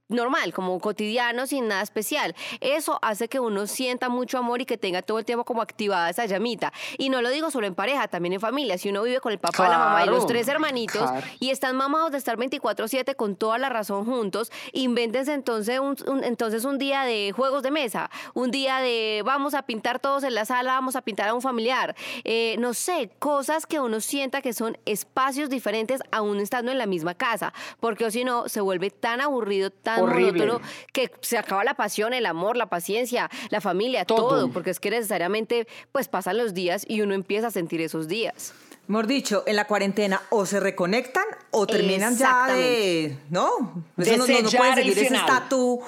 normal, 0.07 0.53
como 0.53 0.79
cotidiano, 0.79 1.47
sin 1.47 1.67
nada 1.67 1.81
especial. 1.81 2.35
Eso 2.61 2.99
hace 3.01 3.27
que 3.27 3.39
uno 3.39 3.67
sienta 3.67 4.09
mucho 4.09 4.37
amor 4.37 4.61
y 4.61 4.65
que 4.65 4.77
tenga 4.77 5.01
todo 5.01 5.19
el 5.19 5.25
tiempo 5.25 5.45
como 5.45 5.61
activada 5.61 6.09
esa 6.09 6.25
llamita. 6.25 6.71
Y 6.97 7.09
no 7.09 7.21
lo 7.21 7.29
digo 7.29 7.49
solo 7.51 7.67
en 7.67 7.75
pareja, 7.75 8.07
también 8.07 8.33
en 8.33 8.39
familia. 8.39 8.77
Si 8.77 8.89
uno 8.89 9.03
vive 9.03 9.19
con 9.19 9.31
el 9.31 9.39
papá, 9.39 9.67
la 9.69 9.77
mamá 9.77 10.05
y 10.05 10.07
los 10.07 10.27
tres 10.27 10.47
hermanitos 10.47 11.09
y 11.39 11.49
están 11.49 11.75
mamados 11.75 12.11
de 12.11 12.17
estar 12.17 12.37
24/7 12.37 13.15
con 13.15 13.35
toda 13.35 13.57
la 13.57 13.69
razón 13.69 14.05
juntos, 14.05 14.51
invéntense 14.73 15.33
entonces 15.33 15.79
un, 15.79 15.95
entonces 16.23 16.65
un 16.65 16.77
día 16.77 17.03
de 17.03 17.31
juegos 17.35 17.63
de 17.63 17.71
mesa, 17.71 18.09
un 18.33 18.51
día 18.51 18.79
de 18.79 19.23
vamos 19.25 19.53
a 19.53 19.63
pintar 19.63 19.99
todos 19.99 20.23
en 20.23 20.35
la 20.35 20.45
sala, 20.45 20.73
vamos 20.73 20.95
a 20.95 21.01
pintar 21.01 21.29
a 21.29 21.33
un 21.33 21.41
familiar. 21.41 21.95
Eh, 22.23 22.55
no 22.59 22.73
sé, 22.73 23.09
cosas 23.19 23.65
que 23.65 23.79
uno 23.79 23.99
sienta 24.01 24.41
que 24.41 24.53
son 24.53 24.77
espacios 24.85 25.49
diferentes 25.49 26.01
aún 26.11 26.39
estando 26.39 26.71
en 26.71 26.77
la 26.77 26.85
misma 26.85 27.15
casa, 27.15 27.53
porque 27.79 28.05
o 28.05 28.11
si 28.11 28.23
no 28.23 28.47
se 28.49 28.61
vuelve 28.61 28.91
tan 28.91 29.21
aburrido, 29.21 29.71
tan 29.71 29.94
Horrible. 30.01 30.53
que 30.93 31.11
se 31.21 31.37
acaba 31.37 31.63
la 31.63 31.75
pasión, 31.75 32.13
el 32.13 32.25
amor, 32.25 32.57
la 32.57 32.67
paciencia, 32.67 33.29
la 33.49 33.61
familia, 33.61 34.05
todo. 34.05 34.49
porque 34.49 34.69
es 34.69 34.79
que 34.79 34.89
necesariamente 34.89 35.67
pues 35.91 36.07
pasan 36.07 36.37
los 36.37 36.53
días 36.53 36.85
y 36.87 37.01
uno 37.01 37.13
empieza 37.13 37.47
a 37.47 37.51
sentir 37.51 37.81
esos 37.81 38.07
días. 38.07 38.53
Mejor 38.87 39.07
dicho, 39.07 39.43
en 39.47 39.55
la 39.55 39.65
cuarentena 39.65 40.21
o 40.29 40.45
se 40.45 40.59
reconectan 40.59 41.23
o 41.49 41.65
terminan 41.65 42.15
ya 42.15 42.47
de, 42.47 43.17
¿no? 43.31 43.83
Eso 43.97 44.17
no, 44.17 44.27
no, 44.27 44.49
pueden 44.51 44.75
seguir 44.75 44.99
ese 44.99 45.15
estatus 45.15 45.79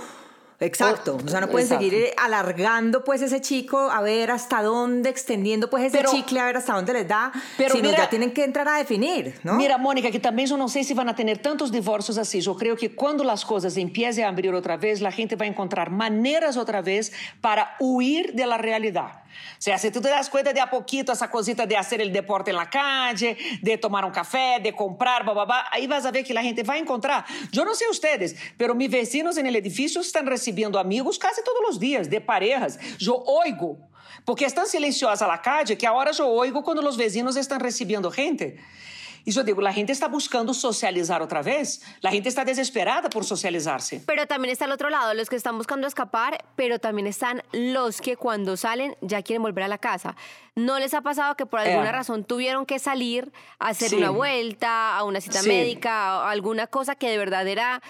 Exacto, 0.59 1.19
o 1.23 1.29
sea, 1.29 1.39
no 1.39 1.49
pueden 1.49 1.67
seguir 1.67 1.93
eh, 1.93 2.13
alargando 2.17 3.03
pues 3.03 3.21
ese 3.21 3.41
chico 3.41 3.91
a 3.91 4.01
ver 4.01 4.31
hasta 4.31 4.63
dónde, 4.63 5.07
extendiendo 5.07 5.69
pues 5.69 5.93
ese 5.93 6.03
chicle 6.05 6.39
a 6.39 6.45
ver 6.45 6.57
hasta 6.57 6.73
dónde 6.73 6.93
les 6.93 7.07
da, 7.07 7.31
pero 7.57 7.75
sino 7.75 7.91
ya 7.91 8.09
tienen 8.09 8.33
que 8.33 8.43
entrar 8.43 8.67
a 8.67 8.77
definir, 8.77 9.39
¿no? 9.43 9.53
Mira, 9.53 9.77
Mónica, 9.77 10.09
que 10.09 10.19
también 10.19 10.47
yo 10.47 10.57
no 10.57 10.67
sé 10.67 10.83
si 10.83 10.95
van 10.95 11.09
a 11.09 11.15
tener 11.15 11.37
tantos 11.37 11.71
divorcios 11.71 12.17
así, 12.17 12.41
yo 12.41 12.55
creo 12.55 12.75
que 12.75 12.95
cuando 12.95 13.23
las 13.23 13.45
cosas 13.45 13.77
empiecen 13.77 14.25
a 14.25 14.29
abrir 14.29 14.51
otra 14.55 14.77
vez, 14.77 14.99
la 14.99 15.11
gente 15.11 15.35
va 15.35 15.45
a 15.45 15.47
encontrar 15.47 15.91
maneras 15.91 16.57
otra 16.57 16.81
vez 16.81 17.13
para 17.39 17.75
huir 17.79 18.33
de 18.33 18.47
la 18.47 18.57
realidad. 18.57 19.11
O 19.57 19.61
sea, 19.61 19.77
si 19.77 19.89
tú 19.91 20.01
te 20.01 20.09
das 20.09 20.29
cuenta 20.29 20.53
de 20.53 20.61
a 20.61 20.69
poquito 20.69 21.11
esa 21.11 21.31
cosita 21.31 21.65
de 21.65 21.75
hacer 21.75 21.99
el 22.01 22.13
deporte 22.13 22.51
en 22.51 22.57
la 22.57 22.69
calle, 22.69 23.37
de 23.61 23.77
tomar 23.77 24.05
un 24.05 24.11
café, 24.11 24.59
de 24.61 24.73
comprar, 24.73 25.25
babá, 25.25 25.65
ahí 25.71 25.87
vas 25.87 26.05
a 26.05 26.11
ver 26.11 26.23
que 26.23 26.33
la 26.33 26.43
gente 26.43 26.63
va 26.63 26.75
a 26.75 26.77
encontrar. 26.77 27.25
Yo 27.51 27.65
no 27.65 27.73
sé 27.73 27.85
ustedes, 27.89 28.35
pero 28.57 28.75
mis 28.75 28.89
vecinos 28.89 29.37
en 29.37 29.47
el 29.47 29.55
edificio 29.55 30.01
están 30.01 30.25
recibiendo 30.25 30.79
amigos 30.79 31.17
casi 31.17 31.41
todos 31.43 31.59
los 31.67 31.79
días, 31.79 32.09
de 32.09 32.21
parejas. 32.21 32.79
Yo 32.99 33.15
oigo, 33.15 33.77
porque 34.25 34.45
es 34.45 34.53
tan 34.53 34.67
silenciosa 34.67 35.25
la 35.27 35.41
calle 35.41 35.77
que 35.77 35.87
ahora 35.87 36.11
yo 36.11 36.27
oigo 36.27 36.63
cuando 36.63 36.81
los 36.81 36.97
vecinos 36.97 37.35
están 37.35 37.59
recibiendo 37.59 38.11
gente. 38.11 38.57
Y 39.27 39.31
yo 39.31 39.43
digo, 39.43 39.59
la 39.59 39.73
gente 39.73 39.91
está 39.91 40.07
buscando 40.07 40.53
socializar 40.53 41.21
otra 41.21 41.41
vez. 41.41 41.81
La 41.99 42.11
gente 42.11 42.29
está 42.29 42.45
desesperada 42.45 43.09
por 43.09 43.25
socializarse. 43.25 44.01
Pero 44.05 44.25
también 44.25 44.53
está 44.53 44.63
el 44.63 44.71
otro 44.71 44.89
lado, 44.89 45.13
los 45.13 45.27
que 45.29 45.35
están 45.35 45.57
buscando 45.57 45.85
escapar, 45.85 46.45
pero 46.55 46.79
también 46.79 47.07
están 47.07 47.43
los 47.51 47.99
que 47.99 48.15
cuando 48.15 48.55
salen 48.55 48.95
ya 49.01 49.21
quieren 49.23 49.41
volver 49.41 49.65
a 49.65 49.67
la 49.67 49.79
casa. 49.79 50.15
¿No 50.55 50.79
les 50.79 50.93
ha 50.93 51.01
pasado 51.01 51.35
que 51.35 51.45
por 51.45 51.59
alguna 51.59 51.89
eh. 51.89 51.91
razón 51.91 52.23
tuvieron 52.23 52.65
que 52.65 52.79
salir 52.79 53.33
a 53.59 53.67
hacer 53.67 53.93
una 53.95 54.11
vuelta, 54.11 54.97
a 54.97 55.03
una 55.03 55.19
cita 55.19 55.43
médica, 55.43 56.21
a 56.21 56.31
alguna 56.31 56.67
cosa 56.67 56.95
que 56.95 57.09
de 57.09 57.17
verdad 57.17 57.45
era 57.49 57.81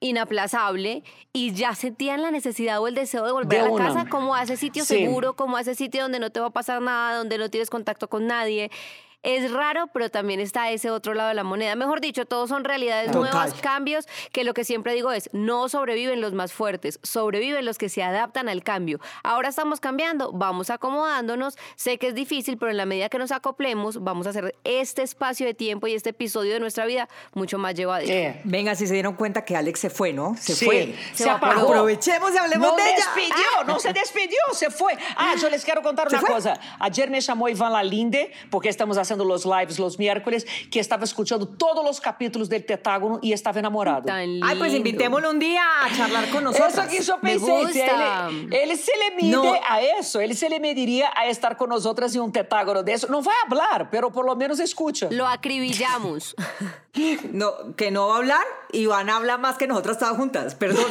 inaplazable 0.00 1.04
y 1.34 1.52
ya 1.52 1.74
sentían 1.74 2.22
la 2.22 2.30
necesidad 2.30 2.80
o 2.80 2.88
el 2.88 2.94
deseo 2.94 3.26
de 3.26 3.32
volver 3.32 3.60
a 3.60 3.68
la 3.68 3.76
casa 3.76 4.06
como 4.08 4.34
a 4.34 4.44
ese 4.44 4.56
sitio 4.56 4.86
seguro, 4.86 5.36
como 5.36 5.58
a 5.58 5.60
ese 5.60 5.74
sitio 5.74 6.00
donde 6.00 6.20
no 6.20 6.30
te 6.30 6.40
va 6.40 6.46
a 6.46 6.50
pasar 6.50 6.80
nada, 6.80 7.18
donde 7.18 7.36
no 7.36 7.50
tienes 7.50 7.68
contacto 7.68 8.08
con 8.08 8.26
nadie. 8.26 8.70
Es 9.22 9.52
raro, 9.52 9.88
pero 9.92 10.08
también 10.08 10.38
está 10.38 10.70
ese 10.70 10.90
otro 10.90 11.12
lado 11.14 11.30
de 11.30 11.34
la 11.34 11.42
moneda. 11.42 11.74
Mejor 11.74 12.00
dicho, 12.00 12.26
todos 12.26 12.48
son 12.48 12.62
realidades 12.62 13.12
nuevas, 13.12 13.54
cambios, 13.54 14.06
que 14.30 14.44
lo 14.44 14.54
que 14.54 14.64
siempre 14.64 14.94
digo 14.94 15.10
es, 15.10 15.28
no 15.32 15.68
sobreviven 15.68 16.20
los 16.20 16.32
más 16.32 16.52
fuertes, 16.52 17.00
sobreviven 17.02 17.64
los 17.64 17.76
que 17.76 17.88
se 17.88 18.02
adaptan 18.04 18.48
al 18.48 18.62
cambio. 18.62 19.00
Ahora 19.24 19.48
estamos 19.48 19.80
cambiando, 19.80 20.32
vamos 20.32 20.70
acomodándonos, 20.70 21.58
sé 21.74 21.98
que 21.98 22.08
es 22.08 22.14
difícil, 22.14 22.56
pero 22.56 22.70
en 22.70 22.76
la 22.76 22.86
medida 22.86 23.08
que 23.08 23.18
nos 23.18 23.32
acoplemos, 23.32 24.02
vamos 24.02 24.28
a 24.28 24.30
hacer 24.30 24.54
este 24.62 25.02
espacio 25.02 25.46
de 25.46 25.54
tiempo 25.54 25.88
y 25.88 25.94
este 25.94 26.10
episodio 26.10 26.52
de 26.52 26.60
nuestra 26.60 26.86
vida 26.86 27.08
mucho 27.34 27.58
más 27.58 27.74
llevadero. 27.74 28.12
Eh. 28.12 28.40
Venga, 28.44 28.76
si 28.76 28.86
se 28.86 28.94
dieron 28.94 29.14
cuenta 29.14 29.44
que 29.44 29.56
Alex 29.56 29.80
se 29.80 29.90
fue, 29.90 30.12
¿no? 30.12 30.36
Se 30.38 30.54
fue. 30.54 30.94
Se, 31.14 31.28
apagó. 31.28 31.68
Aprovechemos 31.68 32.32
y 32.32 32.38
hablemos 32.38 32.76
de 32.76 32.82
ella. 32.82 32.94
despidió, 32.94 33.46
ah. 33.58 33.64
no 33.66 33.80
se 33.80 33.92
despidió, 33.92 34.38
se 34.52 34.70
fue. 34.70 34.96
Ah, 35.16 35.34
yo 35.40 35.50
les 35.50 35.64
quiero 35.64 35.82
contar 35.82 36.06
una 36.08 36.20
cosa. 36.20 36.60
Ayer 36.78 37.10
me 37.10 37.20
llamó 37.20 37.48
Iván 37.48 37.72
Lalinde, 37.72 38.32
porque 38.50 38.68
estamos 38.68 38.96
haciendo 38.96 39.05
los 39.14 39.44
lives 39.44 39.78
los 39.78 39.98
miércoles, 39.98 40.46
que 40.70 40.80
estaba 40.80 41.04
escuchando 41.04 41.46
todos 41.46 41.84
los 41.84 42.00
capítulos 42.00 42.48
del 42.48 42.64
Tetágono 42.64 43.18
y 43.22 43.32
estaba 43.32 43.58
enamorado. 43.58 44.10
Ay, 44.10 44.56
pues 44.58 44.74
invitémoslo 44.74 45.30
un 45.30 45.38
día 45.38 45.62
a 45.82 45.96
charlar 45.96 46.28
con 46.30 46.44
nosotros. 46.44 46.72
Eso 46.72 46.88
que 46.88 47.02
yo 47.02 47.20
pensé. 47.20 47.86
Él, 48.50 48.76
se 48.76 48.92
le 48.96 49.16
mide 49.16 49.60
a 49.68 49.80
eso, 49.98 50.20
él 50.20 50.36
se 50.36 50.48
le 50.48 50.60
mediría 50.60 51.10
a 51.16 51.26
estar 51.26 51.56
con 51.56 51.70
nosotras 51.70 52.14
en 52.14 52.22
un 52.22 52.32
Tetágono 52.32 52.82
de 52.82 52.92
eso. 52.92 53.06
No 53.08 53.22
va 53.22 53.32
a 53.32 53.46
hablar, 53.46 53.88
pero 53.90 54.10
por 54.10 54.24
lo 54.24 54.36
menos 54.36 54.60
escucha. 54.60 55.08
Lo 55.10 55.26
acribillamos. 55.26 56.34
no, 57.32 57.76
que 57.76 57.90
no 57.90 58.08
va 58.08 58.14
a 58.14 58.18
hablar, 58.18 58.44
Iván 58.72 59.10
habla 59.10 59.38
más 59.38 59.56
que 59.56 59.66
nosotras 59.66 59.98
todas 59.98 60.16
juntas, 60.16 60.54
perdón. 60.54 60.86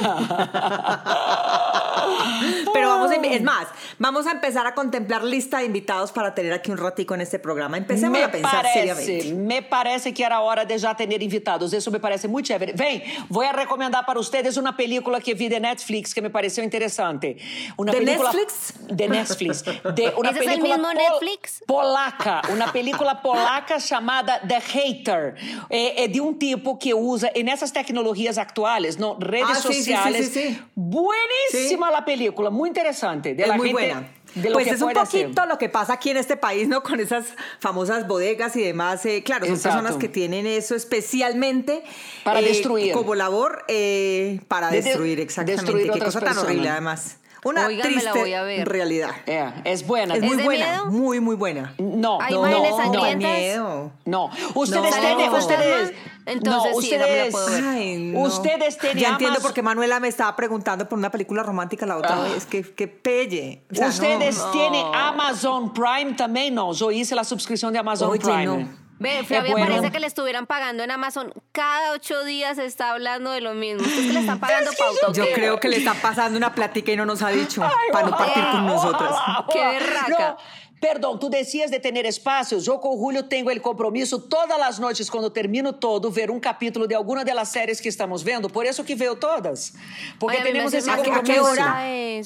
Pero 2.73 2.89
vamos 2.89 3.11
a, 3.11 3.15
es 3.15 3.41
más, 3.41 3.67
vamos 3.99 4.27
a 4.27 4.31
empezar 4.31 4.67
a 4.67 4.75
contemplar 4.75 5.23
lista 5.23 5.59
de 5.59 5.65
invitados 5.65 6.11
para 6.11 6.35
tener 6.35 6.53
aquí 6.53 6.71
un 6.71 6.77
ratico 6.77 7.15
en 7.15 7.21
este 7.21 7.39
programa. 7.39 7.77
Empecemos 7.77 8.04
a 8.07 8.31
pensar 8.31 8.63
parece, 8.63 8.79
seriamente. 8.79 9.33
Me 9.33 9.61
parece 9.61 10.13
que 10.13 10.23
era 10.23 10.39
hora 10.41 10.65
de 10.65 10.77
ya 10.77 10.95
tener 10.95 11.21
invitados. 11.21 11.73
Eso 11.73 11.91
me 11.91 11.99
parece 11.99 12.27
muy 12.27 12.43
chévere. 12.43 12.73
Ven, 12.73 13.03
voy 13.29 13.45
a 13.45 13.53
recomendar 13.53 14.05
para 14.05 14.19
ustedes 14.19 14.57
una 14.57 14.75
película 14.75 15.19
que 15.19 15.33
vi 15.33 15.47
de 15.47 15.59
Netflix 15.59 16.13
que 16.13 16.21
me 16.21 16.29
pareció 16.29 16.63
interesante. 16.63 17.37
Una 17.77 17.91
¿De 17.91 17.99
película 17.99 18.31
Netflix? 18.31 18.73
De 18.87 19.07
Netflix. 19.09 19.63
De 19.63 20.13
una 20.17 20.29
¿Ese 20.29 20.39
película 20.39 20.51
es 20.51 20.57
el 20.57 20.61
mismo 20.61 20.93
Netflix? 20.93 21.63
polaca. 21.65 22.41
Una 22.51 22.71
película 22.71 23.21
polaca 23.21 23.79
chamada 23.79 24.41
The 24.47 24.59
Hater. 24.59 25.35
É, 25.69 26.03
é, 26.03 26.07
de 26.07 26.21
um 26.21 26.33
tipo 26.33 26.77
que 26.77 26.93
usa, 26.93 27.31
e 27.35 27.43
nessas 27.43 27.71
tecnologias 27.71 28.37
atuales, 28.37 28.97
no, 28.97 29.17
redes 29.19 29.57
ah, 29.57 29.61
sociales. 29.61 30.27
Sí, 30.27 30.33
sí, 30.33 30.53
sí, 30.53 30.61
Buenísima 30.75 31.91
la 31.91 32.03
película, 32.03 32.49
muy 32.49 32.69
interesante. 32.69 33.33
De 33.33 33.45
la 33.47 33.57
muy 33.57 33.69
gente, 33.69 33.81
buena. 33.93 34.07
Pues 34.53 34.67
es 34.67 34.81
un 34.81 34.91
poquito 34.93 35.45
lo 35.45 35.57
que 35.57 35.69
pasa 35.69 35.93
aquí 35.93 36.09
en 36.09 36.17
este 36.17 36.37
país, 36.37 36.67
¿no? 36.67 36.83
Con 36.83 36.99
esas 36.99 37.25
famosas 37.59 38.07
bodegas 38.07 38.55
y 38.55 38.63
demás. 38.63 39.05
Eh, 39.05 39.23
claro, 39.23 39.45
son 39.45 39.55
Exacto. 39.55 39.77
personas 39.79 39.99
que 40.01 40.09
tienen 40.09 40.45
eso 40.47 40.75
especialmente 40.75 41.83
para 42.23 42.39
eh, 42.39 42.43
destruir. 42.43 42.93
Como 42.93 43.15
labor 43.15 43.63
eh, 43.67 44.39
para 44.47 44.69
De- 44.69 44.81
destruir, 44.81 45.19
exactamente. 45.19 45.65
destruir 45.71 45.91
Qué 45.91 45.99
cosa 45.99 46.19
tan 46.21 46.37
horrible, 46.37 46.69
además. 46.69 47.17
Una 47.45 47.67
Oigan, 47.67 47.87
me 47.95 48.01
la 48.01 48.11
triste 48.11 48.19
voy 48.19 48.33
a 48.33 48.41
ver. 48.41 48.67
realidad. 48.67 49.11
É, 49.27 49.51
es 49.65 49.85
buena. 49.85 50.15
Es 50.15 50.23
¿Es 50.23 50.27
muy 50.27 50.37
de 50.37 50.43
buena, 50.43 50.65
miedo? 50.65 50.85
muy, 50.87 51.19
muy 51.19 51.35
buena. 51.35 51.75
No, 51.77 52.19
¿Hay 52.19 52.33
no, 52.33 52.41
no, 52.41 52.91
no, 52.91 53.15
miedo. 53.17 53.91
no. 54.05 54.31
Ustedes 54.55 54.83
No. 54.95 54.99
tienen, 54.99 55.29
¿Sale 55.31 55.39
ustedes, 55.39 55.93
Entonces 56.25 56.71
no, 56.75 56.81
sí, 56.81 56.91
esa 56.91 57.05
me 57.05 57.15
la 57.17 57.25
ustedes, 57.27 57.31
puedo 57.31 57.45
ver. 57.51 57.63
Ay, 57.63 57.97
no. 57.97 58.19
ustedes 58.21 58.77
tienen 58.79 58.97
Ya 58.97 59.09
entiendo 59.09 59.39
por 59.41 59.53
qué 59.53 59.61
Manuela 59.61 59.99
me 59.99 60.07
estaba 60.07 60.35
preguntando 60.35 60.89
por 60.89 60.97
una 60.97 61.11
película 61.11 61.43
romántica 61.43 61.85
la 61.85 61.97
otra 61.97 62.15
Ah. 62.19 62.23
vez. 62.23 62.47
Que, 62.47 62.63
que 62.63 62.87
pelle. 62.87 63.61
O 63.71 63.75
sea, 63.75 63.89
ustedes 63.89 64.37
no. 64.39 64.49
tienen 64.51 64.85
Amazon 64.95 65.71
Prime 65.71 66.13
también, 66.17 66.55
no. 66.55 66.73
Yo 66.73 66.89
hice 66.89 67.13
la 67.13 67.23
suscripción 67.23 67.71
de 67.71 67.77
Amazon 67.77 68.09
Oye, 68.09 68.19
Prime. 68.21 68.67
Ve, 68.97 69.23
Flavia, 69.25 69.51
bueno. 69.51 69.67
parece 69.67 69.91
que 69.91 69.99
le 69.99 70.07
estuvieran 70.07 70.45
pagando 70.47 70.83
en 70.83 70.89
Amazon. 70.91 71.33
Cada 71.51 71.91
ocho 71.91 72.23
días 72.23 72.55
se 72.55 72.65
está 72.65 72.91
hablando 72.91 73.31
de 73.31 73.41
lo 73.41 73.53
mismo. 73.53 73.81
Ustedes 73.81 74.07
que 74.07 74.13
le 74.13 74.19
están 74.21 74.39
pagando 74.39 74.71
Es 74.71 74.77
que 74.77 74.83
yo- 74.83 75.01
pauta. 75.01 75.11
Yo 75.21 75.33
creo 75.33 75.59
que 75.59 75.67
le 75.67 75.77
está 75.77 75.93
pasando 75.95 76.37
una 76.37 76.53
plática 76.55 76.91
y 76.91 76.95
no 76.95 77.05
nos 77.05 77.21
ha 77.21 77.29
dicho 77.29 77.61
Ay, 77.63 77.71
para 77.91 78.07
no 78.09 78.17
partir 78.17 78.43
con 78.51 78.65
nosotras. 78.65 79.15
Qué 79.51 79.59
berraca. 79.65 80.07
No, 80.29 80.37
perdón, 80.79 81.19
tú 81.19 81.29
decías 81.29 81.71
de 81.71 81.79
tener 81.81 82.05
espacios. 82.05 82.63
Yo 82.63 82.79
con 82.79 82.93
Julio 82.97 83.25
tengo 83.25 83.51
el 83.51 83.61
compromiso 83.61 84.21
todas 84.23 84.57
las 84.57 84.79
noches, 84.79 85.11
cuando 85.11 85.29
termino 85.31 85.75
todo, 85.75 86.09
ver 86.09 86.31
un 86.31 86.39
capítulo 86.39 86.87
de 86.87 86.95
alguna 86.95 87.25
de 87.25 87.33
las 87.33 87.51
series 87.51 87.81
que 87.81 87.89
estamos 87.89 88.23
viendo. 88.23 88.47
Por 88.47 88.65
eso 88.65 88.85
que 88.85 88.95
veo 88.95 89.17
todas. 89.17 89.73
Porque 90.19 90.37
Ay, 90.37 90.43
tenemos 90.43 90.67
hace 90.67 90.77
ese 90.77 90.91
¿A 90.91 90.97
compromiso. 91.03 91.43
hora? 91.43 91.79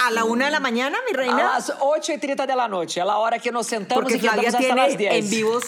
¿A 0.06 0.12
la 0.12 0.24
una 0.24 0.46
de 0.46 0.52
la 0.52 0.60
mañana, 0.60 1.00
mi 1.10 1.16
A 1.16 1.18
reina? 1.18 1.44
las 1.56 1.74
8 1.80 2.14
y 2.14 2.18
30 2.20 2.46
de 2.46 2.56
la 2.56 2.68
noche, 2.68 3.02
a 3.02 3.06
la 3.06 3.18
hora 3.18 3.40
que 3.40 3.52
nos 3.52 3.66
sentamos 3.66 4.04
Porque 4.04 4.18
y 4.18 4.20
que 4.20 4.28
Flavia 4.30 4.50
andamos 4.50 4.66
hasta 4.70 4.76
las 4.76 4.98
tiene 4.98 5.14
10. 5.16 5.26
en 5.26 5.30
vivos 5.32 5.64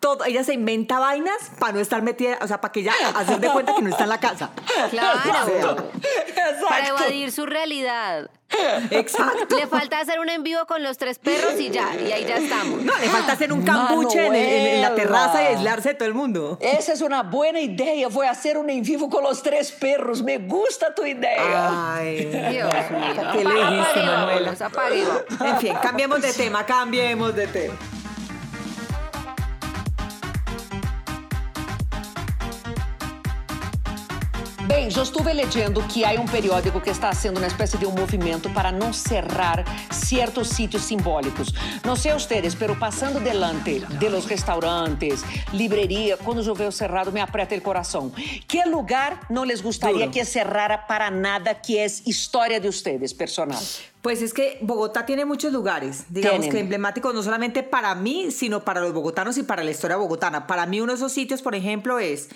todo. 0.00 0.24
Ella 0.24 0.42
se 0.44 0.54
inventa 0.54 0.98
vainas 0.98 1.36
para 1.58 1.74
no 1.74 1.80
estar 1.80 2.02
metida, 2.02 2.38
o 2.40 2.46
sea, 2.48 2.60
para 2.60 2.72
que 2.72 2.80
ella 2.80 2.92
hacer 3.14 3.38
de 3.38 3.48
cuenta 3.50 3.74
que 3.74 3.82
no 3.82 3.90
está 3.90 4.04
en 4.04 4.08
la 4.10 4.18
casa. 4.20 4.50
Claro. 4.90 5.18
Exacto. 5.24 5.90
Para 6.68 6.88
evadir 6.88 7.30
su 7.32 7.46
realidad. 7.46 8.30
Exacto. 8.90 9.56
Le 9.56 9.66
falta 9.68 10.00
hacer 10.00 10.18
un 10.18 10.28
en 10.28 10.42
vivo 10.42 10.66
con 10.66 10.82
los 10.82 10.98
tres 10.98 11.18
perros 11.20 11.54
y 11.60 11.70
ya, 11.70 11.94
y 11.94 12.10
ahí 12.10 12.24
ya 12.24 12.36
estamos. 12.36 12.82
No, 12.82 12.96
le 12.98 13.08
falta 13.08 13.32
hacer 13.32 13.52
un 13.52 13.62
cambuche 13.62 14.26
en, 14.26 14.34
en- 14.34 14.66
en 14.76 14.82
la 14.82 14.94
terraza 14.96 15.42
y 15.42 15.46
aislarse 15.46 15.90
de 15.90 15.94
todo 15.94 16.08
el 16.08 16.14
mundo. 16.14 16.58
Esa 16.60 16.92
es 16.94 17.00
una 17.00 17.22
buena 17.22 17.60
idea. 17.60 18.08
Voy 18.08 18.26
a 18.26 18.30
hacer 18.30 18.58
un 18.58 18.68
en 18.70 18.82
vivo 18.82 19.08
con 19.08 19.22
los 19.22 19.42
tres 19.42 19.70
perros. 19.70 20.22
Me 20.22 20.38
gusta 20.38 20.92
tu 20.94 21.04
idea. 21.06 21.94
Ay, 21.94 22.24
Dios 22.24 22.50
mío. 22.50 22.68
¿Qué 23.32 23.44
le 23.44 23.54
dijiste, 23.54 24.00
Apague, 24.64 25.04
Manuela? 25.04 25.24
En 25.44 25.58
fin, 25.58 25.74
cambiemos 25.80 26.20
de 26.20 26.32
tema, 26.32 26.66
cambiemos 26.66 27.34
de 27.36 27.46
tema. 27.46 27.74
Bem, 34.70 34.84
eu 34.84 35.02
estive 35.02 35.32
lendo 35.32 35.82
que 35.88 36.04
há 36.04 36.12
um 36.12 36.26
periódico 36.26 36.80
que 36.80 36.90
está 36.90 37.08
haciendo 37.08 37.38
uma 37.38 37.48
espécie 37.48 37.76
de 37.76 37.86
um 37.86 37.90
movimento 37.90 38.48
para 38.50 38.70
não 38.70 38.92
cerrar 38.92 39.64
certos 39.90 40.50
sitios 40.50 40.84
simbólicos. 40.84 41.52
Não 41.84 41.96
sei 41.96 42.12
ustedes, 42.12 42.54
pero 42.54 42.76
passando 42.76 43.18
delante 43.18 43.80
de 43.80 44.08
los 44.08 44.26
restaurantes, 44.26 45.24
librería, 45.52 46.16
quando 46.18 46.40
eu 46.44 46.54
veo 46.54 46.70
cerrado 46.70 47.10
me 47.10 47.20
aprieta 47.20 47.56
o 47.56 47.60
coração. 47.60 48.12
Que 48.46 48.64
lugar 48.64 49.26
não 49.28 49.42
les 49.42 49.60
gustaría 49.60 50.06
Duro. 50.06 50.12
que 50.12 50.24
cerrara 50.24 50.78
para 50.78 51.10
nada 51.10 51.52
que 51.52 51.76
é 51.76 51.86
história 52.06 52.60
de 52.60 52.68
ustedes, 52.68 53.12
personal? 53.12 53.60
Pues 54.00 54.22
es 54.22 54.32
que 54.32 54.56
Bogotá 54.62 55.04
tiene 55.04 55.24
muchos 55.24 55.52
lugares, 55.52 56.04
digamos 56.08 56.42
Tienen. 56.42 56.52
que 56.52 56.60
emblemáticos 56.60 57.12
no 57.12 57.24
solamente 57.24 57.64
para 57.64 57.92
mí, 57.96 58.30
sino 58.30 58.60
para 58.60 58.80
los 58.80 58.94
bogotanos 58.94 59.36
y 59.36 59.42
para 59.42 59.64
la 59.64 59.72
historia 59.72 59.96
bogotana. 59.96 60.46
Para 60.46 60.64
mí 60.64 60.80
uno 60.80 60.92
de 60.92 60.96
esos 60.96 61.12
sitios, 61.12 61.42
por 61.42 61.54
ejemplo, 61.54 61.98
es 61.98 62.28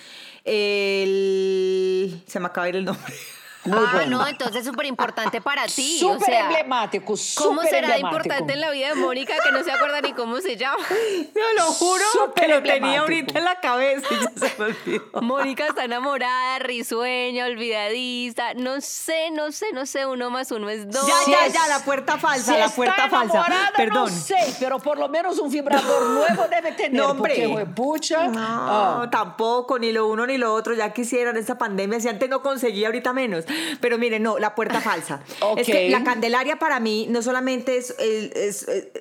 el... 0.45 2.23
Se 2.27 2.41
me 2.41 2.47
acaba 2.47 2.65
de 2.65 2.71
ir 2.71 2.77
el 2.77 2.85
nombre. 2.85 3.15
Muy 3.65 3.79
ah, 3.79 3.91
bueno. 3.95 4.19
no, 4.19 4.27
entonces 4.27 4.57
es 4.57 4.67
súper 4.67 4.87
importante 4.87 5.41
para 5.41 5.67
ti. 5.67 5.99
Súper 5.99 6.17
o 6.17 6.25
sea, 6.25 6.47
emblemático, 6.47 7.15
¿Cómo 7.37 7.63
será 7.63 7.79
emblemático. 7.79 8.09
importante 8.09 8.53
en 8.53 8.61
la 8.61 8.71
vida 8.71 8.89
de 8.89 8.95
Mónica 8.97 9.35
que 9.43 9.53
no 9.53 9.65
se 9.65 9.73
acuerda 9.73 10.01
ni 10.03 10.13
cómo 10.13 10.41
se 10.41 10.57
llama? 10.57 10.85
Yo 11.35 11.43
lo 11.57 11.65
juro 11.73 12.05
Súper 12.13 12.47
que 12.47 12.49
lo 12.53 12.63
tenía 12.63 13.01
ahorita 13.01 13.39
en 13.39 13.45
la 13.45 13.61
cabeza 13.61 14.07
y 14.11 14.15
ya 14.15 14.49
se 14.49 14.55
me 14.59 14.65
olvidó. 14.67 15.05
Mónica 15.23 15.67
está 15.67 15.85
enamorada, 15.85 16.59
risueña, 16.59 17.47
olvidadiza. 17.47 18.55
No 18.55 18.81
sé, 18.81 19.31
no 19.31 19.51
sé, 19.53 19.67
no 19.73 19.87
sé. 19.87 20.07
Uno 20.07 20.31
más 20.31 20.51
uno 20.51 20.69
es 20.69 20.91
dos. 20.91 21.07
Ya, 21.07 21.47
ya, 21.47 21.49
ya, 21.49 21.69
la 21.69 21.79
puerta 21.81 22.19
falsa, 22.19 22.53
Si 22.53 22.59
la 22.59 22.67
está 22.67 22.77
puerta 22.77 23.09
falsa. 23.09 23.47
Perdón. 23.77 24.05
No 24.05 24.09
sé, 24.09 24.37
pero 24.61 24.79
por 24.79 24.99
lo 24.99 25.09
menos 25.09 25.39
un 25.39 25.51
vibrador 25.51 26.03
nuevo 26.11 26.47
debe 26.49 26.73
tener. 26.73 26.93
No, 26.93 27.11
hombre. 27.11 27.49
Porque, 27.49 27.67
pucha. 27.67 28.29
No, 28.29 28.41
ah. 28.41 29.09
tampoco, 29.11 29.79
ni 29.79 29.93
lo 29.93 30.07
uno 30.07 30.27
ni 30.27 30.37
lo 30.37 30.53
otro. 30.53 30.75
Ya 30.75 30.93
quisieran 30.93 31.37
esta 31.37 31.57
pandemia, 31.57 32.01
si 32.01 32.09
antes 32.09 32.29
no 32.29 32.43
conseguí, 32.43 32.85
ahorita 32.85 33.13
menos. 33.13 33.47
Pero 33.81 33.99
miren, 33.99 34.23
no, 34.23 34.39
la 34.39 34.55
puerta 34.55 34.81
falsa. 34.81 35.21
Es 35.57 35.67
que 35.67 35.89
la 35.91 36.03
Candelaria 36.05 36.59
para 36.59 36.81
mí 36.81 37.07
no 37.11 37.23
solamente 37.23 37.77
es, 37.77 37.95
el- 37.99 38.33
es, 38.35 38.67
eh, 38.69 38.93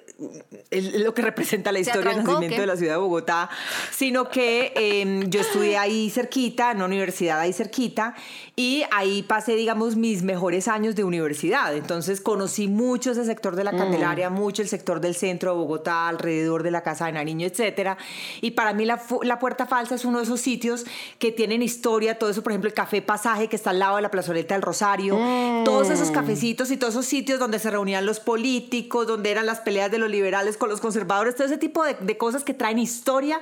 lo 1.00 1.14
que 1.14 1.22
representa 1.22 1.72
la 1.72 1.78
¿Se 1.80 1.82
historia 1.90 2.12
del 2.14 2.24
nacimiento 2.24 2.62
de 2.62 2.68
la 2.68 2.76
ciudad 2.78 2.94
de 2.94 3.00
Bogotá, 3.00 3.50
sino 3.92 4.30
que 4.30 4.74
eh, 4.76 5.24
yo 5.28 5.42
estudié 5.42 5.78
ahí 5.78 6.10
cerquita, 6.10 6.72
en 6.72 6.78
una 6.78 6.86
universidad 6.86 7.40
ahí 7.40 7.54
cerquita, 7.54 8.16
y 8.56 8.84
ahí 8.92 9.24
pasé, 9.24 9.56
digamos, 9.56 9.96
mis 9.96 10.22
mejores 10.22 10.68
años 10.68 10.96
de 10.96 11.04
universidad. 11.04 11.76
Entonces 11.76 12.22
conocí 12.22 12.68
mucho 12.68 13.12
ese 13.12 13.26
sector 13.26 13.56
de 13.56 13.64
la 13.64 13.72
Candelaria, 13.72 14.30
mucho 14.30 14.62
el 14.62 14.68
sector 14.68 15.00
del 15.02 15.16
centro 15.16 15.52
de 15.52 15.58
Bogotá, 15.58 16.08
alrededor 16.08 16.62
de 16.62 16.70
la 16.70 16.84
Casa 16.84 17.08
de 17.08 17.14
Nariño, 17.14 17.48
etcétera. 17.48 17.98
Y 18.42 18.52
para 18.52 18.74
mí 18.74 18.86
la, 18.86 19.02
la 19.24 19.40
Puerta 19.40 19.66
Falsa 19.66 19.96
es 19.96 20.06
uno 20.06 20.20
de 20.20 20.26
esos 20.26 20.40
sitios 20.40 20.86
que 21.18 21.32
tienen 21.32 21.64
historia, 21.64 22.20
todo 22.20 22.30
eso, 22.30 22.44
por 22.44 22.52
ejemplo, 22.52 22.68
el 22.68 22.76
Café 22.76 23.02
Pasaje, 23.02 23.48
que 23.48 23.56
está 23.56 23.72
al 23.72 23.80
lado 23.80 23.96
de 23.96 24.04
la 24.04 24.12
plazoleta 24.12 24.54
del 24.54 24.62
Rosario, 24.62 25.18
todos 25.66 25.90
esos 25.90 26.12
cafecitos 26.12 26.70
y 26.70 26.78
todos 26.78 26.94
esos 26.94 27.08
sitios 27.08 27.40
donde 27.40 27.58
se 27.58 27.72
reunían 27.72 28.06
los 28.06 28.20
políticos, 28.20 29.08
donde 29.08 29.32
eran 29.32 29.48
las 29.48 29.62
peleas 29.62 29.90
de 29.90 29.98
los 29.98 30.12
liberales 30.12 30.58
con 30.58 30.70
los 30.70 30.80
conservadores, 30.80 31.36
todo 31.36 31.48
ese 31.48 31.58
tipo 31.58 31.84
de, 31.84 31.96
de 32.00 32.18
cosas 32.18 32.44
que 32.44 32.54
traen 32.54 32.78
historia 32.78 33.42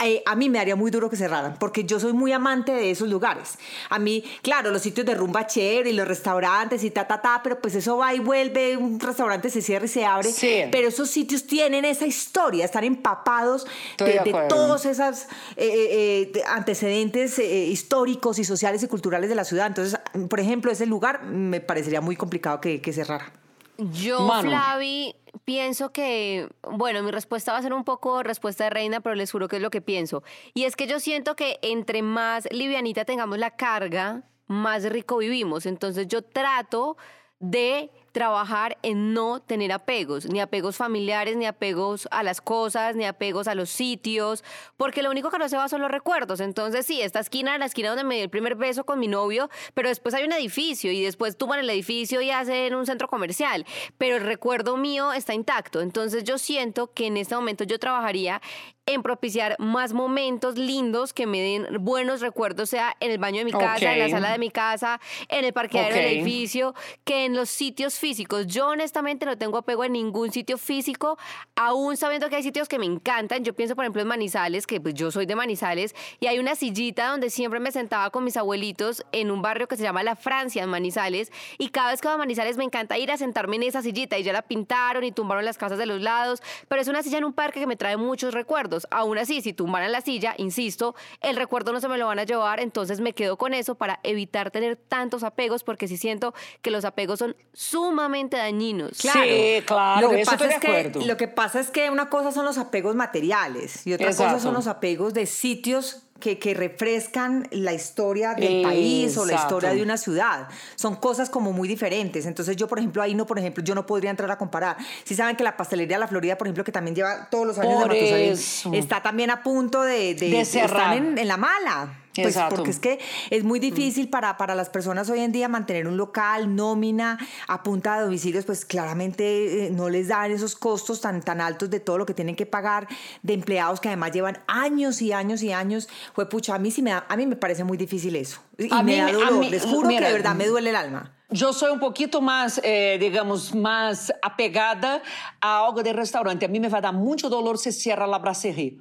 eh, 0.00 0.22
a 0.26 0.36
mí 0.36 0.48
me 0.48 0.60
haría 0.60 0.76
muy 0.76 0.92
duro 0.92 1.10
que 1.10 1.16
cerraran, 1.16 1.56
porque 1.58 1.82
yo 1.82 1.98
soy 1.98 2.12
muy 2.12 2.30
amante 2.30 2.70
de 2.72 2.92
esos 2.92 3.08
lugares. 3.08 3.58
A 3.90 3.98
mí, 3.98 4.22
claro, 4.42 4.70
los 4.70 4.82
sitios 4.82 5.04
de 5.04 5.14
rumba 5.14 5.46
chévere 5.46 5.90
y 5.90 5.92
los 5.92 6.06
restaurantes 6.06 6.84
y 6.84 6.90
ta, 6.92 7.08
ta, 7.08 7.20
ta, 7.20 7.40
pero 7.42 7.60
pues 7.60 7.74
eso 7.74 7.96
va 7.96 8.14
y 8.14 8.20
vuelve, 8.20 8.76
un 8.76 9.00
restaurante 9.00 9.50
se 9.50 9.60
cierra 9.60 9.86
y 9.86 9.88
se 9.88 10.04
abre. 10.04 10.30
Pero 10.70 10.86
esos 10.86 11.10
sitios 11.10 11.48
tienen 11.48 11.84
esa 11.84 12.06
historia, 12.06 12.64
están 12.64 12.84
empapados 12.84 13.66
de, 13.98 14.20
todos 14.48 14.86
esos 14.86 15.24
eh, 15.56 16.30
eh, 16.34 16.42
antecedentes 16.46 17.38
históricos 17.40 18.38
y 18.38 18.44
sociales 18.44 18.84
y 18.84 18.86
culturales 18.86 19.28
de 19.28 19.34
la 19.34 19.44
ciudad. 19.44 19.66
Entonces, 19.66 19.98
por 20.28 20.38
ejemplo, 20.38 20.70
ese 20.70 20.86
lugar 20.86 21.24
me 21.24 21.60
parecería 21.60 22.00
muy 22.00 22.14
complicado 22.14 22.60
que, 22.60 22.80
que 22.80 22.92
cerrara. 22.92 23.32
Yo, 23.78 24.28
Flavi, 24.40 25.14
pienso 25.44 25.92
que, 25.92 26.48
bueno, 26.68 27.02
mi 27.04 27.12
respuesta 27.12 27.52
va 27.52 27.58
a 27.58 27.62
ser 27.62 27.72
un 27.72 27.84
poco 27.84 28.24
respuesta 28.24 28.64
de 28.64 28.70
reina, 28.70 29.00
pero 29.00 29.14
les 29.14 29.30
juro 29.30 29.46
que 29.46 29.56
es 29.56 29.62
lo 29.62 29.70
que 29.70 29.80
pienso. 29.80 30.24
Y 30.52 30.64
es 30.64 30.74
que 30.74 30.88
yo 30.88 30.98
siento 30.98 31.36
que 31.36 31.60
entre 31.62 32.02
más 32.02 32.48
livianita 32.50 33.04
tengamos 33.04 33.38
la 33.38 33.52
carga, 33.52 34.24
más 34.48 34.82
rico 34.82 35.18
vivimos. 35.18 35.64
Entonces 35.64 36.08
yo 36.08 36.22
trato 36.22 36.96
de 37.38 37.90
trabajar 38.18 38.78
en 38.82 39.14
no 39.14 39.38
tener 39.38 39.70
apegos, 39.70 40.26
ni 40.26 40.40
apegos 40.40 40.76
familiares, 40.76 41.36
ni 41.36 41.46
apegos 41.46 42.08
a 42.10 42.24
las 42.24 42.40
cosas, 42.40 42.96
ni 42.96 43.04
apegos 43.04 43.46
a 43.46 43.54
los 43.54 43.70
sitios, 43.70 44.42
porque 44.76 45.04
lo 45.04 45.10
único 45.12 45.30
que 45.30 45.38
no 45.38 45.48
se 45.48 45.56
va 45.56 45.68
son 45.68 45.82
los 45.82 45.90
recuerdos. 45.92 46.40
Entonces, 46.40 46.84
sí, 46.84 47.00
esta 47.00 47.20
esquina, 47.20 47.56
la 47.58 47.66
esquina 47.66 47.90
donde 47.90 48.02
me 48.02 48.16
di 48.16 48.22
el 48.22 48.28
primer 48.28 48.56
beso 48.56 48.82
con 48.82 48.98
mi 48.98 49.06
novio, 49.06 49.48
pero 49.72 49.88
después 49.88 50.16
hay 50.16 50.24
un 50.24 50.32
edificio 50.32 50.90
y 50.90 51.00
después 51.00 51.36
tuman 51.36 51.60
el 51.60 51.70
edificio 51.70 52.20
y 52.20 52.32
hacen 52.32 52.74
un 52.74 52.86
centro 52.86 53.06
comercial, 53.06 53.64
pero 53.98 54.16
el 54.16 54.24
recuerdo 54.24 54.76
mío 54.76 55.12
está 55.12 55.32
intacto. 55.32 55.80
Entonces, 55.80 56.24
yo 56.24 56.38
siento 56.38 56.92
que 56.92 57.06
en 57.06 57.18
este 57.18 57.36
momento 57.36 57.62
yo 57.62 57.78
trabajaría 57.78 58.42
en 58.88 59.02
propiciar 59.02 59.54
más 59.58 59.92
momentos 59.92 60.56
lindos 60.56 61.12
que 61.12 61.26
me 61.26 61.40
den 61.42 61.66
buenos 61.80 62.22
recuerdos, 62.22 62.70
sea 62.70 62.96
en 63.00 63.10
el 63.10 63.18
baño 63.18 63.38
de 63.38 63.44
mi 63.44 63.52
casa, 63.52 63.92
en 63.92 63.98
la 63.98 64.08
sala 64.08 64.32
de 64.32 64.38
mi 64.38 64.50
casa, 64.50 64.98
en 65.28 65.44
el 65.44 65.52
parqueadero 65.52 65.94
del 65.94 66.06
edificio, 66.06 66.74
que 67.04 67.26
en 67.26 67.34
los 67.34 67.50
sitios 67.50 67.98
físicos. 67.98 68.46
Yo 68.46 68.68
honestamente 68.68 69.26
no 69.26 69.36
tengo 69.36 69.58
apego 69.58 69.84
en 69.84 69.92
ningún 69.92 70.32
sitio 70.32 70.56
físico, 70.56 71.18
aún 71.54 71.98
sabiendo 71.98 72.30
que 72.30 72.36
hay 72.36 72.42
sitios 72.42 72.66
que 72.66 72.78
me 72.78 72.86
encantan. 72.86 73.44
Yo 73.44 73.54
pienso, 73.54 73.76
por 73.76 73.84
ejemplo, 73.84 74.00
en 74.00 74.08
Manizales, 74.08 74.66
que 74.66 74.80
pues 74.80 74.94
yo 74.94 75.10
soy 75.10 75.26
de 75.26 75.36
Manizales, 75.36 75.94
y 76.18 76.26
hay 76.26 76.38
una 76.38 76.54
sillita 76.54 77.08
donde 77.08 77.28
siempre 77.28 77.60
me 77.60 77.72
sentaba 77.72 78.08
con 78.08 78.24
mis 78.24 78.38
abuelitos 78.38 79.04
en 79.12 79.30
un 79.30 79.42
barrio 79.42 79.68
que 79.68 79.76
se 79.76 79.82
llama 79.82 80.02
La 80.02 80.16
Francia, 80.16 80.62
en 80.62 80.70
Manizales, 80.70 81.30
y 81.58 81.68
cada 81.68 81.90
vez 81.90 82.00
que 82.00 82.08
voy 82.08 82.14
a 82.14 82.18
Manizales 82.18 82.56
me 82.56 82.64
encanta 82.64 82.96
ir 82.96 83.10
a 83.10 83.18
sentarme 83.18 83.56
en 83.56 83.64
esa 83.64 83.82
sillita, 83.82 84.16
y 84.16 84.22
ya 84.22 84.32
la 84.32 84.40
pintaron 84.40 85.04
y 85.04 85.12
tumbaron 85.12 85.44
las 85.44 85.58
casas 85.58 85.76
de 85.76 85.84
los 85.84 86.00
lados, 86.00 86.42
pero 86.68 86.80
es 86.80 86.88
una 86.88 87.02
silla 87.02 87.18
en 87.18 87.24
un 87.24 87.34
parque 87.34 87.60
que 87.60 87.66
me 87.66 87.76
trae 87.76 87.98
muchos 87.98 88.32
recuerdos. 88.32 88.77
Aún 88.90 89.18
así, 89.18 89.40
si 89.40 89.52
tumbaran 89.52 89.92
la 89.92 90.00
silla, 90.00 90.34
insisto, 90.38 90.94
el 91.20 91.36
recuerdo 91.36 91.72
no 91.72 91.80
se 91.80 91.88
me 91.88 91.98
lo 91.98 92.06
van 92.06 92.18
a 92.18 92.24
llevar, 92.24 92.60
entonces 92.60 93.00
me 93.00 93.12
quedo 93.12 93.36
con 93.36 93.54
eso 93.54 93.74
para 93.74 94.00
evitar 94.02 94.50
tener 94.50 94.76
tantos 94.76 95.22
apegos, 95.22 95.64
porque 95.64 95.88
sí 95.88 95.96
siento 95.96 96.34
que 96.62 96.70
los 96.70 96.84
apegos 96.84 97.18
son 97.18 97.36
sumamente 97.52 98.36
dañinos. 98.36 98.98
Claro, 98.98 99.20
sí, 99.22 99.62
claro, 99.66 100.08
lo 100.08 100.16
que, 100.16 100.24
pasa 100.24 100.46
es 100.46 100.60
que, 100.60 100.92
lo 101.04 101.16
que 101.16 101.28
pasa 101.28 101.60
es 101.60 101.70
que 101.70 101.90
una 101.90 102.08
cosa 102.08 102.32
son 102.32 102.44
los 102.44 102.58
apegos 102.58 102.94
materiales 102.94 103.86
y 103.86 103.92
otra 103.92 104.08
cosa 104.08 104.38
son 104.40 104.54
los 104.54 104.66
apegos 104.66 105.14
de 105.14 105.26
sitios 105.26 106.07
que, 106.20 106.38
que, 106.38 106.54
refrescan 106.54 107.46
la 107.50 107.72
historia 107.72 108.34
del 108.34 108.62
país 108.62 109.16
o 109.16 109.24
la 109.24 109.34
historia 109.34 109.70
de 109.70 109.82
una 109.82 109.96
ciudad. 109.96 110.48
Son 110.76 110.96
cosas 110.96 111.30
como 111.30 111.52
muy 111.52 111.68
diferentes. 111.68 112.26
Entonces 112.26 112.56
yo, 112.56 112.68
por 112.68 112.78
ejemplo, 112.78 113.02
ahí 113.02 113.14
no, 113.14 113.26
por 113.26 113.38
ejemplo, 113.38 113.62
yo 113.62 113.74
no 113.74 113.86
podría 113.86 114.10
entrar 114.10 114.30
a 114.30 114.38
comparar. 114.38 114.76
Si 115.04 115.14
saben 115.14 115.36
que 115.36 115.44
la 115.44 115.56
pastelería 115.56 115.98
La 115.98 116.08
Florida, 116.08 116.36
por 116.36 116.46
ejemplo, 116.46 116.64
que 116.64 116.72
también 116.72 116.94
lleva 116.94 117.28
todos 117.30 117.46
los 117.46 117.58
años 117.58 117.80
de 117.80 117.86
Matusalén, 117.86 118.74
está 118.74 119.02
también 119.02 119.30
a 119.30 119.42
punto 119.42 119.82
de, 119.82 120.14
de, 120.14 120.40
estar 120.40 120.96
en, 120.96 121.18
en 121.18 121.28
la 121.28 121.36
mala. 121.36 122.07
Pues 122.22 122.38
porque 122.50 122.70
es 122.70 122.78
que 122.78 122.98
es 123.30 123.44
muy 123.44 123.58
difícil 123.58 124.08
para, 124.08 124.36
para 124.36 124.54
las 124.54 124.68
personas 124.68 125.08
hoy 125.10 125.20
en 125.20 125.32
día 125.32 125.48
mantener 125.48 125.86
un 125.86 125.96
local, 125.96 126.54
nómina, 126.54 127.18
a 127.46 127.62
punta 127.62 127.96
de 127.96 128.04
domicilios, 128.04 128.44
pues 128.44 128.64
claramente 128.64 129.66
eh, 129.66 129.70
no 129.70 129.88
les 129.88 130.08
dan 130.08 130.30
esos 130.30 130.56
costos 130.56 131.00
tan, 131.00 131.22
tan 131.22 131.40
altos 131.40 131.70
de 131.70 131.80
todo 131.80 131.98
lo 131.98 132.06
que 132.06 132.14
tienen 132.14 132.36
que 132.36 132.46
pagar, 132.46 132.88
de 133.22 133.34
empleados 133.34 133.80
que 133.80 133.88
además 133.88 134.12
llevan 134.12 134.38
años 134.46 135.02
y 135.02 135.12
años 135.12 135.42
y 135.42 135.52
años. 135.52 135.88
Fue 136.14 136.28
pucha, 136.28 136.54
a 136.54 136.58
mí 136.58 136.70
sí 136.70 136.82
me 136.82 136.92
a 136.92 137.16
mí 137.16 137.26
me 137.26 137.36
parece 137.36 137.64
muy 137.64 137.76
difícil 137.76 138.16
eso. 138.16 138.40
Y 138.58 138.72
a 138.72 138.82
me 138.82 138.92
mí, 138.92 138.98
da 138.98 139.12
dolor, 139.12 139.44
les 139.44 139.64
juro 139.64 139.88
que 139.88 140.00
de 140.00 140.12
verdad 140.12 140.34
me 140.34 140.46
duele 140.46 140.70
el 140.70 140.76
alma. 140.76 141.12
Yo 141.30 141.52
soy 141.52 141.70
un 141.70 141.78
poquito 141.78 142.22
más, 142.22 142.58
eh, 142.64 142.96
digamos, 142.98 143.54
más 143.54 144.12
apegada 144.22 145.02
a 145.42 145.66
algo 145.66 145.82
de 145.82 145.92
restaurante. 145.92 146.46
A 146.46 146.48
mí 146.48 146.58
me 146.58 146.70
va 146.70 146.78
a 146.78 146.80
dar 146.80 146.94
mucho 146.94 147.28
dolor 147.28 147.58
si 147.58 147.70
cierra 147.70 148.06
la 148.06 148.18
brasserie. 148.18 148.78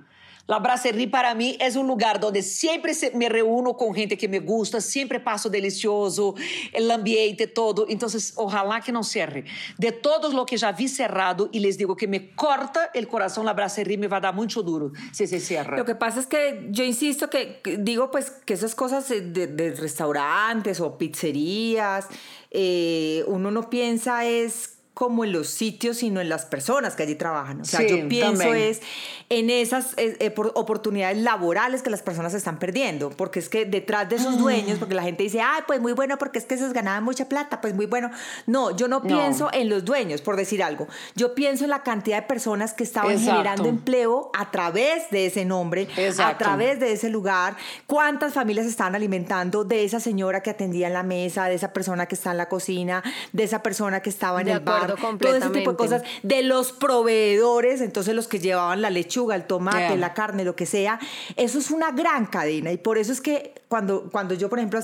La 0.48 0.60
Brasserie 0.60 1.10
para 1.10 1.36
mí 1.36 1.58
es 1.60 1.76
un 1.76 1.88
lugar 1.88 2.20
donde 2.20 2.41
siempre 2.41 2.93
me 3.14 3.28
reúno 3.28 3.76
con 3.76 3.93
gente 3.93 4.18
que 4.18 4.30
me 4.30 4.39
gusta, 4.39 4.80
siempre 4.80 5.20
paso 5.20 5.50
delicioso, 5.50 6.36
el 6.72 6.89
ambiente 6.89 7.48
todo. 7.48 7.86
Entonces, 7.89 8.34
ojalá 8.36 8.80
que 8.82 8.93
no 8.93 9.04
cierre. 9.04 9.43
De 9.78 9.91
todos 9.91 10.34
lo 10.34 10.45
que 10.45 10.56
ya 10.56 10.72
vi 10.72 10.88
cerrado 10.88 11.50
y 11.52 11.60
les 11.60 11.78
digo 11.78 11.98
que 11.98 12.08
me 12.08 12.34
corta 12.34 12.89
el 12.93 13.08
corazón, 13.08 13.45
la 13.45 13.54
Brasserie 13.54 13.98
me 13.98 14.08
va 14.08 14.18
a 14.18 14.22
dar 14.22 14.34
mucho 14.34 14.64
duro 14.64 14.93
si 15.12 15.28
se 15.28 15.39
cierra. 15.41 15.78
Lo 15.78 15.86
que 15.86 15.95
pasa 15.95 16.22
es 16.22 16.28
que 16.28 16.68
yo 16.72 16.84
insisto 16.84 17.30
que, 17.30 17.62
digo 17.80 18.10
pues 18.10 18.32
que 18.32 18.54
esas 18.54 18.74
cosas 18.74 19.10
de, 19.10 19.76
restaurantes 19.78 20.80
o 20.80 20.98
pizzerías, 20.98 22.08
eh, 22.52 23.24
uno 23.28 23.52
no 23.52 23.70
piensa 23.70 24.26
es 24.26 24.76
como 24.98 25.24
en 25.24 25.32
los 25.32 25.50
sitios, 25.50 25.98
sino 25.98 26.22
en 26.22 26.28
las 26.28 26.45
personas 26.45 26.95
que 26.95 27.04
allí 27.04 27.14
trabajan. 27.14 27.62
O 27.62 27.66
sea, 27.66 27.86
yo 27.86 28.10
pienso 28.10 28.56
es 28.56 28.82
en 29.30 29.52
esas 29.52 29.93
eh, 29.98 30.34
oportunidades 30.56 31.20
laborales 31.20 31.84
que 31.84 31.91
las 31.91 32.02
personas 32.02 32.34
están 32.34 32.58
perdiendo, 32.58 33.12
porque 33.12 33.38
es 33.38 33.48
que 33.48 33.66
detrás 33.66 34.10
de 34.10 34.16
esos 34.16 34.39
dueños, 34.39 34.80
porque 34.80 34.95
la 34.95 35.04
gente 35.04 35.22
dice, 35.22 35.39
ay, 35.39 35.62
pues 35.68 35.80
muy 35.82 35.93
bueno, 35.93 36.18
porque 36.18 36.39
es 36.39 36.45
que 36.45 36.58
se 36.58 36.74
ganaban 36.74 37.04
mucha 37.04 37.30
plata, 37.30 37.62
pues 37.62 37.76
muy 37.76 37.86
bueno. 37.86 38.10
No, 38.48 38.76
yo 38.76 38.88
no, 38.88 39.04
pienso 39.04 39.50
en 39.54 39.70
los 39.70 39.86
dueños, 39.86 40.22
por 40.22 40.36
decir 40.36 40.64
algo. 40.64 40.88
Yo 41.14 41.36
pienso 41.36 41.66
en 41.66 41.70
la 41.70 41.84
cantidad 41.84 42.22
de 42.24 42.28
personas 42.28 42.74
que 42.74 42.84
estaban 42.84 43.20
generando 43.20 43.70
empleo 43.70 44.32
a 44.36 44.50
través 44.50 45.12
de 45.12 45.28
ese 45.28 45.45
nombre, 45.45 45.88
a 46.18 46.38
través 46.39 46.80
de 46.80 46.93
ese 46.93 47.10
lugar, 47.10 47.56
cuántas 47.86 48.34
familias 48.34 48.66
estaban 48.66 48.95
alimentando 48.95 49.64
de 49.64 49.84
esa 49.84 50.00
señora 50.00 50.41
que 50.41 50.50
atendía 50.50 50.88
en 50.88 50.93
la 50.93 51.04
mesa, 51.04 51.45
de 51.45 51.54
esa 51.54 51.72
persona 51.72 52.08
que 52.08 52.16
está 52.16 52.32
en 52.32 52.38
la 52.38 52.50
cocina, 52.50 53.04
de 53.32 53.43
esa 53.43 53.62
persona 53.62 54.00
que 54.00 54.10
estaba 54.10 54.41
en 54.41 54.48
el 54.48 54.60
bar 54.62 54.86
todo 54.95 55.35
ese 55.35 55.49
tipo 55.49 55.71
de 55.71 55.77
cosas, 55.77 56.03
de 56.23 56.43
los 56.43 56.71
proveedores, 56.71 57.81
entonces 57.81 58.15
los 58.15 58.27
que 58.27 58.39
llevaban 58.39 58.81
la 58.81 58.89
lechuga, 58.89 59.35
el 59.35 59.45
tomate, 59.45 59.97
la 59.97 60.13
carne, 60.13 60.43
lo 60.43 60.55
que 60.55 60.65
sea, 60.65 60.99
eso 61.35 61.59
es 61.59 61.71
una 61.71 61.91
gran 61.91 62.25
cadena 62.25 62.71
y 62.71 62.77
por 62.77 62.97
eso 62.97 63.11
es 63.11 63.21
que 63.21 63.53
cuando, 63.67 64.09
cuando 64.11 64.33
yo, 64.33 64.49
por 64.49 64.59
ejemplo, 64.59 64.79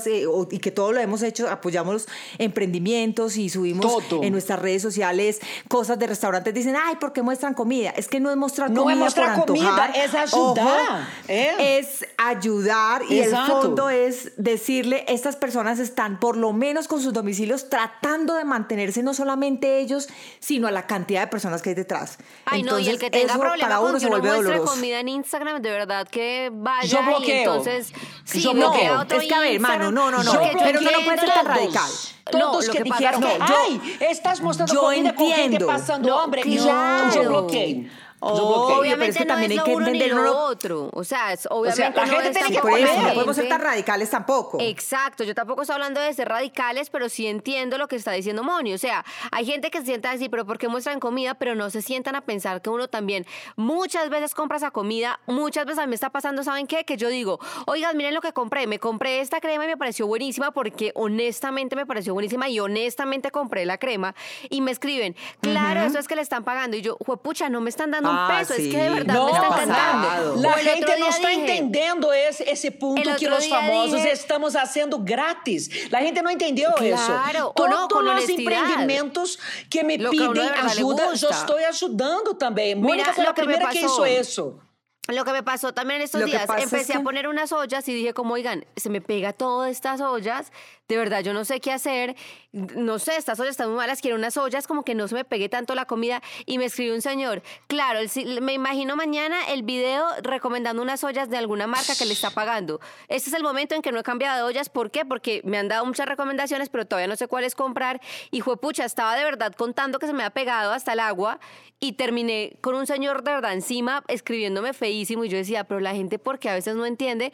y 0.50 0.58
que 0.58 0.70
todo 0.70 0.92
lo 0.92 1.00
hemos 1.00 1.22
hecho, 1.22 1.48
apoyamos 1.48 1.94
los 1.94 2.08
emprendimientos 2.38 3.36
y 3.36 3.48
subimos 3.48 4.02
en 4.10 4.32
nuestras 4.32 4.60
redes 4.60 4.82
sociales 4.82 5.40
cosas 5.68 5.98
de 5.98 6.06
restaurantes, 6.06 6.52
dicen, 6.52 6.76
ay, 6.76 6.96
¿por 6.96 7.12
qué 7.12 7.22
muestran 7.22 7.54
comida? 7.54 7.90
Es 7.90 8.08
que 8.08 8.20
no 8.20 8.30
es 8.30 8.36
mostrar 8.36 8.70
no 8.70 8.82
comida 8.82 8.94
es 8.94 9.00
mostrar 9.00 9.46
comida, 9.46 9.92
es 9.94 10.14
ayudar. 10.14 11.08
¿eh? 11.28 11.78
Es 11.78 12.06
ayudar 12.18 13.02
y 13.08 13.20
el 13.20 13.34
fondo 13.34 13.88
es 13.88 14.32
decirle, 14.36 15.04
estas 15.08 15.36
personas 15.36 15.78
están 15.78 16.20
por 16.20 16.36
lo 16.36 16.52
menos 16.52 16.88
con 16.88 17.00
sus 17.00 17.12
domicilios 17.12 17.70
tratando 17.70 18.34
de 18.34 18.44
mantenerse 18.44 19.02
no 19.02 19.14
solamente 19.14 19.78
ellos, 19.78 19.93
sino 20.38 20.68
a 20.68 20.70
la 20.70 20.86
cantidad 20.86 21.20
de 21.22 21.26
personas 21.28 21.62
que 21.62 21.70
hay 21.70 21.74
detrás. 21.74 22.18
Ay, 22.44 22.62
no, 22.62 22.78
y 22.78 22.88
el 22.88 22.98
que 22.98 23.10
tenga 23.10 23.38
problema 23.38 23.78
con 23.78 23.98
que 23.98 24.06
uno 24.06 24.18
muestre 24.18 24.58
comida 24.60 25.00
en 25.00 25.08
Instagram, 25.08 25.62
de 25.62 25.70
verdad 25.70 26.08
que 26.08 26.50
vaya 26.52 26.88
Yo 26.88 27.02
bloqueo. 27.02 27.38
entonces, 27.38 27.92
sí, 28.24 28.42
Yo 28.42 28.52
bloqueo. 28.52 29.02
Es 29.02 29.28
que 29.28 29.34
a 29.34 29.40
ver, 29.40 29.54
hermano, 29.54 29.90
no, 29.90 30.10
no, 30.10 30.22
no, 30.22 30.32
pero 30.62 30.80
no, 30.80 30.90
no 30.90 31.04
puede 31.04 31.18
ser 31.18 31.34
tan 31.34 31.46
radical. 31.46 31.90
Todos 32.30 32.66
no, 32.66 32.72
que, 32.72 32.78
que 32.78 32.84
dijeron, 32.84 33.20
no, 33.20 33.36
yo, 33.36 33.54
ay, 33.68 33.96
estás 34.00 34.40
mostrando 34.40 34.72
yo 34.72 34.80
comida 34.80 35.10
entiendo, 35.10 35.16
con 35.16 35.36
gente 35.36 35.66
pasando 35.66 36.18
hambre. 36.18 36.42
Claro. 36.42 37.14
Yo, 37.14 37.22
yo 37.22 37.28
bloqueé. 37.28 37.90
Obviamente 38.20 38.94
pero 38.94 39.10
es 39.10 39.16
que 39.16 39.24
no 39.24 39.34
también 39.34 39.52
es 39.52 39.58
hay 39.58 39.64
que 39.64 39.74
uno 39.74 39.86
entender 39.86 40.14
lo 40.14 40.38
otro. 40.46 40.90
O 40.92 41.04
sea, 41.04 41.32
es, 41.32 41.46
obviamente 41.50 41.82
o 41.82 42.06
sea, 42.06 42.06
la 42.06 42.22
gente 42.22 42.38
tiene 42.38 42.54
que 42.54 42.60
por 42.60 42.78
eso, 42.78 43.02
no 43.02 43.14
podemos 43.14 43.36
ser 43.36 43.48
tan 43.48 43.60
radicales 43.60 44.10
tampoco. 44.10 44.58
Exacto, 44.60 45.24
yo 45.24 45.34
tampoco 45.34 45.62
estoy 45.62 45.74
hablando 45.74 46.00
de 46.00 46.12
ser 46.14 46.28
radicales, 46.28 46.90
pero 46.90 47.08
sí 47.08 47.26
entiendo 47.26 47.78
lo 47.78 47.88
que 47.88 47.96
está 47.96 48.12
diciendo 48.12 48.42
Moni. 48.42 48.72
O 48.74 48.78
sea, 48.78 49.04
hay 49.30 49.44
gente 49.44 49.70
que 49.70 49.80
se 49.80 49.86
sienta 49.86 50.10
así, 50.10 50.28
pero 50.28 50.46
¿por 50.46 50.58
qué 50.58 50.68
muestran 50.68 51.00
comida? 51.00 51.34
Pero 51.34 51.54
no 51.54 51.70
se 51.70 51.82
sientan 51.82 52.16
a 52.16 52.22
pensar 52.22 52.62
que 52.62 52.70
uno 52.70 52.88
también 52.88 53.26
muchas 53.56 54.08
veces 54.10 54.34
compra 54.34 54.56
esa 54.56 54.70
comida, 54.70 55.20
muchas 55.26 55.66
veces 55.66 55.80
a 55.80 55.82
mí 55.82 55.90
me 55.90 55.94
está 55.94 56.10
pasando, 56.10 56.42
¿saben 56.42 56.66
qué? 56.66 56.84
Que 56.84 56.96
yo 56.96 57.08
digo, 57.08 57.40
oigan, 57.66 57.96
miren 57.96 58.14
lo 58.14 58.20
que 58.20 58.32
compré, 58.32 58.66
me 58.66 58.78
compré 58.78 59.20
esta 59.20 59.40
crema 59.40 59.64
y 59.64 59.68
me 59.68 59.76
pareció 59.76 60.06
buenísima 60.06 60.52
porque 60.52 60.92
honestamente 60.94 61.76
me 61.76 61.86
pareció 61.86 62.14
buenísima 62.14 62.48
y 62.48 62.60
honestamente 62.60 63.30
compré 63.30 63.66
la 63.66 63.78
crema 63.78 64.14
y 64.48 64.60
me 64.60 64.70
escriben, 64.70 65.16
claro, 65.40 65.82
eso 65.82 65.98
es 65.98 66.08
que 66.08 66.16
le 66.16 66.22
están 66.22 66.44
pagando 66.44 66.76
y 66.76 66.82
yo, 66.82 66.96
pucha, 66.96 67.48
no 67.48 67.60
me 67.60 67.70
están 67.70 67.90
dando 67.90 68.13
ah, 68.14 68.36
peso, 68.38 68.54
es 68.54 68.68
que 68.68 68.76
de 68.76 68.90
verdad 68.90 69.14
no, 69.14 69.26
me 69.26 69.32
está 69.32 69.46
encantando. 69.46 70.36
La 70.36 70.52
gente 70.54 70.98
no 70.98 71.08
está 71.08 71.28
dije, 71.28 71.40
entendiendo 71.40 72.12
ese, 72.12 72.50
ese 72.50 72.70
punto 72.70 73.10
que 73.18 73.28
los 73.28 73.48
famosos 73.48 73.94
dije, 73.94 74.12
estamos 74.12 74.56
haciendo 74.56 74.98
gratis. 75.00 75.90
La 75.90 76.00
gente 76.00 76.22
no 76.22 76.30
entendió 76.30 76.72
claro, 76.74 76.94
eso. 76.94 77.06
Claro, 77.06 77.52
Todos 77.54 77.90
no, 77.90 78.14
los 78.14 78.28
empreendimentos 78.28 79.38
que 79.68 79.84
me 79.84 79.98
lo 79.98 80.10
piden 80.10 80.32
que 80.32 80.40
ajuda, 80.40 81.14
yo 81.14 81.28
estoy 81.30 81.64
ayudando 81.64 82.36
también. 82.36 82.80
Mónica 82.80 83.12
fue 83.12 83.24
la 83.24 83.34
primera 83.34 83.68
que, 83.68 83.80
que 83.80 83.86
hizo 83.86 84.04
eso. 84.04 84.63
Lo 85.08 85.24
que 85.26 85.32
me 85.32 85.42
pasó 85.42 85.74
también 85.74 86.00
en 86.00 86.04
estos 86.04 86.24
días, 86.24 86.48
empecé 86.56 86.94
a 86.94 87.00
poner 87.00 87.28
unas 87.28 87.52
ollas 87.52 87.86
y 87.88 87.94
dije 87.94 88.14
como, 88.14 88.34
oigan, 88.34 88.64
se 88.74 88.88
me 88.88 89.02
pega 89.02 89.34
todas 89.34 89.70
estas 89.70 90.00
ollas, 90.00 90.50
de 90.88 90.96
verdad 90.96 91.20
yo 91.20 91.34
no 91.34 91.44
sé 91.44 91.60
qué 91.60 91.72
hacer, 91.72 92.16
no 92.52 92.98
sé, 92.98 93.16
estas 93.16 93.38
ollas 93.38 93.50
están 93.50 93.68
muy 93.68 93.76
malas, 93.76 94.00
quiero 94.00 94.16
unas 94.16 94.38
ollas 94.38 94.66
como 94.66 94.82
que 94.82 94.94
no 94.94 95.06
se 95.06 95.14
me 95.14 95.24
pegue 95.26 95.50
tanto 95.50 95.74
la 95.74 95.84
comida 95.84 96.22
y 96.46 96.56
me 96.56 96.66
escribió 96.66 96.94
un 96.94 97.02
señor, 97.02 97.42
claro, 97.66 98.00
me 98.40 98.54
imagino 98.54 98.96
mañana 98.96 99.36
el 99.48 99.62
video 99.62 100.06
recomendando 100.22 100.80
unas 100.80 101.04
ollas 101.04 101.28
de 101.28 101.36
alguna 101.36 101.66
marca 101.66 101.94
que 101.98 102.06
le 102.06 102.14
está 102.14 102.30
pagando. 102.30 102.80
Este 103.08 103.28
es 103.28 103.36
el 103.36 103.42
momento 103.42 103.74
en 103.74 103.82
que 103.82 103.92
no 103.92 104.00
he 104.00 104.02
cambiado 104.02 104.38
de 104.38 104.42
ollas, 104.44 104.70
¿por 104.70 104.90
qué? 104.90 105.04
Porque 105.04 105.42
me 105.44 105.58
han 105.58 105.68
dado 105.68 105.84
muchas 105.84 106.06
recomendaciones, 106.06 106.70
pero 106.70 106.86
todavía 106.86 107.08
no 107.08 107.16
sé 107.16 107.28
cuáles 107.28 107.54
comprar 107.54 108.00
y 108.30 108.40
fue 108.40 108.56
pucha, 108.56 108.86
estaba 108.86 109.14
de 109.16 109.24
verdad 109.24 109.52
contando 109.54 109.98
que 109.98 110.06
se 110.06 110.14
me 110.14 110.24
ha 110.24 110.30
pegado 110.30 110.72
hasta 110.72 110.94
el 110.94 111.00
agua 111.00 111.40
y 111.78 111.92
terminé 111.92 112.56
con 112.62 112.74
un 112.74 112.86
señor 112.86 113.22
de 113.22 113.32
verdad 113.32 113.52
encima 113.52 114.02
escribiéndome 114.08 114.72
feísimo 114.94 115.24
y 115.24 115.28
yo 115.28 115.36
decía, 115.36 115.64
pero 115.64 115.80
la 115.80 115.94
gente 115.94 116.18
porque 116.18 116.48
a 116.48 116.54
veces 116.54 116.76
no 116.76 116.86
entiende 116.86 117.32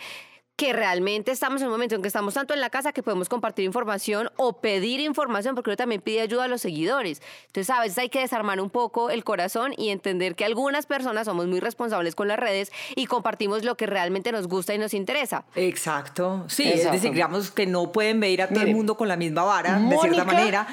que 0.56 0.74
realmente 0.74 1.30
estamos 1.30 1.62
en 1.62 1.68
un 1.68 1.72
momento 1.72 1.94
en 1.94 2.02
que 2.02 2.08
estamos 2.08 2.34
tanto 2.34 2.52
en 2.52 2.60
la 2.60 2.68
casa 2.68 2.92
que 2.92 3.02
podemos 3.02 3.30
compartir 3.30 3.64
información 3.64 4.30
o 4.36 4.60
pedir 4.60 5.00
información, 5.00 5.54
porque 5.54 5.70
uno 5.70 5.76
también 5.78 6.02
pide 6.02 6.20
ayuda 6.20 6.44
a 6.44 6.48
los 6.48 6.60
seguidores. 6.60 7.22
Entonces, 7.46 7.70
a 7.70 7.80
veces 7.80 7.96
hay 7.96 8.10
que 8.10 8.20
desarmar 8.20 8.60
un 8.60 8.68
poco 8.68 9.08
el 9.08 9.24
corazón 9.24 9.72
y 9.78 9.88
entender 9.88 10.34
que 10.34 10.44
algunas 10.44 10.84
personas 10.84 11.24
somos 11.26 11.46
muy 11.46 11.60
responsables 11.60 12.14
con 12.14 12.28
las 12.28 12.38
redes 12.38 12.72
y 12.94 13.06
compartimos 13.06 13.64
lo 13.64 13.74
que 13.76 13.86
realmente 13.86 14.32
nos 14.32 14.48
gusta 14.48 14.74
y 14.74 14.78
nos 14.78 14.92
interesa. 14.92 15.44
Exacto. 15.54 16.44
Sí, 16.48 16.70
es 16.70 16.90
decir, 16.90 17.12
digamos 17.12 17.50
que 17.50 17.66
no 17.66 17.90
pueden 17.90 18.18
medir 18.18 18.42
a 18.42 18.48
todo 18.48 18.60
el 18.60 18.74
mundo 18.74 18.98
con 18.98 19.08
la 19.08 19.16
misma 19.16 19.44
vara, 19.44 19.78
de 19.78 19.96
cierta 19.96 20.24
manera. 20.24 20.66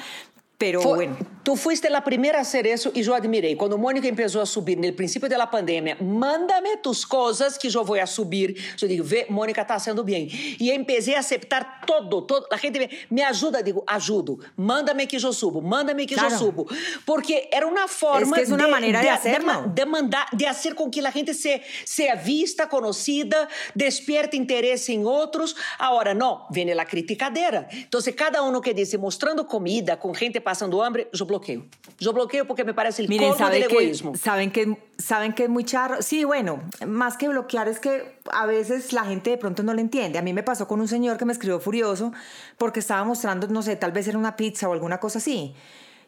Pero 0.58 0.82
bueno. 0.82 1.16
Tu 1.48 1.56
fuiste 1.56 1.88
a 1.88 2.02
primeira 2.02 2.38
a 2.38 2.40
hacer 2.42 2.66
isso 2.66 2.92
e 2.94 3.00
eu 3.00 3.14
admirei. 3.14 3.56
Quando 3.56 3.78
Mônica 3.78 4.06
começou 4.10 4.42
a 4.42 4.44
subir 4.44 4.76
no 4.76 4.92
princípio 4.92 5.30
da 5.30 5.46
pandemia, 5.46 5.96
manda-me 5.98 6.76
tus 6.76 7.06
coisas 7.06 7.56
que 7.56 7.74
eu 7.74 7.84
vou 7.84 7.98
a 7.98 8.04
subir. 8.04 8.76
Eu 8.82 8.86
digo, 8.86 9.02
vê, 9.02 9.24
Mônica 9.30 9.62
está 9.62 9.78
sendo 9.78 10.04
bem. 10.04 10.28
E 10.60 10.70
empecé 10.70 11.16
a 11.16 11.20
aceitar 11.20 11.80
todo, 11.86 12.20
todo. 12.20 12.46
A 12.52 12.58
gente 12.58 12.78
me, 12.78 12.90
me 13.10 13.22
ajuda, 13.22 13.62
digo, 13.62 13.82
ajudo. 13.86 14.40
Manda-me 14.54 15.06
que 15.06 15.16
eu 15.16 15.32
subo, 15.32 15.62
manda-me 15.62 16.04
que 16.04 16.14
claro. 16.14 16.34
eu 16.34 16.38
subo. 16.38 16.68
Porque 17.06 17.48
era 17.50 17.66
uma 17.66 17.88
forma 17.88 18.38
es 18.38 18.48
que 18.48 18.54
uma 18.54 18.68
maneira 18.68 18.98
de, 18.98 19.04
de, 19.04 19.10
hacerlo. 19.10 19.68
de, 19.68 19.68
de, 19.70 19.84
mandar, 19.86 20.28
de 20.34 20.44
fazer 20.44 20.74
com 20.74 20.90
que 20.90 21.00
a 21.00 21.10
gente 21.10 21.32
se, 21.32 21.62
seja 21.86 22.14
vista, 22.14 22.66
conhecida, 22.66 23.48
despierte 23.74 24.36
interesse 24.36 24.92
em 24.92 25.06
outros. 25.06 25.54
Agora, 25.78 26.12
não, 26.12 26.46
vem 26.50 26.70
a 26.72 26.84
criticadeira. 26.84 27.68
Então, 27.72 28.00
cada 28.14 28.42
um 28.42 28.60
que 28.60 28.74
diz, 28.74 28.92
mostrando 28.96 29.46
comida 29.46 29.96
com 29.96 30.12
gente 30.12 30.40
pasando 30.48 30.82
hambre, 30.82 31.10
yo 31.12 31.26
bloqueo. 31.26 31.66
Yo 31.98 32.14
bloqueo 32.14 32.46
porque 32.46 32.64
me 32.64 32.72
parece 32.72 33.02
el 33.02 33.08
Miren, 33.10 33.36
del 33.36 33.64
egoísmo. 33.64 34.16
Saben 34.16 34.50
que, 34.50 34.78
saben 34.96 35.34
que 35.34 35.42
es 35.42 35.50
muy 35.50 35.62
charro. 35.62 36.00
Sí, 36.00 36.24
bueno, 36.24 36.62
más 36.86 37.18
que 37.18 37.28
bloquear 37.28 37.68
es 37.68 37.80
que 37.80 38.18
a 38.32 38.46
veces 38.46 38.94
la 38.94 39.04
gente 39.04 39.28
de 39.28 39.36
pronto 39.36 39.62
no 39.62 39.74
le 39.74 39.82
entiende. 39.82 40.18
A 40.18 40.22
mí 40.22 40.32
me 40.32 40.42
pasó 40.42 40.66
con 40.66 40.80
un 40.80 40.88
señor 40.88 41.18
que 41.18 41.26
me 41.26 41.34
escribió 41.34 41.60
furioso 41.60 42.14
porque 42.56 42.80
estaba 42.80 43.04
mostrando, 43.04 43.46
no 43.48 43.60
sé, 43.60 43.76
tal 43.76 43.92
vez 43.92 44.08
era 44.08 44.16
una 44.16 44.36
pizza 44.36 44.70
o 44.70 44.72
alguna 44.72 44.98
cosa 45.00 45.18
así. 45.18 45.54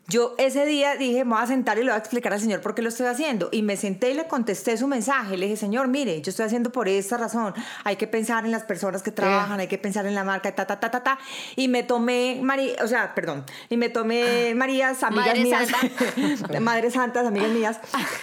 Yo 0.09 0.35
ese 0.39 0.67
día 0.67 0.97
dije, 0.97 1.25
me 1.25 1.35
voy 1.35 1.43
a 1.43 1.47
sentar 1.47 1.79
y 1.79 1.83
le 1.83 1.91
voy 1.91 1.95
a 1.95 1.99
explicar 1.99 2.33
al 2.33 2.41
Señor 2.41 2.61
por 2.61 2.75
qué 2.75 2.83
lo 2.83 2.89
estoy 2.89 3.07
haciendo. 3.07 3.49
Y 3.53 3.63
me 3.63 3.77
senté 3.77 4.11
y 4.11 4.15
le 4.15 4.27
contesté 4.27 4.77
su 4.77 4.89
mensaje. 4.89 5.37
Le 5.37 5.47
dije, 5.47 5.57
Señor, 5.57 5.87
mire, 5.87 6.21
yo 6.21 6.31
estoy 6.31 6.47
haciendo 6.47 6.73
por 6.73 6.89
esta 6.89 7.17
razón. 7.17 7.55
Hay 7.85 7.95
que 7.95 8.09
pensar 8.09 8.45
en 8.45 8.51
las 8.51 8.65
personas 8.65 9.03
que 9.03 9.13
trabajan, 9.13 9.61
hay 9.61 9.69
que 9.69 9.79
pensar 9.79 10.07
en 10.07 10.17
la 10.17 10.25
marca, 10.25 10.53
ta, 10.53 10.67
ta, 10.67 10.81
ta, 10.81 10.91
ta, 10.91 11.03
ta. 11.03 11.19
Y 11.55 11.69
me 11.69 11.85
tomé, 11.85 12.41
María, 12.43 12.75
o 12.83 12.89
sea, 12.89 13.15
perdón, 13.15 13.45
y 13.69 13.77
me 13.77 13.89
tomé 13.89 14.53
Marías, 14.57 15.03
amigas 15.05 15.27
Madre 15.27 15.43
mías, 15.45 15.69
Santa. 15.69 16.61
Madres 16.61 16.95
Santas, 16.95 17.27
amigas 17.27 17.51
mías, 17.51 17.81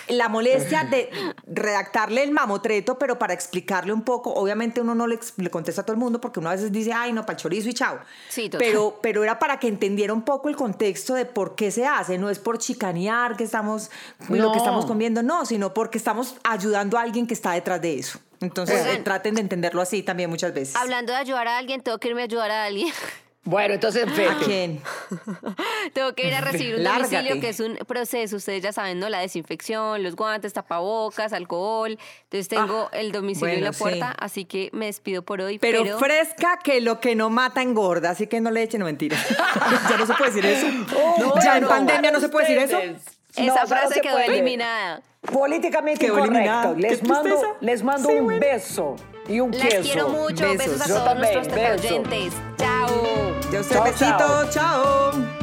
la 0.10 0.28
molestia 0.28 0.84
de 0.84 1.10
redactarle 1.46 2.24
el 2.24 2.32
mamotreto, 2.32 3.00
pero 3.00 3.18
para 3.18 3.34
explicarle 3.34 3.94
un 3.94 4.02
poco. 4.02 4.34
Obviamente 4.34 4.82
uno 4.82 4.94
no 4.94 5.08
le, 5.08 5.20
le 5.38 5.50
contesta 5.50 5.82
a 5.82 5.86
todo 5.86 5.94
el 5.94 6.00
mundo 6.00 6.20
porque 6.20 6.42
uno 6.42 6.50
a 6.50 6.54
veces 6.54 6.72
dice, 6.72 6.92
ay, 6.92 7.14
no, 7.14 7.26
para 7.26 7.38
chorizo 7.38 7.70
y 7.70 7.74
chao. 7.74 8.00
Sí, 8.28 8.50
pero, 8.58 9.00
pero 9.02 9.24
era 9.24 9.40
para 9.40 9.58
que 9.58 9.70
entendiera 9.70 10.14
un 10.14 10.24
poco 10.24 10.50
el 10.50 10.58
contexto 10.58 11.14
de 11.14 11.26
por 11.26 11.56
qué 11.56 11.67
se 11.72 11.86
hace, 11.86 12.18
no 12.18 12.30
es 12.30 12.40
por 12.40 12.58
chicanear 12.58 13.38
que 13.38 13.44
estamos, 13.44 13.90
lo 14.30 14.52
que 14.52 14.58
estamos 14.58 14.86
comiendo, 14.86 15.24
no, 15.24 15.46
sino 15.46 15.74
porque 15.74 15.98
estamos 15.98 16.36
ayudando 16.44 16.98
a 16.98 17.02
alguien 17.02 17.28
que 17.28 17.34
está 17.34 17.52
detrás 17.54 17.82
de 17.82 18.00
eso. 18.00 18.20
Entonces 18.40 19.04
traten 19.04 19.36
de 19.36 19.42
entenderlo 19.42 19.82
así 19.82 20.04
también 20.04 20.30
muchas 20.30 20.54
veces. 20.54 20.76
Hablando 20.76 21.12
de 21.12 21.20
ayudar 21.20 21.48
a 21.48 21.58
alguien, 21.58 21.82
tengo 21.82 21.98
que 21.98 22.10
irme 22.10 22.22
a 22.22 22.26
ayudar 22.26 22.52
a 22.52 22.66
alguien. 22.66 22.94
Bueno, 23.48 23.76
entonces 23.76 24.06
¿A 24.06 24.36
quién? 24.44 24.82
Tengo 25.94 26.14
que 26.14 26.28
ir 26.28 26.36
a 26.36 26.42
recibir 26.42 26.76
un 26.76 26.84
domicilio 26.84 27.40
que 27.40 27.48
es 27.48 27.62
un 27.62 27.78
proceso, 27.88 28.36
ustedes 28.36 28.62
ya 28.62 28.74
saben, 28.74 29.00
¿no? 29.00 29.08
La 29.08 29.20
desinfección, 29.20 30.04
los 30.04 30.18
guantes, 30.18 30.52
tapabocas, 30.52 31.32
alcohol. 31.32 31.98
Entonces 32.24 32.50
tengo 32.50 32.90
ah, 32.92 32.98
el 32.98 33.14
domicilio 33.14 33.54
en 33.54 33.64
la 33.64 33.72
puerta, 33.72 34.14
así 34.20 34.44
que 34.44 34.70
me 34.74 34.88
despido 34.88 35.22
por 35.22 35.40
hoy. 35.40 35.60
Pero, 35.60 35.98
fresca 35.98 36.60
que 36.62 36.82
lo 36.82 37.00
que 37.00 37.16
no 37.16 37.30
mata 37.30 37.62
engorda, 37.62 38.10
así 38.10 38.28
que 38.28 38.42
no 38.42 38.52
le 38.52 38.64
echen 38.64 38.84
mentira. 38.84 39.18
ya 39.90 39.98
no 39.98 40.06
se 40.06 40.14
puede 40.14 40.32
decir 40.32 40.46
eso. 40.46 40.68
Oh, 41.20 41.40
ya 41.42 41.58
en 41.58 41.68
pandemia 41.68 42.12
no 42.12 42.20
se 42.20 42.28
puede 42.28 42.54
decir 42.54 42.78
eso. 42.78 43.02
Esa 43.38 43.66
frase 43.66 44.02
quedó 44.02 44.20
eliminada. 44.20 45.02
Políticamente 45.22 46.06
incorrecto. 46.06 46.76
Les 46.76 47.02
mando, 47.04 47.58
les 47.62 47.82
mando 47.82 48.10
un 48.10 48.40
beso 48.40 48.98
y 49.28 49.40
un 49.40 49.52
queso. 49.52 49.66
Les 49.66 49.80
quiero 49.80 50.10
mucho. 50.10 50.50
Besos, 50.58 50.82
a 50.82 50.88
todos 50.88 51.18
nuestros 51.18 51.48
oyentes. 51.48 52.34
Chao. 52.58 52.88
Yo 53.52 53.64
soy 53.64 53.92
besito. 53.92 54.50
chao. 54.52 55.37